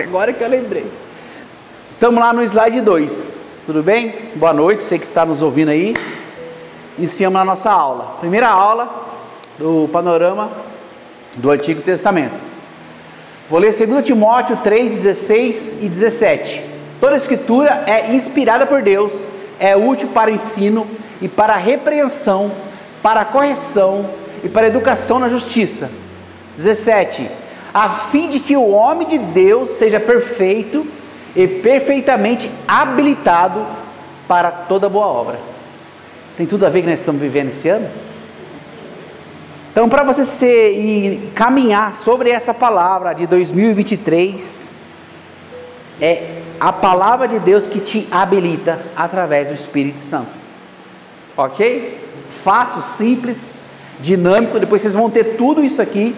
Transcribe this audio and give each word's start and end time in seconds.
Agora 0.00 0.32
que 0.32 0.42
eu 0.42 0.48
lembrei. 0.48 0.86
Estamos 1.92 2.20
lá 2.20 2.32
no 2.32 2.42
slide 2.42 2.80
2. 2.80 3.32
Tudo 3.66 3.82
bem? 3.82 4.14
Boa 4.36 4.52
noite, 4.52 4.84
você 4.84 4.98
que 4.98 5.04
está 5.04 5.26
nos 5.26 5.42
ouvindo 5.42 5.70
aí. 5.70 5.94
Iniciamos 6.96 7.40
a 7.40 7.44
nossa 7.44 7.70
aula. 7.70 8.16
Primeira 8.20 8.48
aula 8.48 9.06
do 9.58 9.88
panorama 9.92 10.50
do 11.36 11.50
Antigo 11.50 11.82
Testamento. 11.82 12.36
Vou 13.50 13.58
ler 13.58 13.74
2 13.74 14.04
Timóteo 14.04 14.58
3, 14.62 15.02
16 15.02 15.78
e 15.82 15.88
17. 15.88 16.64
Toda 17.00 17.14
a 17.14 17.16
escritura 17.16 17.84
é 17.86 18.14
inspirada 18.14 18.66
por 18.66 18.82
Deus, 18.82 19.26
é 19.58 19.76
útil 19.76 20.08
para 20.08 20.30
o 20.30 20.34
ensino 20.34 20.86
e 21.20 21.28
para 21.28 21.54
a 21.54 21.58
repreensão, 21.58 22.52
para 23.02 23.22
a 23.22 23.24
correção 23.24 24.08
e 24.44 24.48
para 24.48 24.66
a 24.66 24.68
educação 24.68 25.18
na 25.18 25.28
justiça. 25.28 25.90
17. 26.56 27.47
A 27.72 27.88
fim 27.88 28.28
de 28.28 28.40
que 28.40 28.56
o 28.56 28.70
homem 28.70 29.06
de 29.06 29.18
Deus 29.18 29.70
seja 29.70 30.00
perfeito 30.00 30.86
e 31.36 31.46
perfeitamente 31.46 32.50
habilitado 32.66 33.64
para 34.26 34.50
toda 34.50 34.88
boa 34.88 35.06
obra. 35.06 35.38
Tem 36.36 36.46
tudo 36.46 36.66
a 36.66 36.70
ver 36.70 36.82
que 36.82 36.88
nós 36.88 37.00
estamos 37.00 37.20
vivendo 37.20 37.48
esse 37.48 37.68
ano? 37.68 37.88
Então, 39.70 39.88
para 39.88 40.02
você 40.02 40.24
ser, 40.24 40.72
e 40.72 41.30
caminhar 41.34 41.94
sobre 41.94 42.30
essa 42.30 42.52
palavra 42.52 43.12
de 43.12 43.26
2023, 43.26 44.72
é 46.00 46.42
a 46.58 46.72
palavra 46.72 47.28
de 47.28 47.38
Deus 47.38 47.66
que 47.66 47.80
te 47.80 48.08
habilita 48.10 48.80
através 48.96 49.48
do 49.48 49.54
Espírito 49.54 50.00
Santo. 50.00 50.30
Ok? 51.36 51.98
Fácil, 52.42 52.82
simples, 52.82 53.36
dinâmico. 54.00 54.58
Depois 54.58 54.82
vocês 54.82 54.94
vão 54.94 55.10
ter 55.10 55.36
tudo 55.36 55.62
isso 55.62 55.80
aqui 55.80 56.14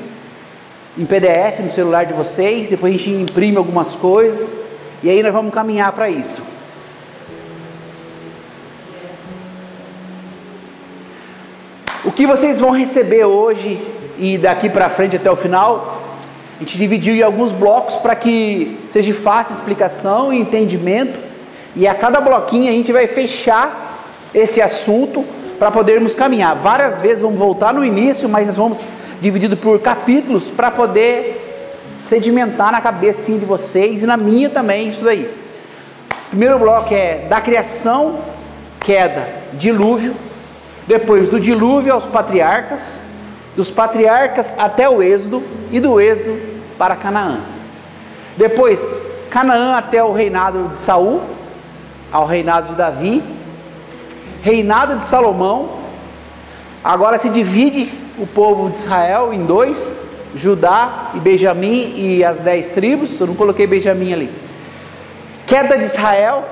em 0.98 1.04
PDF 1.04 1.60
no 1.60 1.70
celular 1.70 2.04
de 2.04 2.12
vocês. 2.12 2.68
Depois 2.68 2.94
a 2.94 2.96
gente 2.96 3.10
imprime 3.10 3.56
algumas 3.56 3.94
coisas. 3.94 4.50
E 5.02 5.08
aí 5.08 5.22
nós 5.22 5.32
vamos 5.32 5.52
caminhar 5.52 5.92
para 5.92 6.08
isso. 6.08 6.42
O 12.04 12.10
que 12.12 12.26
vocês 12.26 12.58
vão 12.58 12.70
receber 12.70 13.24
hoje 13.24 13.80
e 14.18 14.36
daqui 14.36 14.68
para 14.68 14.90
frente 14.90 15.16
até 15.16 15.30
o 15.30 15.36
final, 15.36 16.02
a 16.56 16.60
gente 16.60 16.76
dividiu 16.76 17.14
em 17.14 17.22
alguns 17.22 17.52
blocos 17.52 17.96
para 17.96 18.14
que 18.14 18.78
seja 18.88 19.14
fácil 19.14 19.54
explicação 19.54 20.32
e 20.32 20.38
entendimento. 20.38 21.18
E 21.74 21.86
a 21.86 21.94
cada 21.94 22.20
bloquinho 22.20 22.68
a 22.68 22.72
gente 22.72 22.92
vai 22.92 23.06
fechar 23.06 23.98
esse 24.34 24.60
assunto 24.60 25.24
para 25.58 25.70
podermos 25.70 26.14
caminhar. 26.14 26.56
Várias 26.56 27.00
vezes 27.00 27.20
vamos 27.20 27.38
voltar 27.38 27.72
no 27.72 27.84
início, 27.84 28.28
mas 28.28 28.46
nós 28.46 28.56
vamos 28.56 28.84
dividido 29.20 29.56
por 29.56 29.78
capítulos 29.80 30.44
para 30.44 30.70
poder 30.70 31.76
sedimentar 31.98 32.72
na 32.72 32.80
cabeça 32.80 33.30
de 33.30 33.44
vocês 33.44 34.02
e 34.02 34.06
na 34.06 34.16
minha 34.16 34.48
também 34.48 34.88
isso 34.88 35.04
daí. 35.04 35.30
Primeiro 36.28 36.58
bloco 36.58 36.92
é 36.94 37.26
da 37.28 37.40
criação, 37.40 38.20
queda, 38.78 39.28
dilúvio, 39.52 40.14
depois 40.86 41.28
do 41.28 41.38
dilúvio 41.38 41.92
aos 41.92 42.06
patriarcas, 42.06 43.00
dos 43.54 43.70
patriarcas 43.70 44.54
até 44.58 44.88
o 44.88 45.02
Êxodo 45.02 45.42
e 45.70 45.78
do 45.78 46.00
Êxodo 46.00 46.40
para 46.78 46.96
Canaã. 46.96 47.40
Depois 48.36 49.02
Canaã 49.28 49.76
até 49.76 50.02
o 50.02 50.12
reinado 50.12 50.70
de 50.72 50.78
Saul, 50.78 51.20
ao 52.10 52.26
reinado 52.26 52.68
de 52.68 52.74
Davi, 52.74 53.22
reinado 54.42 54.96
de 54.96 55.04
Salomão. 55.04 55.78
Agora 56.82 57.18
se 57.18 57.28
divide 57.28 57.92
o 58.20 58.26
povo 58.26 58.70
de 58.70 58.78
Israel 58.78 59.32
em 59.32 59.44
dois, 59.44 59.96
Judá 60.34 61.10
e 61.14 61.18
Benjamim 61.18 61.94
e 61.96 62.22
as 62.22 62.38
dez 62.38 62.70
tribos. 62.70 63.18
Eu 63.18 63.28
não 63.28 63.34
coloquei 63.34 63.66
Benjamim 63.66 64.12
ali. 64.12 64.30
Queda 65.46 65.76
de 65.76 65.84
Israel 65.84 66.44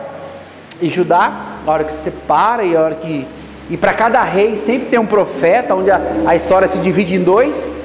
e 0.81 0.89
Judá, 0.89 1.59
a 1.67 1.71
hora 1.71 1.85
que 1.85 1.93
se 1.93 2.03
separa 2.03 2.65
e 2.65 2.77
a 2.77 2.81
hora 2.81 2.95
que 2.97 3.27
e 3.71 3.77
para 3.77 3.93
cada 3.93 4.23
rei 4.23 4.57
sempre 4.57 4.89
tem 4.89 4.99
um 4.99 5.07
profeta, 5.07 5.75
onde 5.75 5.91
a, 5.91 6.01
a 6.27 6.35
história 6.35 6.67
se 6.67 6.79
divide 6.79 7.15
em 7.15 7.23
dois, 7.23 7.77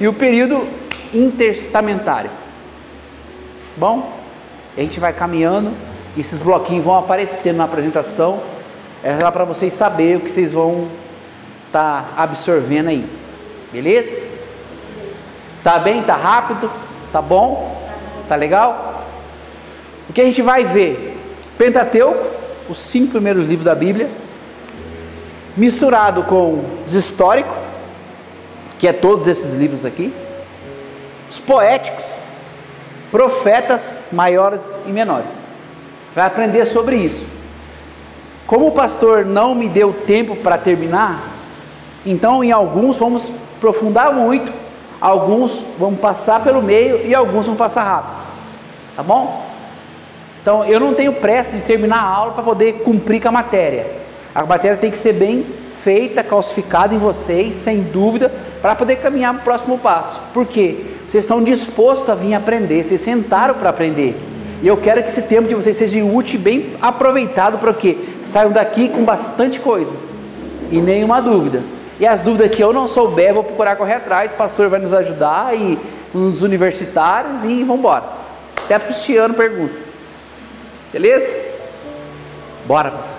e 0.00 0.08
o 0.08 0.12
período 0.12 0.66
intertestamentário. 1.12 2.30
Bom, 3.76 4.10
a 4.76 4.80
gente 4.80 4.98
vai 4.98 5.12
caminhando, 5.12 5.72
e 6.16 6.22
esses 6.22 6.40
bloquinhos 6.40 6.84
vão 6.84 6.96
aparecendo 6.96 7.58
na 7.58 7.64
apresentação, 7.64 8.40
é 9.04 9.18
lá 9.22 9.30
para 9.30 9.44
vocês 9.44 9.74
saberem 9.74 10.16
o 10.16 10.20
que 10.20 10.30
vocês 10.30 10.50
vão 10.50 10.88
estar 11.66 12.12
tá 12.16 12.22
absorvendo 12.22 12.88
aí. 12.88 13.17
Beleza? 13.72 14.10
Tá 15.62 15.78
bem? 15.78 16.02
Tá 16.02 16.16
rápido? 16.16 16.70
Tá 17.12 17.20
bom? 17.20 17.82
Tá 18.28 18.36
legal? 18.36 19.04
O 20.08 20.12
que 20.12 20.20
a 20.20 20.24
gente 20.24 20.40
vai 20.40 20.64
ver? 20.64 21.16
Pentateuco, 21.58 22.24
os 22.68 22.78
cinco 22.78 23.12
primeiros 23.12 23.46
livros 23.46 23.64
da 23.64 23.74
Bíblia, 23.74 24.08
misturado 25.56 26.22
com 26.22 26.64
os 26.86 26.94
históricos, 26.94 27.56
que 28.78 28.86
é 28.86 28.92
todos 28.92 29.26
esses 29.26 29.54
livros 29.54 29.84
aqui, 29.84 30.14
os 31.28 31.38
poéticos, 31.38 32.20
profetas 33.10 34.02
maiores 34.12 34.62
e 34.86 34.90
menores. 34.90 35.30
Vai 36.14 36.26
aprender 36.26 36.64
sobre 36.64 36.96
isso. 36.96 37.24
Como 38.46 38.68
o 38.68 38.72
pastor 38.72 39.26
não 39.26 39.54
me 39.54 39.68
deu 39.68 39.92
tempo 39.92 40.36
para 40.36 40.56
terminar, 40.56 41.22
então 42.06 42.42
em 42.42 42.52
alguns 42.52 42.96
vamos 42.96 43.28
aprofundar 43.58 44.12
muito, 44.12 44.50
alguns 45.00 45.58
vamos 45.78 46.00
passar 46.00 46.42
pelo 46.42 46.62
meio 46.62 47.06
e 47.06 47.14
alguns 47.14 47.46
vão 47.46 47.56
passar 47.56 47.82
rápido. 47.82 48.18
Tá 48.96 49.02
bom? 49.02 49.46
Então 50.40 50.64
eu 50.64 50.80
não 50.80 50.94
tenho 50.94 51.12
pressa 51.14 51.56
de 51.56 51.62
terminar 51.62 51.98
a 51.98 52.08
aula 52.08 52.32
para 52.32 52.42
poder 52.42 52.80
cumprir 52.84 53.20
com 53.20 53.28
a 53.28 53.32
matéria. 53.32 53.86
A 54.34 54.46
matéria 54.46 54.76
tem 54.76 54.90
que 54.90 54.98
ser 54.98 55.12
bem 55.12 55.44
feita, 55.82 56.22
calcificada 56.22 56.94
em 56.94 56.98
vocês, 56.98 57.56
sem 57.56 57.82
dúvida, 57.82 58.32
para 58.60 58.74
poder 58.74 58.96
caminhar 58.96 59.32
para 59.34 59.40
o 59.40 59.44
próximo 59.44 59.78
passo. 59.78 60.20
Por 60.32 60.46
quê? 60.46 60.76
Vocês 61.08 61.24
estão 61.24 61.42
dispostos 61.42 62.08
a 62.08 62.14
vir 62.14 62.34
aprender, 62.34 62.84
vocês 62.84 63.00
sentaram 63.00 63.54
para 63.54 63.70
aprender. 63.70 64.16
E 64.62 64.66
eu 64.66 64.76
quero 64.76 65.02
que 65.02 65.08
esse 65.08 65.22
tempo 65.22 65.48
de 65.48 65.54
vocês 65.54 65.76
seja 65.76 66.04
útil 66.04 66.38
e 66.38 66.42
bem 66.42 66.66
aproveitado 66.82 67.58
para 67.58 67.72
quê? 67.72 67.96
Saiam 68.20 68.50
daqui 68.50 68.88
com 68.88 69.04
bastante 69.04 69.60
coisa 69.60 69.92
e 70.70 70.80
nenhuma 70.80 71.22
dúvida. 71.22 71.62
E 72.00 72.06
as 72.06 72.20
dúvidas 72.22 72.54
que 72.54 72.62
eu 72.62 72.72
não 72.72 72.86
souber, 72.86 73.34
vou 73.34 73.42
procurar 73.42 73.76
correr 73.76 73.94
atrás, 73.94 74.30
o 74.30 74.34
pastor 74.36 74.68
vai 74.68 74.78
nos 74.78 74.92
ajudar 74.92 75.56
e 75.56 75.78
uns 76.14 76.42
universitários 76.42 77.42
e 77.44 77.64
vamos 77.64 77.80
embora. 77.80 78.04
Até 78.64 78.78
para 78.78 78.90
o 78.90 78.92
Cristiano 78.92 79.34
pergunta. 79.34 79.74
Beleza? 80.92 81.36
Bora, 82.66 82.90
pastor. 82.90 83.18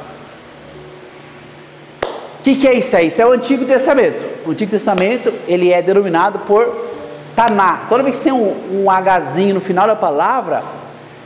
O 2.39 2.41
que, 2.41 2.55
que, 2.55 2.67
é 2.67 2.73
isso 2.75 2.95
aí? 2.95 3.07
Isso 3.07 3.21
é 3.21 3.25
o 3.25 3.33
Antigo 3.33 3.65
Testamento. 3.65 4.47
O 4.47 4.51
Antigo 4.51 4.71
Testamento 4.71 5.33
ele 5.45 5.73
é 5.73 5.81
denominado 5.81 6.39
por 6.39 6.87
Taná. 7.35 7.81
Toda 7.89 8.01
vez 8.01 8.17
que 8.17 8.23
tem 8.23 8.33
um, 8.33 8.85
um 8.85 8.85
Hzinho 8.89 9.55
no 9.55 9.61
final 9.61 9.85
da 9.85 9.95
palavra, 9.95 10.63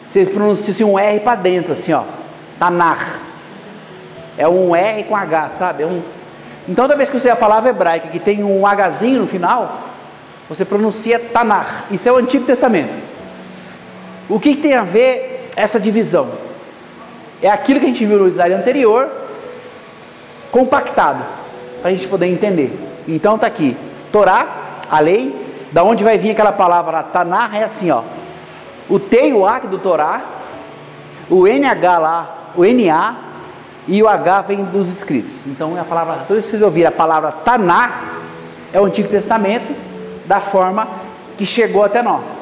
você 0.08 0.26
pronuncia 0.26 0.72
assim, 0.72 0.84
um 0.84 0.98
R 0.98 1.20
para 1.20 1.36
dentro, 1.36 1.74
assim, 1.74 1.94
ó. 1.94 2.04
Tanar. 2.58 3.20
É 4.38 4.48
um 4.48 4.76
R 4.76 5.04
com 5.04 5.16
H, 5.16 5.50
sabe? 5.52 5.84
É 5.84 5.86
um... 5.86 6.02
Então, 6.68 6.86
toda 6.86 6.96
vez 6.96 7.10
que 7.10 7.20
você 7.20 7.30
a 7.30 7.36
palavra 7.36 7.70
hebraica 7.70 8.08
que 8.08 8.20
tem 8.20 8.44
um 8.44 8.64
Hzinho 8.66 9.22
no 9.22 9.28
final, 9.28 9.82
você 10.48 10.64
pronuncia 10.64 11.20
Tanar. 11.20 11.86
Isso 11.92 12.08
é 12.08 12.12
o 12.12 12.18
Antigo 12.18 12.46
Testamento. 12.46 12.94
O 14.30 14.40
que, 14.40 14.56
que 14.56 14.62
tem 14.62 14.74
a 14.74 14.84
ver 14.84 15.50
essa 15.56 15.80
divisão? 15.80 16.32
É 17.42 17.50
aquilo 17.50 17.80
que 17.80 17.86
a 17.86 17.90
gente 17.90 18.06
viu 18.06 18.20
no 18.20 18.28
slide 18.28 18.54
anterior, 18.54 19.10
compactado, 20.52 21.24
para 21.82 21.90
a 21.90 21.94
gente 21.94 22.08
poder 22.08 22.28
entender. 22.28 22.72
Então 23.08 23.38
tá 23.38 23.48
aqui, 23.48 23.76
Torá, 24.12 24.80
a 24.90 25.00
lei, 25.00 25.36
da 25.72 25.84
onde 25.84 26.04
vai 26.04 26.18
vir 26.18 26.32
aquela 26.32 26.54
palavra 26.54 27.04
Tanar, 27.04 27.56
é 27.56 27.64
assim, 27.64 27.92
ó. 27.92 28.04
O 28.90 29.00
T 29.00 29.30
e 29.30 29.34
o 29.34 29.46
A 29.46 29.60
do 29.60 29.78
Torá, 29.78 30.22
o 31.30 31.46
NH 31.48 31.98
lá, 32.00 32.38
o 32.56 32.64
NA 32.64 33.16
e 33.88 34.02
o 34.02 34.08
H 34.08 34.42
vem 34.42 34.64
dos 34.64 34.90
escritos. 34.90 35.34
Então 35.46 35.80
a 35.80 35.84
palavra, 35.84 36.26
todos 36.28 36.46
vocês 36.46 36.62
ouviram 36.62 36.90
a 36.90 36.92
palavra 36.92 37.32
Tanar, 37.32 38.22
é 38.72 38.80
o 38.80 38.86
Antigo 38.86 39.10
Testamento, 39.10 39.74
da 40.26 40.40
forma 40.40 40.88
que 41.38 41.46
chegou 41.46 41.84
até 41.84 42.02
nós. 42.02 42.42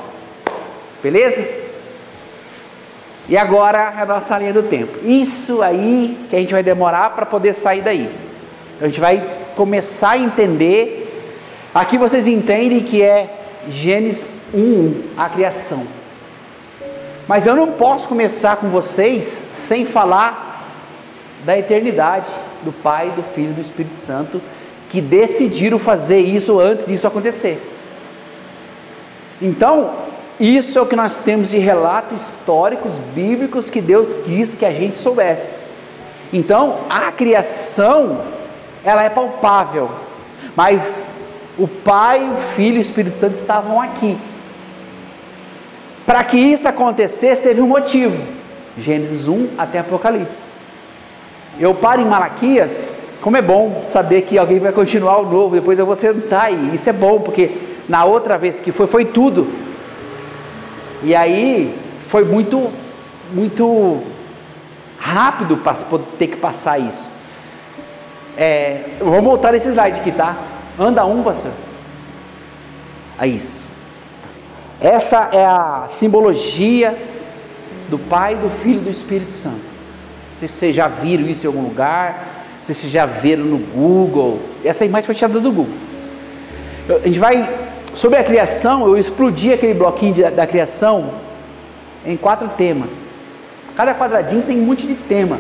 Beleza? 1.01 1.45
E 3.27 3.37
agora 3.37 3.95
é 3.97 4.01
a 4.01 4.05
nossa 4.05 4.37
linha 4.37 4.53
do 4.53 4.63
tempo. 4.63 5.05
Isso 5.05 5.61
aí 5.61 6.27
que 6.29 6.35
a 6.35 6.39
gente 6.39 6.53
vai 6.53 6.63
demorar 6.63 7.11
para 7.11 7.25
poder 7.25 7.53
sair 7.53 7.81
daí. 7.81 8.09
A 8.79 8.85
gente 8.85 8.99
vai 8.99 9.23
começar 9.55 10.11
a 10.11 10.17
entender. 10.17 11.29
Aqui 11.73 11.97
vocês 11.97 12.27
entendem 12.27 12.81
que 12.81 13.01
é 13.01 13.29
Gênesis 13.67 14.35
1, 14.53 15.03
a 15.17 15.29
criação. 15.29 15.85
Mas 17.27 17.47
eu 17.47 17.55
não 17.55 17.71
posso 17.73 18.07
começar 18.07 18.57
com 18.57 18.69
vocês 18.69 19.23
sem 19.25 19.85
falar 19.85 20.50
da 21.45 21.57
eternidade 21.57 22.27
do 22.63 22.71
Pai, 22.71 23.11
do 23.11 23.23
Filho 23.33 23.51
e 23.51 23.53
do 23.53 23.61
Espírito 23.61 23.95
Santo, 23.95 24.41
que 24.89 25.01
decidiram 25.01 25.79
fazer 25.79 26.19
isso 26.19 26.59
antes 26.59 26.85
disso 26.85 27.07
acontecer. 27.07 27.61
Então, 29.41 29.91
Isso 30.41 30.79
é 30.79 30.81
o 30.81 30.87
que 30.87 30.95
nós 30.95 31.17
temos 31.19 31.51
de 31.51 31.59
relatos 31.59 32.19
históricos 32.19 32.93
bíblicos 33.13 33.69
que 33.69 33.79
Deus 33.79 34.11
quis 34.25 34.55
que 34.55 34.65
a 34.65 34.71
gente 34.71 34.97
soubesse. 34.97 35.55
Então, 36.33 36.79
a 36.89 37.11
criação, 37.11 38.21
ela 38.83 39.03
é 39.03 39.09
palpável, 39.09 39.91
mas 40.55 41.07
o 41.59 41.67
Pai, 41.67 42.27
o 42.27 42.37
Filho 42.55 42.77
e 42.77 42.79
o 42.79 42.81
Espírito 42.81 43.15
Santo 43.17 43.35
estavam 43.35 43.79
aqui. 43.79 44.17
Para 46.07 46.23
que 46.23 46.37
isso 46.37 46.67
acontecesse, 46.67 47.43
teve 47.43 47.61
um 47.61 47.67
motivo. 47.67 48.17
Gênesis 48.75 49.27
1 49.27 49.49
até 49.59 49.77
Apocalipse. 49.77 50.50
Eu 51.59 51.73
paro 51.75 52.01
em 52.01 52.05
Malaquias, 52.05 52.91
como 53.21 53.37
é 53.37 53.41
bom 53.41 53.83
saber 53.85 54.23
que 54.23 54.37
alguém 54.37 54.59
vai 54.59 54.71
continuar 54.71 55.19
o 55.19 55.29
novo, 55.29 55.55
depois 55.55 55.77
eu 55.77 55.85
vou 55.85 55.95
sentar 55.95 56.45
aí. 56.45 56.73
Isso 56.73 56.89
é 56.89 56.93
bom, 56.93 57.19
porque 57.19 57.51
na 57.87 58.03
outra 58.05 58.37
vez 58.37 58.59
que 58.59 58.71
foi, 58.71 58.87
foi 58.87 59.05
tudo. 59.05 59.47
E 61.03 61.15
aí 61.15 61.77
foi 62.07 62.23
muito, 62.23 62.71
muito 63.31 64.01
rápido 64.97 65.57
para 65.57 65.75
ter 66.17 66.27
que 66.27 66.37
passar 66.37 66.79
isso. 66.79 67.09
É, 68.37 68.85
vamos 68.99 69.23
voltar 69.23 69.51
nesse 69.51 69.69
slide 69.69 69.99
aqui, 69.99 70.11
tá? 70.11 70.35
Anda 70.79 71.05
um, 71.05 71.21
pastor. 71.21 71.51
É 73.19 73.27
isso. 73.27 73.61
Essa 74.79 75.29
é 75.31 75.45
a 75.45 75.87
simbologia 75.89 76.97
do 77.89 77.99
Pai, 77.99 78.35
do 78.35 78.49
Filho 78.49 78.79
e 78.79 78.83
do 78.85 78.89
Espírito 78.89 79.33
Santo. 79.33 79.70
Se 80.41 80.47
vocês 80.47 80.75
já 80.75 80.87
viram 80.87 81.29
isso 81.29 81.45
em 81.45 81.47
algum 81.47 81.61
lugar, 81.61 82.45
se 82.63 82.73
vocês 82.73 82.91
já 82.91 83.05
viram 83.05 83.43
no 83.43 83.59
Google. 83.59 84.39
Essa 84.65 84.83
imagem 84.83 85.05
foi 85.05 85.13
tirada 85.13 85.39
do 85.39 85.51
Google. 85.51 85.75
A 86.89 87.05
gente 87.05 87.19
vai. 87.19 87.47
Sobre 87.93 88.17
a 88.17 88.23
criação, 88.23 88.87
eu 88.87 88.97
explodi 88.97 89.53
aquele 89.53 89.75
bloquinho 89.75 90.15
de, 90.15 90.23
da 90.31 90.47
criação 90.47 91.11
em 92.03 92.17
quatro 92.17 92.47
temas. 92.57 92.89
Cada 93.75 93.93
quadradinho 93.93 94.41
tem 94.41 94.59
um 94.59 94.65
monte 94.65 94.87
de 94.87 94.95
tema. 94.95 95.39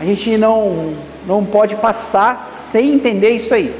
A 0.00 0.04
gente 0.04 0.36
não, 0.36 0.94
não 1.26 1.44
pode 1.44 1.74
passar 1.74 2.40
sem 2.42 2.94
entender 2.94 3.30
isso 3.30 3.52
aí. 3.52 3.74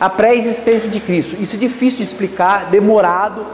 A 0.00 0.08
pré-existência 0.08 0.88
de 0.88 1.00
Cristo. 1.00 1.36
Isso 1.38 1.56
é 1.56 1.58
difícil 1.58 1.98
de 1.98 2.10
explicar, 2.10 2.70
demorado, 2.70 3.44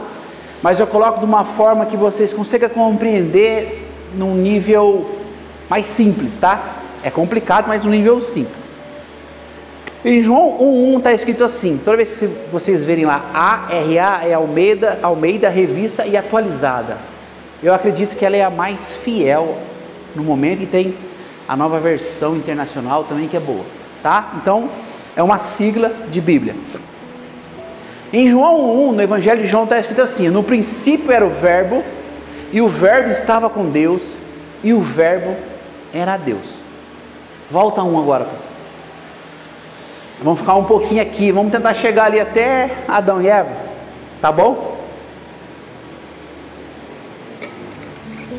mas 0.61 0.79
eu 0.79 0.87
coloco 0.87 1.19
de 1.19 1.25
uma 1.25 1.43
forma 1.43 1.85
que 1.85 1.97
vocês 1.97 2.31
consigam 2.31 2.69
compreender 2.69 3.89
num 4.15 4.35
nível 4.35 5.20
mais 5.71 5.85
simples, 5.85 6.35
tá? 6.35 6.81
É 7.01 7.09
complicado, 7.09 7.69
mas 7.69 7.85
num 7.85 7.91
nível 7.91 8.19
simples. 8.19 8.75
Em 10.03 10.21
João 10.21 10.57
1,1 10.59 10.97
está 10.97 11.13
escrito 11.13 11.45
assim: 11.45 11.79
toda 11.81 11.95
vez 11.95 12.19
que 12.19 12.27
vocês 12.51 12.83
verem 12.83 13.05
lá, 13.05 13.31
ARA 13.33 14.25
é 14.25 14.33
Almeida, 14.33 14.99
Almeida 15.01 15.47
Revista 15.47 16.05
e 16.05 16.17
Atualizada. 16.17 16.97
Eu 17.63 17.73
acredito 17.73 18.17
que 18.17 18.25
ela 18.25 18.35
é 18.35 18.43
a 18.43 18.49
mais 18.49 18.91
fiel 18.97 19.59
no 20.13 20.23
momento 20.23 20.61
e 20.61 20.65
tem 20.65 20.93
a 21.47 21.55
nova 21.55 21.79
versão 21.79 22.35
internacional 22.35 23.05
também 23.05 23.29
que 23.29 23.37
é 23.37 23.39
boa, 23.39 23.63
tá? 24.03 24.33
Então, 24.41 24.69
é 25.15 25.23
uma 25.23 25.39
sigla 25.39 25.89
de 26.09 26.19
Bíblia. 26.19 26.53
Em 28.11 28.27
João 28.27 28.89
1, 28.89 28.91
no 28.91 29.01
Evangelho 29.01 29.41
de 29.41 29.47
João, 29.47 29.63
está 29.63 29.79
escrito 29.79 30.01
assim: 30.01 30.27
No 30.27 30.43
princípio 30.43 31.13
era 31.13 31.25
o 31.25 31.29
Verbo, 31.29 31.81
e 32.51 32.59
o 32.59 32.67
Verbo 32.67 33.09
estava 33.09 33.49
com 33.49 33.69
Deus, 33.69 34.17
e 34.61 34.73
o 34.73 34.81
Verbo 34.81 35.33
era 35.93 36.17
Deus. 36.17 36.59
Volta 37.49 37.83
um 37.83 37.99
agora. 37.99 38.27
Vamos 40.21 40.39
ficar 40.39 40.55
um 40.55 40.65
pouquinho 40.65 41.01
aqui, 41.01 41.31
vamos 41.31 41.51
tentar 41.51 41.73
chegar 41.73 42.05
ali 42.05 42.19
até 42.19 42.69
Adão 42.87 43.21
e 43.21 43.27
Eva, 43.27 43.49
tá 44.21 44.31
bom? 44.31 44.77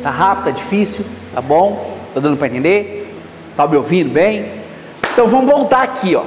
Tá 0.00 0.10
rápido, 0.10 0.44
tá 0.44 0.50
difícil, 0.52 1.04
tá 1.34 1.40
bom? 1.40 1.96
Tá 2.14 2.20
dando 2.20 2.36
para 2.36 2.46
entender? 2.46 3.12
Tá 3.56 3.66
me 3.66 3.76
ouvindo 3.76 4.12
bem? 4.12 4.62
Então 5.12 5.26
vamos 5.26 5.50
voltar 5.50 5.82
aqui, 5.82 6.14
ó. 6.14 6.24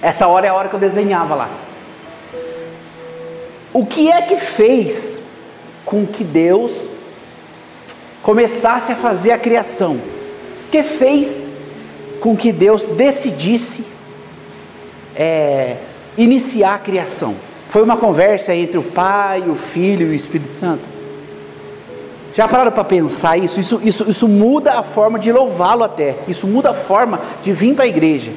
Essa 0.00 0.28
hora 0.28 0.46
é 0.46 0.48
a 0.48 0.54
hora 0.54 0.68
que 0.68 0.74
eu 0.74 0.80
desenhava 0.80 1.34
lá. 1.34 1.50
O 3.72 3.84
que 3.84 4.10
é 4.10 4.22
que 4.22 4.36
fez 4.36 5.22
com 5.84 6.06
que 6.06 6.24
Deus 6.24 6.88
começasse 8.26 8.90
a 8.90 8.96
fazer 8.96 9.30
a 9.30 9.38
criação? 9.38 10.00
Que 10.68 10.82
fez 10.82 11.46
com 12.20 12.36
que 12.36 12.50
Deus 12.50 12.84
decidisse 12.84 13.84
é, 15.14 15.76
iniciar 16.18 16.74
a 16.74 16.78
criação? 16.78 17.36
Foi 17.68 17.82
uma 17.82 17.96
conversa 17.96 18.52
entre 18.52 18.78
o 18.78 18.82
Pai, 18.82 19.48
o 19.48 19.54
Filho 19.54 20.08
e 20.08 20.10
o 20.10 20.12
Espírito 20.14 20.50
Santo? 20.50 20.82
Já 22.34 22.48
pararam 22.48 22.72
para 22.72 22.82
pensar 22.82 23.38
isso? 23.38 23.60
Isso, 23.60 23.80
isso? 23.84 24.10
isso 24.10 24.26
muda 24.26 24.72
a 24.72 24.82
forma 24.82 25.20
de 25.20 25.30
louvá-lo 25.30 25.84
até. 25.84 26.16
Isso 26.26 26.48
muda 26.48 26.70
a 26.72 26.74
forma 26.74 27.20
de 27.44 27.52
vir 27.52 27.76
para 27.76 27.84
a 27.84 27.88
igreja. 27.88 28.32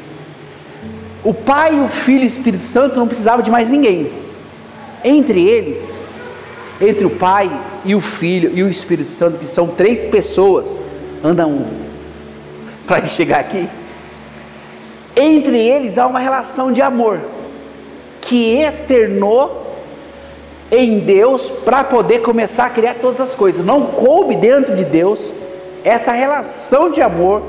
O 1.23 1.33
Pai, 1.33 1.83
o 1.83 1.87
Filho 1.87 2.21
e 2.21 2.25
o 2.25 2.27
Espírito 2.27 2.63
Santo 2.63 2.95
não 2.95 3.07
precisavam 3.07 3.41
de 3.41 3.49
mais 3.49 3.71
ninguém. 3.71 4.11
Entre 5.03 5.43
eles, 5.43 5.98
entre 6.81 7.05
o 7.05 7.09
Pai 7.09 7.51
e 7.83 7.93
o 7.93 8.01
Filho 8.01 8.51
e 8.53 8.63
o 8.63 8.69
Espírito 8.69 9.09
Santo, 9.09 9.37
que 9.37 9.45
são 9.45 9.67
três 9.67 10.03
pessoas, 10.03 10.77
anda 11.23 11.45
um. 11.45 11.65
Para 12.87 13.05
chegar 13.05 13.39
aqui. 13.39 13.67
Entre 15.15 15.57
eles 15.57 15.97
há 15.97 16.07
uma 16.07 16.19
relação 16.19 16.71
de 16.71 16.81
amor 16.81 17.19
que 18.21 18.61
externou 18.61 19.67
em 20.71 20.99
Deus 20.99 21.49
para 21.65 21.83
poder 21.83 22.19
começar 22.19 22.65
a 22.65 22.69
criar 22.69 22.95
todas 22.95 23.19
as 23.19 23.35
coisas. 23.35 23.65
Não 23.65 23.87
coube 23.87 24.35
dentro 24.35 24.75
de 24.75 24.85
Deus 24.85 25.33
essa 25.83 26.11
relação 26.11 26.91
de 26.91 27.01
amor 27.01 27.43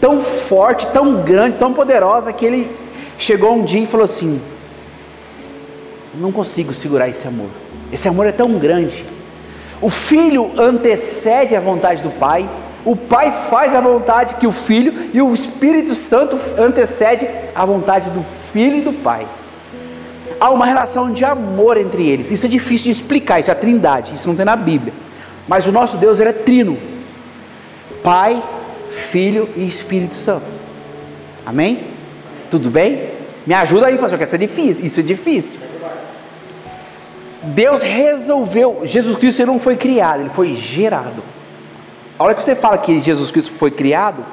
tão 0.00 0.20
forte, 0.20 0.86
tão 0.88 1.22
grande, 1.22 1.58
tão 1.58 1.72
poderosa 1.72 2.32
que 2.32 2.44
ele 2.44 2.76
chegou 3.18 3.54
um 3.54 3.64
dia 3.64 3.82
e 3.82 3.86
falou 3.86 4.04
assim: 4.04 4.40
Não 6.14 6.32
consigo 6.32 6.74
segurar 6.74 7.08
esse 7.08 7.26
amor. 7.26 7.61
Esse 7.92 8.08
amor 8.08 8.26
é 8.26 8.32
tão 8.32 8.58
grande. 8.58 9.04
O 9.80 9.90
filho 9.90 10.52
antecede 10.58 11.54
a 11.54 11.60
vontade 11.60 12.02
do 12.02 12.10
pai, 12.10 12.48
o 12.84 12.96
pai 12.96 13.46
faz 13.50 13.74
a 13.74 13.80
vontade 13.80 14.36
que 14.36 14.46
o 14.46 14.52
filho 14.52 15.10
e 15.12 15.20
o 15.20 15.34
Espírito 15.34 15.94
Santo 15.94 16.38
antecede 16.58 17.28
a 17.54 17.64
vontade 17.64 18.10
do 18.10 18.24
filho 18.52 18.78
e 18.78 18.80
do 18.80 18.92
pai 18.92 19.26
há 20.42 20.50
uma 20.50 20.66
relação 20.66 21.12
de 21.12 21.24
amor 21.24 21.76
entre 21.76 22.08
eles. 22.08 22.28
Isso 22.32 22.46
é 22.46 22.48
difícil 22.48 22.86
de 22.86 22.90
explicar, 22.90 23.38
isso 23.38 23.48
é 23.48 23.52
a 23.52 23.56
trindade, 23.56 24.14
isso 24.14 24.26
não 24.26 24.34
tem 24.34 24.44
na 24.44 24.56
Bíblia. 24.56 24.92
Mas 25.46 25.68
o 25.68 25.72
nosso 25.72 25.96
Deus 25.96 26.18
ele 26.18 26.30
é 26.30 26.32
trino: 26.32 26.76
Pai, 28.02 28.42
Filho 28.90 29.48
e 29.56 29.64
Espírito 29.64 30.16
Santo. 30.16 30.46
Amém? 31.46 31.84
Tudo 32.50 32.70
bem? 32.70 33.10
Me 33.46 33.54
ajuda 33.54 33.86
aí, 33.86 33.96
pastor, 33.96 34.18
que 34.18 34.24
isso 34.24 34.34
é 34.34 34.38
difícil. 34.38 34.84
Isso 34.84 34.98
é 34.98 35.02
difícil. 35.02 35.60
Deus 37.42 37.82
resolveu. 37.82 38.82
Jesus 38.84 39.16
Cristo 39.16 39.44
não 39.44 39.58
foi 39.58 39.76
criado, 39.76 40.20
ele 40.20 40.30
foi 40.30 40.54
gerado. 40.54 41.22
A 42.18 42.24
hora 42.24 42.34
que 42.34 42.44
você 42.44 42.54
fala 42.54 42.78
que 42.78 43.00
Jesus 43.00 43.30
Cristo 43.30 43.52
foi 43.52 43.70
criado, 43.70 44.24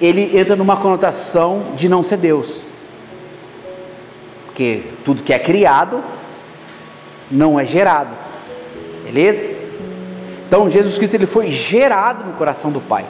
ele 0.00 0.38
entra 0.38 0.54
numa 0.54 0.76
conotação 0.76 1.72
de 1.74 1.88
não 1.88 2.02
ser 2.02 2.18
Deus. 2.18 2.62
Porque 4.46 4.82
tudo 5.04 5.22
que 5.22 5.32
é 5.32 5.38
criado 5.38 6.02
não 7.30 7.58
é 7.58 7.66
gerado. 7.66 8.10
Beleza? 9.04 9.44
Então 10.46 10.68
Jesus 10.68 10.98
Cristo 10.98 11.14
ele 11.14 11.26
foi 11.26 11.50
gerado 11.50 12.24
no 12.24 12.34
coração 12.34 12.70
do 12.70 12.80
Pai. 12.80 13.06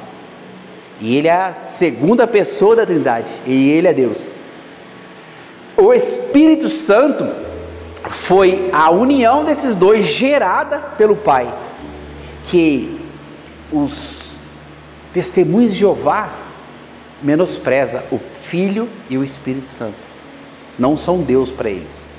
E 1.00 1.16
ele 1.16 1.26
é 1.26 1.32
a 1.32 1.54
segunda 1.64 2.26
pessoa 2.26 2.76
da 2.76 2.86
Trindade, 2.86 3.32
e 3.44 3.70
ele 3.70 3.88
é 3.88 3.92
Deus. 3.92 4.32
O 5.76 5.92
Espírito 5.92 6.68
Santo 6.68 7.28
foi 8.08 8.70
a 8.73 8.90
união 8.90 9.44
desses 9.44 9.75
dois 9.76 10.06
gerada 10.06 10.78
pelo 10.78 11.16
Pai, 11.16 11.52
que 12.44 13.00
os 13.73 14.32
testemunhos 15.12 15.73
de 15.73 15.80
Jeová 15.80 16.28
menospreza 17.23 18.04
o 18.12 18.18
Filho 18.42 18.88
e 19.08 19.16
o 19.16 19.25
Espírito 19.25 19.68
Santo 19.70 19.96
não 20.78 20.96
são 20.96 21.23
Deus 21.23 21.50
para 21.50 21.70
eles. 21.70 22.11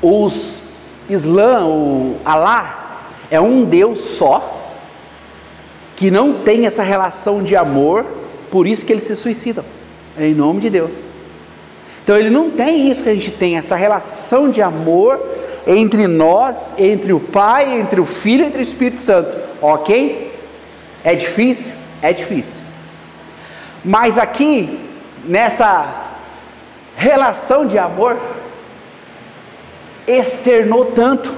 Os 0.00 0.62
Islã, 1.08 1.66
o 1.66 2.16
Alá, 2.24 3.08
é 3.30 3.40
um 3.40 3.64
Deus 3.64 3.98
só, 3.98 4.72
que 5.96 6.10
não 6.10 6.42
tem 6.42 6.66
essa 6.66 6.82
relação 6.82 7.42
de 7.42 7.56
amor, 7.56 8.06
por 8.50 8.66
isso 8.66 8.84
que 8.84 8.92
eles 8.92 9.04
se 9.04 9.16
suicidam, 9.16 9.64
em 10.16 10.34
nome 10.34 10.60
de 10.60 10.70
Deus. 10.70 10.92
Então 12.02 12.16
ele 12.16 12.30
não 12.30 12.50
tem 12.50 12.90
isso 12.90 13.02
que 13.02 13.08
a 13.08 13.14
gente 13.14 13.30
tem, 13.30 13.56
essa 13.56 13.76
relação 13.76 14.50
de 14.50 14.60
amor 14.60 15.20
entre 15.66 16.08
nós, 16.08 16.74
entre 16.76 17.12
o 17.12 17.20
Pai, 17.20 17.78
entre 17.78 18.00
o 18.00 18.06
Filho, 18.06 18.44
entre 18.44 18.58
o 18.58 18.62
Espírito 18.62 19.00
Santo, 19.00 19.36
ok? 19.60 20.32
É 21.04 21.14
difícil? 21.14 21.72
É 22.00 22.12
difícil. 22.12 22.62
Mas 23.84 24.18
aqui, 24.18 24.80
nessa 25.24 26.02
relação 26.96 27.66
de 27.66 27.78
amor 27.78 28.18
externou 30.06 30.86
tanto 30.86 31.32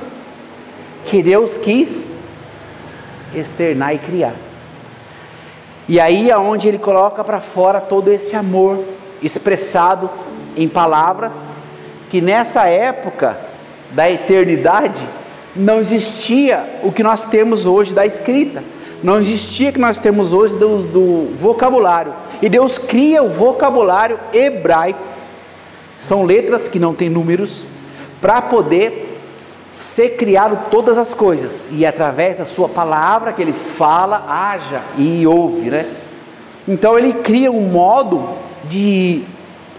que 1.05 1.23
Deus 1.23 1.59
quis 1.59 2.09
externar 3.35 3.95
e 3.95 3.99
criar. 3.99 4.35
E 5.87 6.01
aí 6.01 6.31
é 6.31 6.39
onde 6.39 6.67
ele 6.67 6.79
coloca 6.79 7.23
para 7.23 7.41
fora 7.41 7.81
todo 7.81 8.11
esse 8.11 8.35
amor 8.35 8.83
expressado 9.23 10.09
em 10.57 10.69
palavras 10.69 11.49
que 12.11 12.21
nessa 12.21 12.67
época 12.67 13.37
da 13.91 14.11
eternidade 14.11 15.03
não 15.55 15.81
existia 15.81 16.81
o 16.83 16.91
que 16.91 17.03
nós 17.03 17.25
temos 17.25 17.65
hoje 17.65 17.95
da 17.95 18.05
escrita, 18.05 18.63
não 19.03 19.21
existia 19.21 19.71
o 19.71 19.73
que 19.73 19.81
nós 19.81 19.99
temos 19.99 20.33
hoje 20.33 20.57
do, 20.57 20.83
do 20.83 21.37
vocabulário. 21.39 22.13
E 22.41 22.49
Deus 22.49 22.79
cria 22.79 23.23
o 23.23 23.29
vocabulário 23.29 24.19
hebraico, 24.33 25.01
são 25.99 26.25
letras 26.25 26.69
que 26.69 26.79
não 26.79 26.95
têm 26.95 27.09
números, 27.09 27.65
para 28.21 28.43
poder 28.43 29.21
ser 29.71 30.11
criado 30.11 30.71
todas 30.71 30.99
as 30.99 31.13
coisas, 31.13 31.69
e 31.71 31.85
através 31.85 32.39
da 32.39 32.45
sua 32.45 32.69
palavra 32.69 33.33
que 33.33 33.43
ele 33.43 33.53
fala, 33.53 34.25
haja 34.29 34.83
e 34.97 35.27
ouve, 35.27 35.71
né? 35.71 35.87
Então 36.67 36.99
ele 36.99 37.13
cria 37.13 37.51
um 37.51 37.61
modo 37.61 38.29
de 38.65 39.25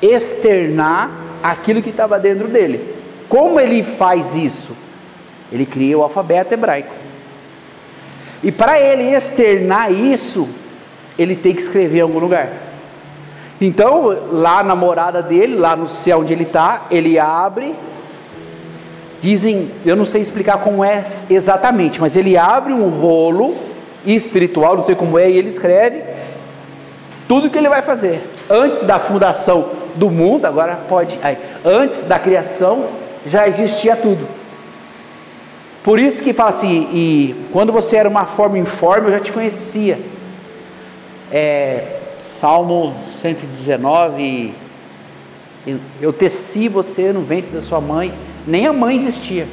externar 0.01 1.11
aquilo 1.41 1.81
que 1.81 1.89
estava 1.89 2.19
dentro 2.19 2.47
dele. 2.47 2.95
Como 3.29 3.59
ele 3.59 3.83
faz 3.83 4.35
isso? 4.35 4.75
Ele 5.51 5.65
cria 5.65 5.97
o 5.97 6.03
alfabeto 6.03 6.53
hebraico. 6.53 6.93
E 8.43 8.51
para 8.51 8.79
ele 8.79 9.15
externar 9.15 9.91
isso, 9.91 10.47
ele 11.17 11.35
tem 11.35 11.53
que 11.53 11.61
escrever 11.61 11.99
em 11.99 12.01
algum 12.01 12.19
lugar. 12.19 12.49
Então, 13.59 14.09
lá 14.31 14.61
na 14.63 14.75
morada 14.75 15.21
dele, 15.21 15.55
lá 15.55 15.75
no 15.75 15.87
céu 15.87 16.19
onde 16.19 16.33
ele 16.33 16.43
está, 16.43 16.87
ele 16.91 17.17
abre. 17.17 17.75
Dizem, 19.21 19.71
eu 19.85 19.95
não 19.95 20.05
sei 20.05 20.21
explicar 20.21 20.59
como 20.59 20.83
é 20.83 21.03
exatamente, 21.29 21.99
mas 21.99 22.15
ele 22.15 22.37
abre 22.37 22.73
um 22.73 22.89
rolo 22.89 23.55
espiritual, 24.05 24.75
não 24.75 24.83
sei 24.83 24.93
como 24.93 25.17
é, 25.17 25.29
e 25.29 25.37
ele 25.37 25.49
escreve 25.49 26.03
tudo 27.27 27.49
que 27.49 27.57
ele 27.57 27.69
vai 27.69 27.81
fazer. 27.81 28.21
Antes 28.49 28.81
da 28.81 28.99
fundação 28.99 29.69
do 29.95 30.09
mundo, 30.09 30.45
agora 30.45 30.75
pode. 30.87 31.19
Aí, 31.23 31.37
antes 31.63 32.03
da 32.03 32.19
criação, 32.19 32.85
já 33.25 33.47
existia 33.47 33.95
tudo. 33.95 34.27
Por 35.83 35.99
isso 35.99 36.23
que 36.23 36.33
fala 36.33 36.49
assim, 36.49 36.87
e 36.91 37.35
quando 37.51 37.71
você 37.71 37.97
era 37.97 38.09
uma 38.09 38.25
forma 38.25 38.57
informe, 38.57 39.07
eu 39.07 39.13
já 39.13 39.19
te 39.19 39.31
conhecia. 39.31 39.99
É, 41.31 41.99
Salmo 42.19 42.95
119, 43.07 44.53
eu 46.01 46.13
teci 46.13 46.67
você 46.67 47.11
no 47.11 47.21
ventre 47.21 47.51
da 47.51 47.61
sua 47.61 47.79
mãe, 47.79 48.13
nem 48.45 48.67
a 48.67 48.73
mãe 48.73 48.97
existia. 48.97 49.47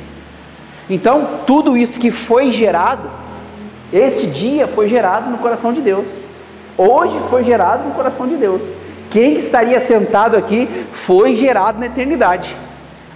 Então, 0.88 1.40
tudo 1.46 1.76
isso 1.76 1.98
que 1.98 2.10
foi 2.10 2.50
gerado, 2.50 3.10
esse 3.92 4.26
dia 4.26 4.66
foi 4.66 4.88
gerado 4.88 5.30
no 5.30 5.38
coração 5.38 5.72
de 5.72 5.80
Deus. 5.80 6.08
Hoje 6.76 7.18
foi 7.30 7.44
gerado 7.44 7.84
no 7.84 7.94
coração 7.94 8.26
de 8.26 8.36
Deus. 8.36 8.62
Quem 9.12 9.34
estaria 9.34 9.80
sentado 9.80 10.36
aqui 10.36 10.66
foi 10.92 11.36
gerado 11.36 11.78
na 11.78 11.86
eternidade. 11.86 12.56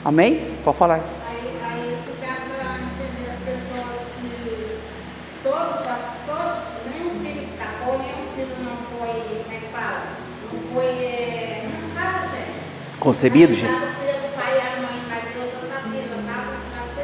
Amém? 0.05 0.55
Pode 0.63 0.77
falar. 0.77 1.17
concebido, 13.07 13.55
gente? 13.55 13.73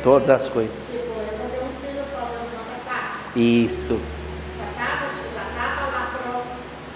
Todas 0.02 0.28
as 0.30 0.48
coisas. 0.48 0.76
Tipo, 0.90 1.12
um 3.36 3.40
Isso. 3.40 4.00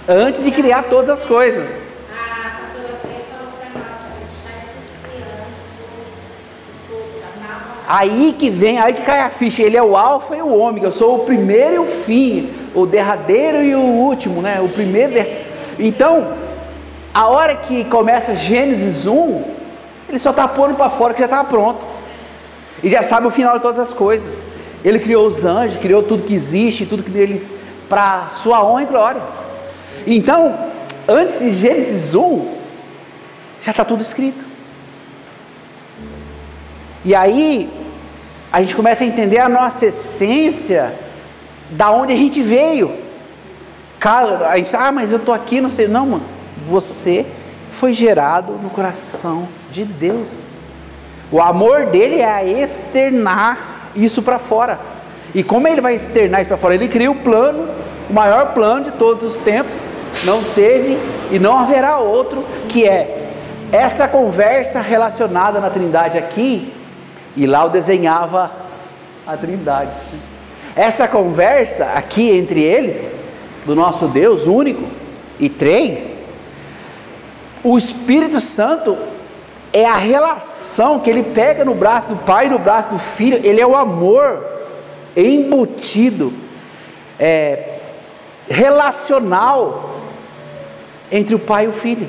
Antes 0.08 0.42
de 0.42 0.50
criar 0.50 0.84
todas 0.84 1.10
as 1.10 1.24
coisas. 1.24 1.64
A 1.64 2.50
pastora 2.50 2.98
Pérez 3.02 3.24
falou 3.30 3.52
para 3.52 3.68
nós, 3.78 4.02
a 4.02 4.10
gente 4.18 4.36
já 4.42 4.50
existia 4.58 5.22
antes 5.46 7.20
já 7.20 7.30
Aí 7.88 8.34
que 8.36 8.50
vem, 8.50 8.78
aí 8.78 8.92
que 8.92 9.02
cai 9.02 9.20
a 9.20 9.30
ficha. 9.30 9.62
Ele 9.62 9.76
é 9.76 9.82
o 9.82 9.96
alfa 9.96 10.36
e 10.36 10.42
o 10.42 10.56
ômega. 10.56 10.86
Eu 10.86 10.92
sou 10.92 11.16
o 11.16 11.24
primeiro 11.24 11.74
e 11.74 11.78
o 11.78 11.86
fim, 12.04 12.50
o 12.74 12.84
derradeiro 12.84 13.62
e 13.62 13.74
o 13.74 13.80
último, 13.80 14.42
né? 14.42 14.60
O 14.60 14.68
primeiro. 14.68 15.12
Então, 15.78 16.32
a 17.14 17.28
hora 17.28 17.54
que 17.54 17.84
começa 17.84 18.34
Gênesis 18.34 19.06
1, 19.06 19.42
ele 20.08 20.18
só 20.18 20.30
está 20.30 20.48
pondo 20.48 20.74
para 20.74 20.90
fora 20.90 21.14
que 21.14 21.20
já 21.20 21.26
está 21.26 21.44
pronto. 21.44 21.84
E 22.82 22.90
já 22.90 23.02
sabe 23.02 23.26
o 23.26 23.30
final 23.30 23.54
de 23.54 23.62
todas 23.62 23.78
as 23.78 23.92
coisas. 23.92 24.36
Ele 24.84 24.98
criou 24.98 25.26
os 25.26 25.44
anjos, 25.44 25.78
criou 25.78 26.02
tudo 26.02 26.24
que 26.24 26.34
existe, 26.34 26.86
tudo 26.86 27.02
que 27.02 27.10
deles 27.10 27.50
para 27.88 28.30
sua 28.30 28.64
honra 28.64 28.82
e 28.82 28.86
glória. 28.86 29.22
Então, 30.06 30.54
antes 31.08 31.38
de 31.38 31.54
Gênesis 31.54 32.14
1, 32.14 32.56
já 33.62 33.70
está 33.70 33.84
tudo 33.84 34.02
escrito. 34.02 34.55
E 37.06 37.14
aí, 37.14 37.70
a 38.52 38.60
gente 38.60 38.76
começa 38.76 39.02
a 39.02 39.06
entender 39.06 39.38
a 39.38 39.48
nossa 39.48 39.86
essência, 39.86 40.92
da 41.70 41.90
onde 41.90 42.12
a 42.12 42.16
gente 42.16 42.42
veio. 42.42 42.92
Cara, 43.98 44.50
a 44.50 44.58
gente, 44.58 44.76
ah, 44.76 44.92
mas 44.92 45.10
eu 45.10 45.18
estou 45.18 45.32
aqui, 45.32 45.58
não 45.58 45.70
sei. 45.70 45.88
Não, 45.88 46.04
mano 46.04 46.36
você 46.68 47.26
foi 47.72 47.92
gerado 47.92 48.52
no 48.54 48.70
coração 48.70 49.46
de 49.70 49.84
Deus. 49.84 50.30
O 51.30 51.40
amor 51.40 51.86
dele 51.86 52.20
é 52.20 52.30
a 52.30 52.44
externar 52.44 53.90
isso 53.94 54.22
para 54.22 54.38
fora. 54.38 54.78
E 55.34 55.42
como 55.42 55.68
ele 55.68 55.80
vai 55.80 55.94
externar 55.94 56.40
isso 56.40 56.48
para 56.48 56.56
fora? 56.56 56.74
Ele 56.74 56.88
cria 56.88 57.10
o 57.10 57.16
plano, 57.16 57.68
o 58.08 58.12
maior 58.12 58.54
plano 58.54 58.84
de 58.84 58.92
todos 58.92 59.36
os 59.36 59.42
tempos. 59.42 59.88
Não 60.24 60.42
teve 60.42 60.98
e 61.30 61.38
não 61.38 61.58
haverá 61.58 61.98
outro, 61.98 62.44
que 62.68 62.84
é 62.84 63.32
essa 63.70 64.08
conversa 64.08 64.80
relacionada 64.80 65.60
na 65.60 65.68
Trindade 65.68 66.16
aqui, 66.16 66.72
e 67.36 67.46
lá 67.46 67.64
eu 67.64 67.70
desenhava 67.70 68.50
a 69.26 69.36
Trindade. 69.36 69.92
Essa 70.74 71.06
conversa 71.06 71.84
aqui 71.94 72.30
entre 72.30 72.62
eles, 72.62 73.14
do 73.64 73.74
nosso 73.74 74.08
Deus 74.08 74.46
único 74.46 74.84
e 75.38 75.48
três, 75.48 76.18
o 77.62 77.76
Espírito 77.76 78.40
Santo 78.40 78.96
é 79.72 79.84
a 79.84 79.96
relação 79.96 81.00
que 81.00 81.10
ele 81.10 81.22
pega 81.22 81.64
no 81.64 81.74
braço 81.74 82.08
do 82.08 82.16
pai 82.16 82.48
no 82.48 82.58
braço 82.58 82.90
do 82.90 82.98
filho, 82.98 83.40
ele 83.44 83.60
é 83.60 83.66
o 83.66 83.76
amor 83.76 84.44
embutido, 85.16 86.32
é, 87.18 87.78
relacional 88.48 90.00
entre 91.10 91.34
o 91.34 91.38
pai 91.38 91.64
e 91.64 91.68
o 91.68 91.72
filho. 91.72 92.08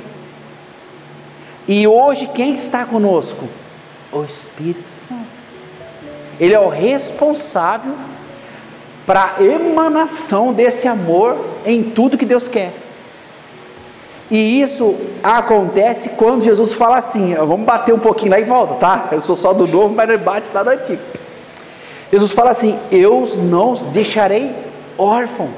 E 1.67 1.87
hoje 1.87 2.27
quem 2.27 2.53
está 2.53 2.85
conosco? 2.85 3.47
O 4.11 4.23
Espírito. 4.23 4.96
Ele 6.39 6.53
é 6.53 6.59
o 6.59 6.69
responsável 6.69 7.93
para 9.05 9.35
a 9.37 9.43
emanação 9.43 10.53
desse 10.53 10.87
amor 10.87 11.37
em 11.65 11.83
tudo 11.83 12.17
que 12.17 12.25
Deus 12.25 12.47
quer. 12.47 12.73
E 14.29 14.61
isso 14.61 14.95
acontece 15.23 16.09
quando 16.09 16.43
Jesus 16.43 16.73
fala 16.73 16.97
assim: 16.97 17.33
vamos 17.35 17.65
bater 17.65 17.95
um 17.95 17.99
pouquinho 17.99 18.31
lá 18.31 18.39
e 18.39 18.43
volta, 18.43 18.75
tá? 18.75 19.07
Eu 19.11 19.21
sou 19.21 19.35
só 19.35 19.53
do 19.53 19.65
novo, 19.65 19.95
mas 19.95 20.09
não 20.09 20.17
bate 20.17 20.49
lá 20.53 20.63
do 20.63 20.69
antigo. 20.69 21.01
Jesus 22.11 22.31
fala 22.33 22.51
assim: 22.51 22.77
Eu 22.91 23.23
não 23.37 23.71
os 23.71 23.83
deixarei 23.83 24.53
órfão, 24.97 25.49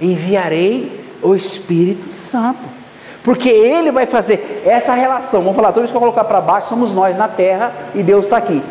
enviarei 0.00 1.00
o 1.22 1.34
Espírito 1.34 2.12
Santo. 2.12 2.78
Porque 3.22 3.48
ele 3.48 3.92
vai 3.92 4.06
fazer 4.06 4.62
essa 4.64 4.94
relação. 4.94 5.42
Vamos 5.42 5.56
falar, 5.56 5.70
vez 5.70 5.90
que 5.90 5.96
eu 5.96 6.00
colocar 6.00 6.24
para 6.24 6.40
baixo, 6.40 6.68
somos 6.68 6.92
nós 6.92 7.16
na 7.16 7.28
terra 7.28 7.72
e 7.94 8.02
Deus 8.02 8.24
está 8.24 8.38
aqui. 8.38 8.62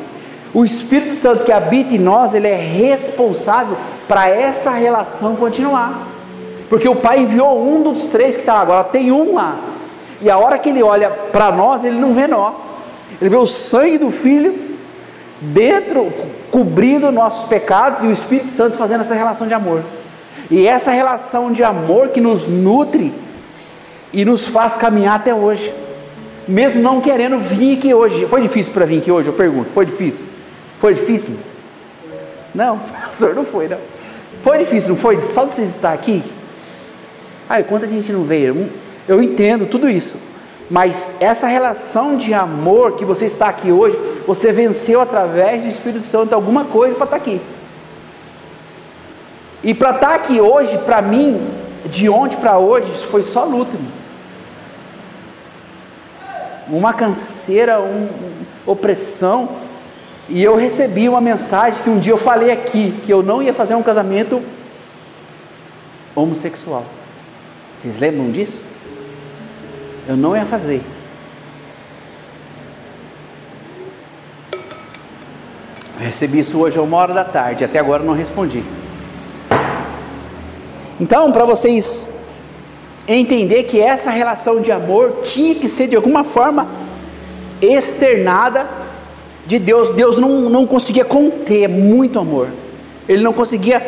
O 0.54 0.64
Espírito 0.64 1.16
Santo 1.16 1.44
que 1.44 1.52
habita 1.52 1.94
em 1.94 2.00
nós, 2.00 2.34
ele 2.34 2.48
é 2.48 2.56
responsável 2.56 3.78
para 4.08 4.30
essa 4.30 4.72
relação 4.72 5.36
continuar. 5.36 6.08
Porque 6.70 6.88
o 6.88 6.96
pai 6.96 7.20
enviou 7.20 7.62
um 7.62 7.82
dos 7.82 8.06
três 8.06 8.36
que 8.36 8.42
está 8.42 8.60
agora, 8.60 8.84
tem 8.86 9.12
um 9.12 9.36
lá. 9.36 9.58
E 10.22 10.30
a 10.30 10.38
hora 10.38 10.58
que 10.58 10.70
ele 10.70 10.82
olha 10.82 11.10
para 11.10 11.52
nós, 11.52 11.84
ele 11.84 12.00
não 12.00 12.14
vê 12.14 12.28
nós. 12.28 12.58
Ele 13.22 13.30
vê 13.30 13.36
o 13.36 13.46
sangue 13.46 13.98
do 13.98 14.12
filho 14.12 14.78
dentro, 15.40 16.12
cobrindo 16.52 17.12
nossos 17.12 17.48
pecados 17.48 18.04
e 18.04 18.08
o 18.08 18.12
Espírito 18.12 18.50
Santo 18.50 18.78
fazendo 18.78 19.02
essa 19.02 19.16
relação 19.16 19.48
de 19.48 19.54
amor. 19.54 19.84
E 20.50 20.66
essa 20.66 20.92
relação 20.92 21.52
de 21.52 21.64
amor 21.64 22.10
que 22.10 22.22
nos 22.22 22.48
nutre 22.48 23.14
e 24.14 24.24
nos 24.24 24.48
faz 24.48 24.76
caminhar 24.76 25.18
até 25.18 25.34
hoje. 25.34 25.74
Mesmo 26.48 26.82
não 26.82 27.02
querendo 27.02 27.38
vir 27.40 27.78
aqui 27.78 27.94
hoje. 27.94 28.26
Foi 28.26 28.42
difícil 28.42 28.74
para 28.74 28.86
vir 28.86 29.00
aqui 29.00 29.12
hoje? 29.12 29.28
Eu 29.28 29.34
pergunto. 29.34 29.70
Foi 29.74 29.86
difícil? 29.86 30.37
Foi 30.80 30.94
difícil? 30.94 31.36
Não, 32.54 32.80
pastor, 33.02 33.36
não 33.36 33.46
foi, 33.46 33.68
não. 33.68 33.80
Foi 34.44 34.58
difícil, 34.58 34.90
não 34.92 34.98
foi? 34.98 35.22
Só 35.22 35.46
de 35.46 35.54
vocês 35.54 35.70
estar 35.72 35.94
aqui, 35.94 36.24
ah, 37.50 37.64
quanta 37.64 37.88
gente 37.88 38.12
não 38.12 38.24
veio? 38.24 38.70
Eu 39.08 39.22
entendo 39.22 39.66
tudo 39.66 39.90
isso. 39.90 40.18
Mas 40.70 41.16
essa 41.20 41.48
relação 41.48 42.18
de 42.18 42.34
amor 42.34 42.94
que 42.94 43.06
você 43.06 43.26
está 43.26 43.48
aqui 43.48 43.72
hoje 43.72 43.98
você 44.28 44.52
venceu 44.52 45.00
através 45.00 45.64
do 45.64 45.70
Espírito 45.70 46.06
Santo 46.06 46.36
alguma 46.36 46.66
coisa 46.66 46.94
para 46.96 47.06
estar 47.06 47.18
tá 47.18 47.24
aqui. 47.24 47.42
E 49.64 49.74
para 49.74 49.92
estar 49.92 50.10
tá 50.10 50.16
aqui 50.16 50.42
hoje, 50.42 50.78
para 50.80 51.02
mim, 51.02 51.50
de 51.86 52.10
ontem 52.10 52.36
para 52.36 52.58
hoje, 52.58 52.92
foi 53.06 53.24
só 53.24 53.46
luta. 53.46 53.72
Uma 56.68 56.94
canseira, 56.94 57.80
uma 57.80 57.88
um, 57.88 58.10
opressão. 58.66 59.50
E 60.30 60.44
eu 60.44 60.56
recebi 60.56 61.08
uma 61.08 61.22
mensagem 61.22 61.82
que 61.82 61.90
um 61.90 62.00
dia 62.00 62.12
eu 62.12 62.18
falei 62.18 62.52
aqui, 62.52 63.00
que 63.06 63.12
eu 63.12 63.24
não 63.24 63.42
ia 63.42 63.54
fazer 63.54 63.76
um 63.76 63.84
casamento 63.84 64.42
homossexual. 66.14 66.84
Vocês 67.82 67.98
lembram 68.00 68.30
disso? 68.32 68.60
Eu 70.08 70.18
não 70.18 70.36
ia 70.36 70.46
fazer. 70.46 70.82
Eu 76.00 76.06
recebi 76.06 76.40
isso 76.40 76.58
hoje 76.58 76.78
a 76.78 76.82
uma 76.82 76.98
hora 76.98 77.14
da 77.14 77.24
tarde, 77.24 77.64
até 77.64 77.80
agora 77.80 78.04
não 78.04 78.14
respondi. 78.14 78.64
Então, 81.00 81.32
para 81.32 81.46
vocês 81.46 82.10
entender 83.08 83.64
que 83.64 83.80
essa 83.80 84.10
relação 84.10 84.60
de 84.60 84.72
amor 84.72 85.22
tinha 85.24 85.56
que 85.56 85.70
ser 85.70 85.88
de 85.88 85.96
alguma 85.96 86.24
forma 86.24 86.68
externada 87.62 88.87
de 89.48 89.58
Deus. 89.58 89.96
Deus 89.96 90.18
não, 90.18 90.50
não 90.50 90.68
conseguia 90.68 91.06
conter 91.06 91.68
muito 91.68 92.20
amor. 92.20 92.50
Ele 93.08 93.24
não 93.24 93.34
conseguia 93.34 93.82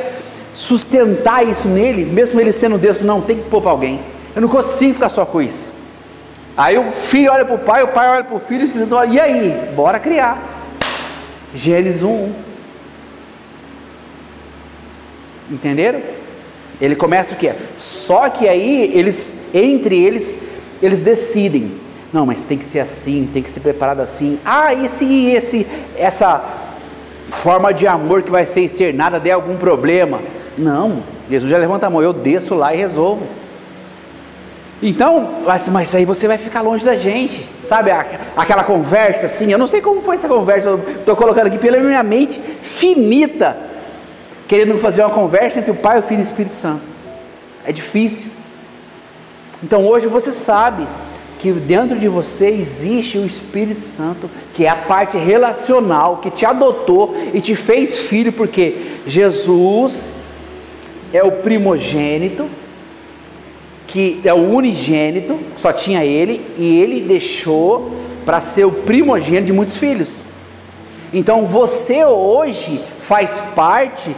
sustentar 0.54 1.46
isso 1.46 1.68
nele, 1.68 2.06
mesmo 2.06 2.39
ele 2.39 2.51
sendo 2.51 2.78
Deus, 2.78 3.01
não, 3.01 3.22
tem 3.22 3.38
que 3.38 3.50
pôr 3.50 3.62
para 3.62 3.72
alguém. 3.72 4.00
Eu 4.36 4.42
não 4.42 4.50
consigo 4.50 4.94
ficar 4.94 5.10
só 5.10 5.25
com 5.25 5.42
isso. 5.42 5.74
Aí 6.58 6.78
o 6.78 6.92
filho 6.92 7.32
olha 7.32 7.46
para 7.46 7.56
o 7.56 7.60
pai, 7.60 7.84
o 7.84 7.88
pai 7.89 8.10
olha 8.10 8.24
para 8.24 8.36
o 8.36 8.39
filho, 8.39 8.70
e 9.12 9.20
aí? 9.20 9.74
Bora 9.75 10.00
criar. 10.00 10.68
Gênesis 11.54 12.04
1. 12.04 12.32
Entenderam? 15.51 16.01
Ele 16.82 16.96
começa 16.96 17.34
o 17.34 17.38
que? 17.38 17.51
Só 17.78 18.30
que 18.30 18.48
aí 18.48 18.92
eles, 18.94 19.38
entre 19.54 19.98
eles, 19.98 20.36
eles 20.82 21.01
decidem. 21.01 21.72
Não, 22.12 22.25
mas 22.25 22.42
tem 22.42 22.58
que 22.58 22.66
ser 22.66 22.80
assim, 22.80 23.30
tem 23.32 23.44
que 23.44 23.51
ser 23.51 23.60
preparado 23.60 24.00
assim. 24.00 24.39
Ah, 24.44 24.74
e 24.74 24.89
se 24.89 25.28
esse, 25.28 25.68
essa 25.96 26.44
forma 27.30 27.74
de 27.74 27.86
amor 27.86 28.24
que 28.24 28.32
vai 28.32 28.46
ser 28.46 28.62
externada 28.62 29.20
der 29.20 29.32
algum 29.32 29.58
problema? 29.58 30.22
Não, 30.58 31.04
Jesus 31.30 31.50
já 31.51 31.58
levanta 31.58 31.86
a 31.86 31.89
mão, 31.89 32.01
eu 32.01 32.12
desço 32.12 32.56
lá 32.56 32.74
e 32.74 32.78
resolvo. 32.78 33.25
Então, 34.82 35.44
mas 35.72 35.94
aí 35.94 36.06
você 36.06 36.28
vai 36.28 36.38
ficar 36.38 36.62
longe 36.62 36.86
da 36.86 36.96
gente, 36.96 37.46
sabe? 37.66 37.92
Aquela 38.36 38.63
conversa 38.63 39.25
assim, 39.25 39.51
eu 39.51 39.58
não 39.58 39.68
sei 39.68 39.82
como 39.82 40.01
foi 40.01 40.16
essa 40.16 40.28
conversa, 40.28 40.80
estou 41.00 41.16
colocando 41.16 41.48
aqui 41.48 41.58
pela 41.58 41.78
minha 41.80 42.01
mente 42.01 42.39
finita 42.62 43.58
querendo 44.48 44.78
fazer 44.80 45.01
uma 45.04 45.12
conversa 45.12 45.60
entre 45.60 45.70
o 45.70 45.75
Pai, 45.75 46.00
o 46.00 46.01
Filho 46.01 46.22
e 46.22 46.24
o 46.24 46.25
Espírito 46.25 46.56
Santo. 46.56 46.82
É 47.66 47.72
difícil. 47.72 48.32
Então 49.62 49.86
hoje 49.86 50.08
você 50.08 50.32
sabe 50.32 50.88
que 51.39 51.53
dentro 51.53 51.98
de 51.98 52.10
você 52.10 52.50
existe 52.50 53.17
o 53.17 53.25
Espírito 53.25 53.79
Santo, 53.79 54.29
que 54.53 54.65
é 54.65 54.69
a 54.69 54.75
parte 54.75 55.17
relacional, 55.17 56.17
que 56.17 56.29
te 56.29 56.46
adotou 56.46 57.15
e 57.34 57.39
te 57.39 57.55
fez 57.55 57.98
filho, 57.98 58.34
porque 58.34 58.75
Jesus 59.08 60.12
é 61.13 61.24
o 61.24 61.31
primogênito, 61.31 62.46
que 63.88 64.19
é 64.25 64.34
o 64.34 64.53
unigênito, 64.53 65.39
só 65.55 65.72
tinha 65.72 66.03
ele, 66.03 66.46
e 66.58 66.77
ele 66.81 67.01
deixou 67.01 67.89
para 68.25 68.41
ser 68.41 68.65
o 68.65 68.72
primogênito 68.72 69.46
de 69.46 69.53
muitos 69.53 69.77
filhos. 69.77 70.22
Então 71.13 71.46
você 71.46 72.03
hoje 72.03 72.81
faz 73.00 73.41
parte 73.55 74.13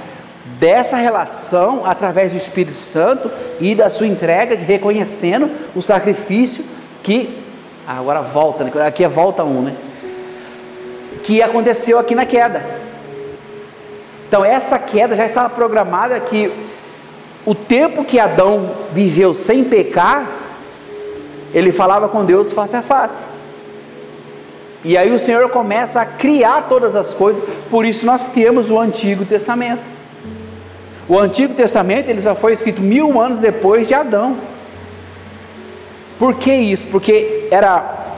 dessa 0.60 0.98
relação 0.98 1.84
através 1.86 2.32
do 2.32 2.38
Espírito 2.38 2.76
Santo 2.76 3.30
e 3.60 3.76
da 3.76 3.92
sua 3.92 4.08
entrega, 4.08 4.56
reconhecendo 4.56 5.52
o 5.76 5.84
sacrifício 5.84 6.66
que 7.04 7.38
ah, 7.88 7.98
agora 7.98 8.22
volta, 8.22 8.64
né? 8.64 8.72
aqui 8.86 9.04
é 9.04 9.08
volta 9.10 9.44
um, 9.44 9.62
né? 9.62 9.76
Que 11.24 11.42
aconteceu 11.42 12.00
aqui 12.00 12.16
na 12.16 12.26
queda. 12.26 12.64
Então 14.28 14.46
essa 14.46 14.80
queda 14.80 15.16
já 15.16 15.26
estava 15.26 15.50
programada 15.50 16.20
que 16.20 16.52
o 17.46 17.56
tempo 17.56 18.06
que 18.06 18.20
Adão 18.20 18.72
viveu 18.94 19.34
sem 19.34 19.64
pecar, 19.64 20.28
ele 21.54 21.72
falava 21.72 22.08
com 22.08 22.24
Deus 22.24 22.52
face 22.52 22.76
a 22.76 22.82
face. 22.82 23.24
E 24.84 24.98
aí 24.98 25.12
o 25.12 25.20
Senhor 25.20 25.50
começa 25.50 26.02
a 26.02 26.06
criar 26.06 26.68
todas 26.70 26.96
as 26.96 27.10
coisas, 27.10 27.44
por 27.70 27.86
isso 27.86 28.06
nós 28.06 28.26
temos 28.28 28.70
o 28.70 28.80
Antigo 28.80 29.26
Testamento. 29.26 29.82
O 31.08 31.20
Antigo 31.20 31.54
Testamento 31.54 32.10
ele 32.10 32.22
só 32.22 32.36
foi 32.36 32.54
escrito 32.54 32.82
mil 32.82 33.20
anos 33.20 33.40
depois 33.40 33.88
de 33.88 33.94
Adão. 33.94 34.38
Por 36.22 36.36
que 36.36 36.54
isso? 36.54 36.86
Porque 36.86 37.48
era 37.50 38.16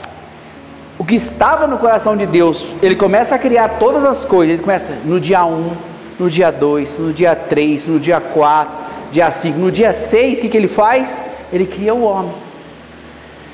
o 1.00 1.06
que 1.06 1.16
estava 1.16 1.66
no 1.68 1.78
coração 1.78 2.18
de 2.18 2.26
Deus. 2.26 2.68
Ele 2.82 2.98
começa 2.98 3.34
a 3.34 3.40
criar 3.40 3.80
todas 3.80 4.04
as 4.04 4.26
coisas. 4.26 4.56
Ele 4.56 4.62
começa 4.62 4.92
no 5.06 5.22
dia 5.22 5.46
1, 5.46 5.72
no 6.20 6.30
dia 6.30 6.52
2, 6.52 7.00
no 7.00 7.14
dia 7.14 7.34
3, 7.34 7.88
no 7.88 7.98
dia 8.02 8.20
4, 8.20 8.78
dia 9.10 9.32
5. 9.32 9.58
No 9.58 9.72
dia 9.72 9.94
6, 9.94 10.40
o 10.40 10.42
que, 10.42 10.50
que 10.50 10.58
ele 10.58 10.68
faz? 10.68 11.24
Ele 11.54 11.66
cria 11.66 11.94
o 11.94 12.04
homem. 12.04 12.34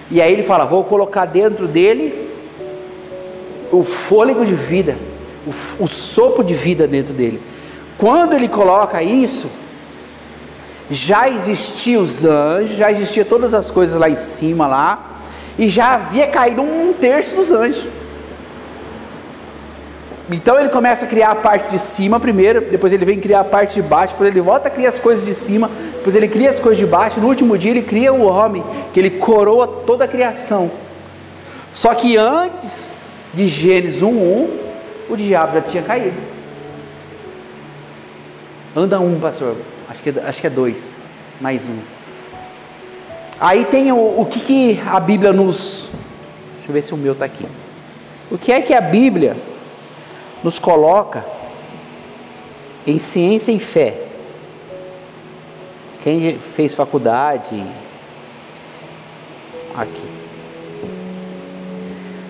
E 0.09 0.19
aí 0.19 0.33
ele 0.33 0.41
fala: 0.41 0.65
Vou 0.65 0.83
colocar 0.83 1.25
dentro 1.25 1.67
dele 1.67 2.27
o 3.71 3.83
fôlego 3.83 4.43
de 4.43 4.55
vida, 4.55 4.97
o, 5.45 5.83
o 5.83 5.87
sopro 5.87 6.43
de 6.43 6.55
vida 6.55 6.87
dentro 6.87 7.13
dele. 7.13 7.39
Quando 7.99 8.33
ele 8.33 8.47
coloca 8.47 9.03
isso, 9.03 9.47
já 10.89 11.29
existiam 11.29 12.01
os 12.01 12.25
anjos, 12.25 12.75
já 12.75 12.91
existia 12.91 13.23
todas 13.23 13.53
as 13.53 13.69
coisas 13.69 13.97
lá 13.99 14.09
em 14.09 14.15
cima 14.15 14.67
lá, 14.67 15.21
e 15.57 15.69
já 15.69 15.95
havia 15.95 16.27
caído 16.27 16.61
um 16.61 16.93
terço 16.93 17.35
dos 17.35 17.51
anjos. 17.51 17.85
Então 20.31 20.59
ele 20.59 20.69
começa 20.69 21.05
a 21.05 21.07
criar 21.07 21.31
a 21.31 21.35
parte 21.35 21.71
de 21.71 21.79
cima 21.79 22.19
primeiro, 22.19 22.61
depois 22.61 22.93
ele 22.93 23.03
vem 23.03 23.19
criar 23.19 23.41
a 23.41 23.43
parte 23.43 23.75
de 23.75 23.81
baixo, 23.81 24.13
depois 24.13 24.29
ele 24.29 24.41
volta 24.41 24.67
a 24.67 24.71
criar 24.71 24.89
as 24.89 24.99
coisas 24.99 25.25
de 25.25 25.33
cima, 25.33 25.69
depois 25.95 26.15
ele 26.15 26.27
cria 26.27 26.49
as 26.49 26.59
coisas 26.59 26.77
de 26.77 26.85
baixo, 26.85 27.19
no 27.19 27.27
último 27.27 27.57
dia 27.57 27.71
ele 27.71 27.81
cria 27.81 28.13
o 28.13 28.23
homem, 28.25 28.63
que 28.93 28.99
ele 28.99 29.09
coroa 29.11 29.67
toda 29.67 30.05
a 30.05 30.07
criação. 30.07 30.69
Só 31.73 31.93
que 31.95 32.15
antes 32.15 32.95
de 33.33 33.47
Gênesis 33.47 34.01
1:1, 34.01 34.47
o 35.09 35.17
diabo 35.17 35.55
já 35.55 35.61
tinha 35.61 35.83
caído. 35.83 36.17
Anda 38.75 38.99
um, 38.99 39.19
pastor. 39.19 39.55
Acho 39.89 40.03
que, 40.03 40.19
acho 40.19 40.41
que 40.41 40.47
é 40.47 40.49
dois. 40.51 40.97
Mais 41.41 41.67
um. 41.67 41.79
Aí 43.39 43.65
tem 43.65 43.91
o, 43.91 44.21
o 44.21 44.25
que, 44.25 44.39
que 44.39 44.81
a 44.85 44.99
Bíblia 44.99 45.33
nos. 45.33 45.89
Deixa 46.57 46.69
eu 46.69 46.73
ver 46.73 46.83
se 46.83 46.93
o 46.93 46.97
meu 46.97 47.13
está 47.13 47.25
aqui. 47.25 47.45
O 48.29 48.37
que 48.37 48.51
é 48.51 48.61
que 48.61 48.73
a 48.73 48.81
Bíblia 48.81 49.35
nos 50.43 50.59
coloca 50.59 51.25
em 52.85 52.99
ciência 52.99 53.51
e 53.51 53.59
fé? 53.59 54.05
Quem 56.03 56.37
fez 56.55 56.75
faculdade? 56.75 57.63
Aqui. 59.75 60.09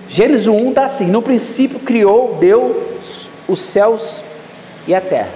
Gênesis 0.08 0.46
1 0.46 0.70
está 0.70 0.86
assim: 0.86 1.06
No 1.06 1.20
princípio 1.20 1.78
criou 1.80 2.38
Deus 2.40 3.28
os 3.46 3.60
céus 3.60 4.22
e 4.86 4.94
a 4.94 5.00
terra. 5.00 5.34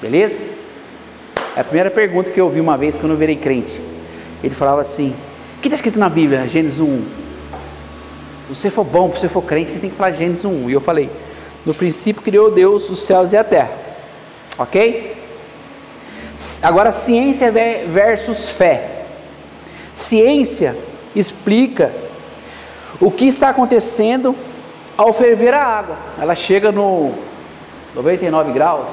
Beleza? 0.00 0.49
É 1.56 1.60
a 1.60 1.64
primeira 1.64 1.90
pergunta 1.90 2.30
que 2.30 2.40
eu 2.40 2.44
ouvi 2.44 2.60
uma 2.60 2.76
vez 2.76 2.96
quando 2.96 3.12
eu 3.12 3.18
virei 3.18 3.36
crente. 3.36 3.80
Ele 4.42 4.54
falava 4.54 4.82
assim: 4.82 5.14
O 5.56 5.60
que 5.60 5.68
está 5.68 5.76
escrito 5.76 5.98
na 5.98 6.08
Bíblia, 6.08 6.46
Gênesis 6.46 6.78
1? 6.78 7.04
Se 8.48 8.54
você 8.54 8.70
for 8.70 8.84
bom, 8.84 9.12
se 9.12 9.20
você 9.20 9.28
for 9.28 9.42
crente, 9.42 9.70
você 9.70 9.78
tem 9.78 9.90
que 9.90 9.96
falar 9.96 10.12
Gênesis 10.12 10.44
1. 10.44 10.70
E 10.70 10.72
eu 10.72 10.80
falei: 10.80 11.10
No 11.66 11.74
princípio 11.74 12.22
criou 12.22 12.50
Deus 12.50 12.88
os 12.88 13.02
céus 13.02 13.32
e 13.32 13.36
a 13.36 13.42
terra. 13.42 13.72
Ok? 14.56 15.16
Agora, 16.62 16.92
ciência 16.92 17.52
versus 17.88 18.48
fé. 18.48 19.06
Ciência 19.94 20.76
explica 21.14 21.92
o 23.00 23.10
que 23.10 23.26
está 23.26 23.50
acontecendo 23.50 24.34
ao 24.96 25.12
ferver 25.12 25.52
a 25.52 25.62
água. 25.62 25.96
Ela 26.18 26.34
chega 26.34 26.70
no 26.70 27.12
99 27.94 28.52
graus, 28.52 28.88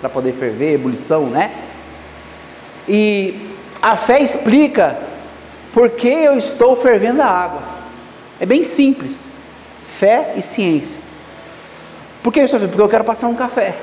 para 0.00 0.10
poder 0.10 0.32
ferver, 0.32 0.74
ebulição, 0.74 1.26
né? 1.26 1.50
E 2.88 3.50
a 3.80 3.96
fé 3.96 4.20
explica 4.20 4.98
por 5.72 5.90
que 5.90 6.08
eu 6.08 6.36
estou 6.36 6.76
fervendo 6.76 7.22
a 7.22 7.26
água. 7.26 7.62
É 8.38 8.46
bem 8.46 8.62
simples. 8.64 9.30
Fé 9.82 10.34
e 10.36 10.42
ciência. 10.42 11.00
Por 12.22 12.32
que 12.32 12.40
eu 12.40 12.44
estou 12.44 12.60
Porque 12.60 12.80
eu 12.80 12.88
quero 12.88 13.04
passar 13.04 13.28
um 13.28 13.34
café. 13.34 13.76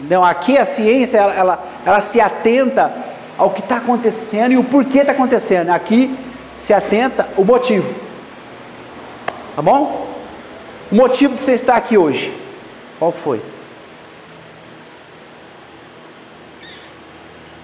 Então 0.00 0.24
aqui 0.24 0.58
a 0.58 0.66
ciência 0.66 1.18
ela, 1.18 1.34
ela, 1.34 1.64
ela 1.86 2.00
se 2.00 2.20
atenta 2.20 2.92
ao 3.38 3.50
que 3.50 3.60
está 3.60 3.76
acontecendo 3.76 4.52
e 4.52 4.56
o 4.56 4.64
porquê 4.64 5.00
está 5.00 5.12
acontecendo. 5.12 5.70
Aqui 5.70 6.16
se 6.56 6.72
atenta 6.72 7.28
o 7.36 7.44
motivo. 7.44 7.94
Tá 9.56 9.62
bom? 9.62 10.08
O 10.90 10.94
motivo 10.94 11.34
de 11.34 11.40
você 11.40 11.54
estar 11.54 11.76
aqui 11.76 11.96
hoje, 11.96 12.36
qual 12.98 13.12
foi? 13.12 13.40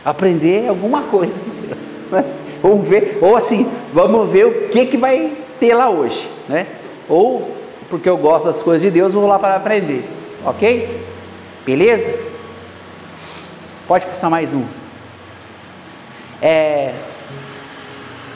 Aprender 0.04 0.68
alguma 0.68 1.02
coisa 1.02 1.32
de 1.32 1.50
Deus. 1.50 1.78
Né? 2.10 2.24
Vamos 2.62 2.86
ver, 2.86 3.18
ou 3.20 3.36
assim, 3.36 3.70
vamos 3.92 4.28
ver 4.30 4.46
o 4.46 4.68
que, 4.68 4.86
que 4.86 4.96
vai 4.96 5.32
ter 5.58 5.74
lá 5.74 5.88
hoje, 5.88 6.28
né? 6.48 6.66
Ou 7.08 7.56
porque 7.88 8.08
eu 8.08 8.16
gosto 8.16 8.46
das 8.46 8.62
coisas 8.62 8.82
de 8.82 8.90
Deus, 8.90 9.14
vou 9.14 9.26
lá 9.26 9.38
para 9.38 9.56
aprender, 9.56 10.08
ok? 10.44 11.04
Beleza? 11.64 12.14
Pode 13.88 14.06
passar 14.06 14.30
mais 14.30 14.54
um. 14.54 14.64
É, 16.40 16.94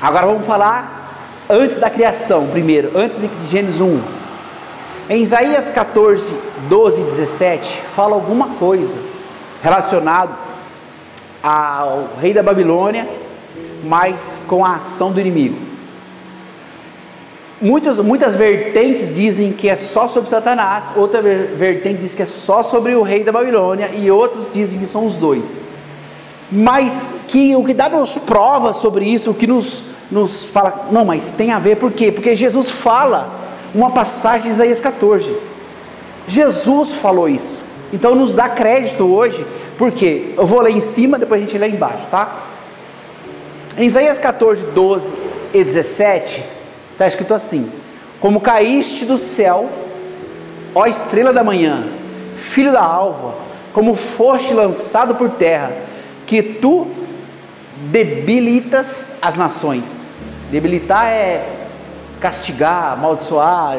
agora 0.00 0.27
vamos 0.27 0.46
falar 0.46 1.44
antes 1.48 1.79
da 1.79 1.88
criação, 1.88 2.48
primeiro, 2.48 2.90
antes 2.98 3.20
de 3.20 3.29
Gênesis 3.48 3.81
1. 3.81 4.00
Em 5.11 5.22
Isaías 5.22 5.68
14, 5.68 6.35
12 6.68 7.00
e 7.00 7.05
17, 7.05 7.83
fala 7.94 8.14
alguma 8.14 8.55
coisa 8.57 8.96
relacionado 9.62 10.35
ao 11.47 12.09
rei 12.19 12.33
da 12.33 12.43
Babilônia, 12.43 13.07
mas 13.85 14.43
com 14.49 14.65
a 14.65 14.77
ação 14.77 15.13
do 15.13 15.21
inimigo. 15.21 15.59
Muitas, 17.61 17.99
muitas 17.99 18.35
vertentes 18.35 19.15
dizem 19.15 19.53
que 19.53 19.69
é 19.69 19.77
só 19.77 20.09
sobre 20.09 20.31
Satanás, 20.31 20.87
outra 20.97 21.21
vertente 21.21 22.01
diz 22.01 22.15
que 22.15 22.23
é 22.23 22.27
só 22.27 22.63
sobre 22.63 22.95
o 22.95 23.03
rei 23.03 23.23
da 23.23 23.31
Babilônia, 23.31 23.91
e 23.95 24.11
outros 24.11 24.51
dizem 24.51 24.79
que 24.79 24.87
são 24.87 25.05
os 25.05 25.19
dois. 25.19 25.55
Mas 26.51 27.15
que 27.29 27.55
o 27.55 27.63
que 27.63 27.75
dá-nos 27.75 28.13
prova 28.13 28.73
sobre 28.73 29.05
isso, 29.05 29.31
o 29.31 29.35
que 29.35 29.47
nos, 29.47 29.83
nos 30.11 30.45
fala, 30.45 30.89
não, 30.91 31.05
mas 31.05 31.29
tem 31.29 31.53
a 31.53 31.59
ver, 31.59 31.77
por 31.77 31.93
quê? 31.93 32.11
Porque 32.11 32.35
Jesus 32.35 32.71
fala 32.71 33.31
uma 33.75 33.91
passagem 33.91 34.49
de 34.49 34.55
Isaías 34.55 34.81
14. 34.81 35.31
Jesus 36.27 36.95
falou 36.95 37.29
isso. 37.29 37.63
Então 37.93 38.15
nos 38.15 38.35
dá 38.35 38.49
crédito 38.49 39.05
hoje, 39.05 39.47
porque 39.77 40.35
eu 40.37 40.47
vou 40.47 40.61
ler 40.61 40.73
em 40.73 40.81
cima, 40.81 41.19
depois 41.19 41.41
a 41.41 41.45
gente 41.45 41.59
lê 41.59 41.69
embaixo, 41.69 42.07
tá? 42.11 42.45
Em 43.77 43.87
Isaías 43.87 44.19
14, 44.19 44.67
12 44.67 45.15
e 45.53 45.65
17, 45.65 46.45
está 46.93 47.09
escrito 47.09 47.35
assim: 47.35 47.71
Como 48.21 48.41
caíste 48.41 49.05
do 49.05 49.19
céu, 49.19 49.69
ó 50.75 50.87
estrela 50.87 51.33
da 51.33 51.43
manhã, 51.43 51.89
filho 52.37 52.73
da 52.73 52.83
alva, 52.83 53.35
como 53.73 53.95
foste 53.95 54.55
lançado 54.55 55.17
por 55.17 55.31
terra, 55.31 55.73
que 56.27 56.43
tu 56.43 56.87
debilitas 57.91 59.11
as 59.21 59.37
nações. 59.37 60.07
Debilitar 60.51 61.07
é 61.07 61.45
castigar, 62.21 62.93
amaldiçoar. 62.93 63.79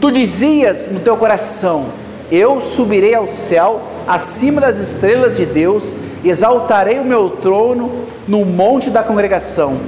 Tu 0.00 0.10
dizias 0.12 0.90
no 0.90 1.00
teu 1.00 1.16
coração: 1.16 1.86
Eu 2.30 2.60
subirei 2.60 3.14
ao 3.14 3.28
céu, 3.28 3.82
acima 4.06 4.60
das 4.60 4.78
estrelas 4.78 5.36
de 5.36 5.44
Deus, 5.44 5.94
exaltarei 6.24 6.98
o 6.98 7.04
meu 7.04 7.30
trono 7.30 8.06
no 8.26 8.44
monte 8.44 8.90
da 8.90 9.02
congregação, 9.02 9.78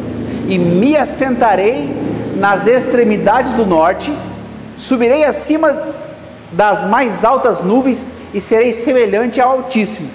e 0.46 0.58
me 0.58 0.96
assentarei 0.96 1.90
nas 2.36 2.66
extremidades 2.66 3.52
do 3.54 3.64
norte, 3.64 4.12
subirei 4.76 5.24
acima 5.24 5.94
das 6.52 6.84
mais 6.84 7.24
altas 7.24 7.62
nuvens 7.62 8.08
e 8.32 8.40
serei 8.40 8.74
semelhante 8.74 9.40
ao 9.40 9.52
Altíssimo. 9.52 10.08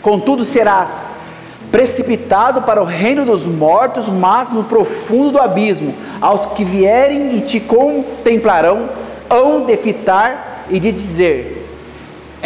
Contudo, 0.00 0.44
serás 0.44 1.06
precipitado 1.72 2.62
para 2.62 2.80
o 2.80 2.84
reino 2.84 3.24
dos 3.24 3.46
mortos, 3.46 4.08
mas 4.08 4.52
no 4.52 4.62
profundo 4.62 5.32
do 5.32 5.40
abismo. 5.40 5.92
Aos 6.20 6.46
que 6.46 6.64
vierem 6.64 7.36
e 7.36 7.40
te 7.40 7.58
contemplarão, 7.58 8.88
hão 9.28 9.64
de 9.64 9.76
fitar 9.76 10.66
e 10.70 10.78
de 10.78 10.92
dizer: 10.92 11.63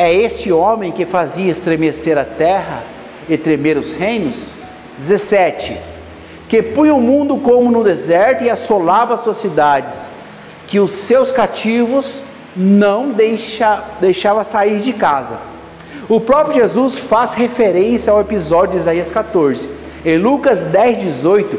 É 0.01 0.15
este 0.15 0.53
homem 0.53 0.93
que 0.93 1.05
fazia 1.05 1.51
estremecer 1.51 2.17
a 2.17 2.25
terra 2.25 2.85
e 3.29 3.37
tremer 3.37 3.77
os 3.77 3.91
reinos? 3.91 4.53
17. 4.97 5.77
Que 6.49 6.63
punha 6.63 6.95
o 6.95 7.01
mundo 7.01 7.39
como 7.39 7.69
no 7.69 7.83
deserto 7.83 8.45
e 8.45 8.49
assolava 8.49 9.15
as 9.15 9.23
suas 9.23 9.39
cidades, 9.39 10.09
que 10.69 10.79
os 10.79 10.93
seus 10.93 11.33
cativos 11.33 12.23
não 12.55 13.11
deixa, 13.11 13.83
deixava 14.01 14.45
sair 14.45 14.79
de 14.79 14.93
casa. 14.93 15.37
O 16.09 16.21
próprio 16.21 16.63
Jesus 16.63 16.97
faz 16.97 17.35
referência 17.35 18.13
ao 18.13 18.21
episódio 18.21 18.75
de 18.75 18.83
Isaías 18.83 19.11
14. 19.11 19.69
Em 20.05 20.17
Lucas 20.17 20.63
10, 20.63 20.99
18, 20.99 21.59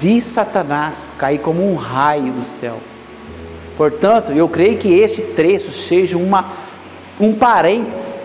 vi 0.00 0.22
Satanás 0.22 1.12
cair 1.18 1.40
como 1.40 1.70
um 1.70 1.74
raio 1.74 2.32
do 2.32 2.46
céu. 2.46 2.78
Portanto, 3.76 4.32
eu 4.32 4.48
creio 4.48 4.78
que 4.78 4.98
este 4.98 5.20
trecho 5.20 5.70
seja 5.70 6.16
uma, 6.16 6.46
um 7.20 7.34
parênteses, 7.34 8.16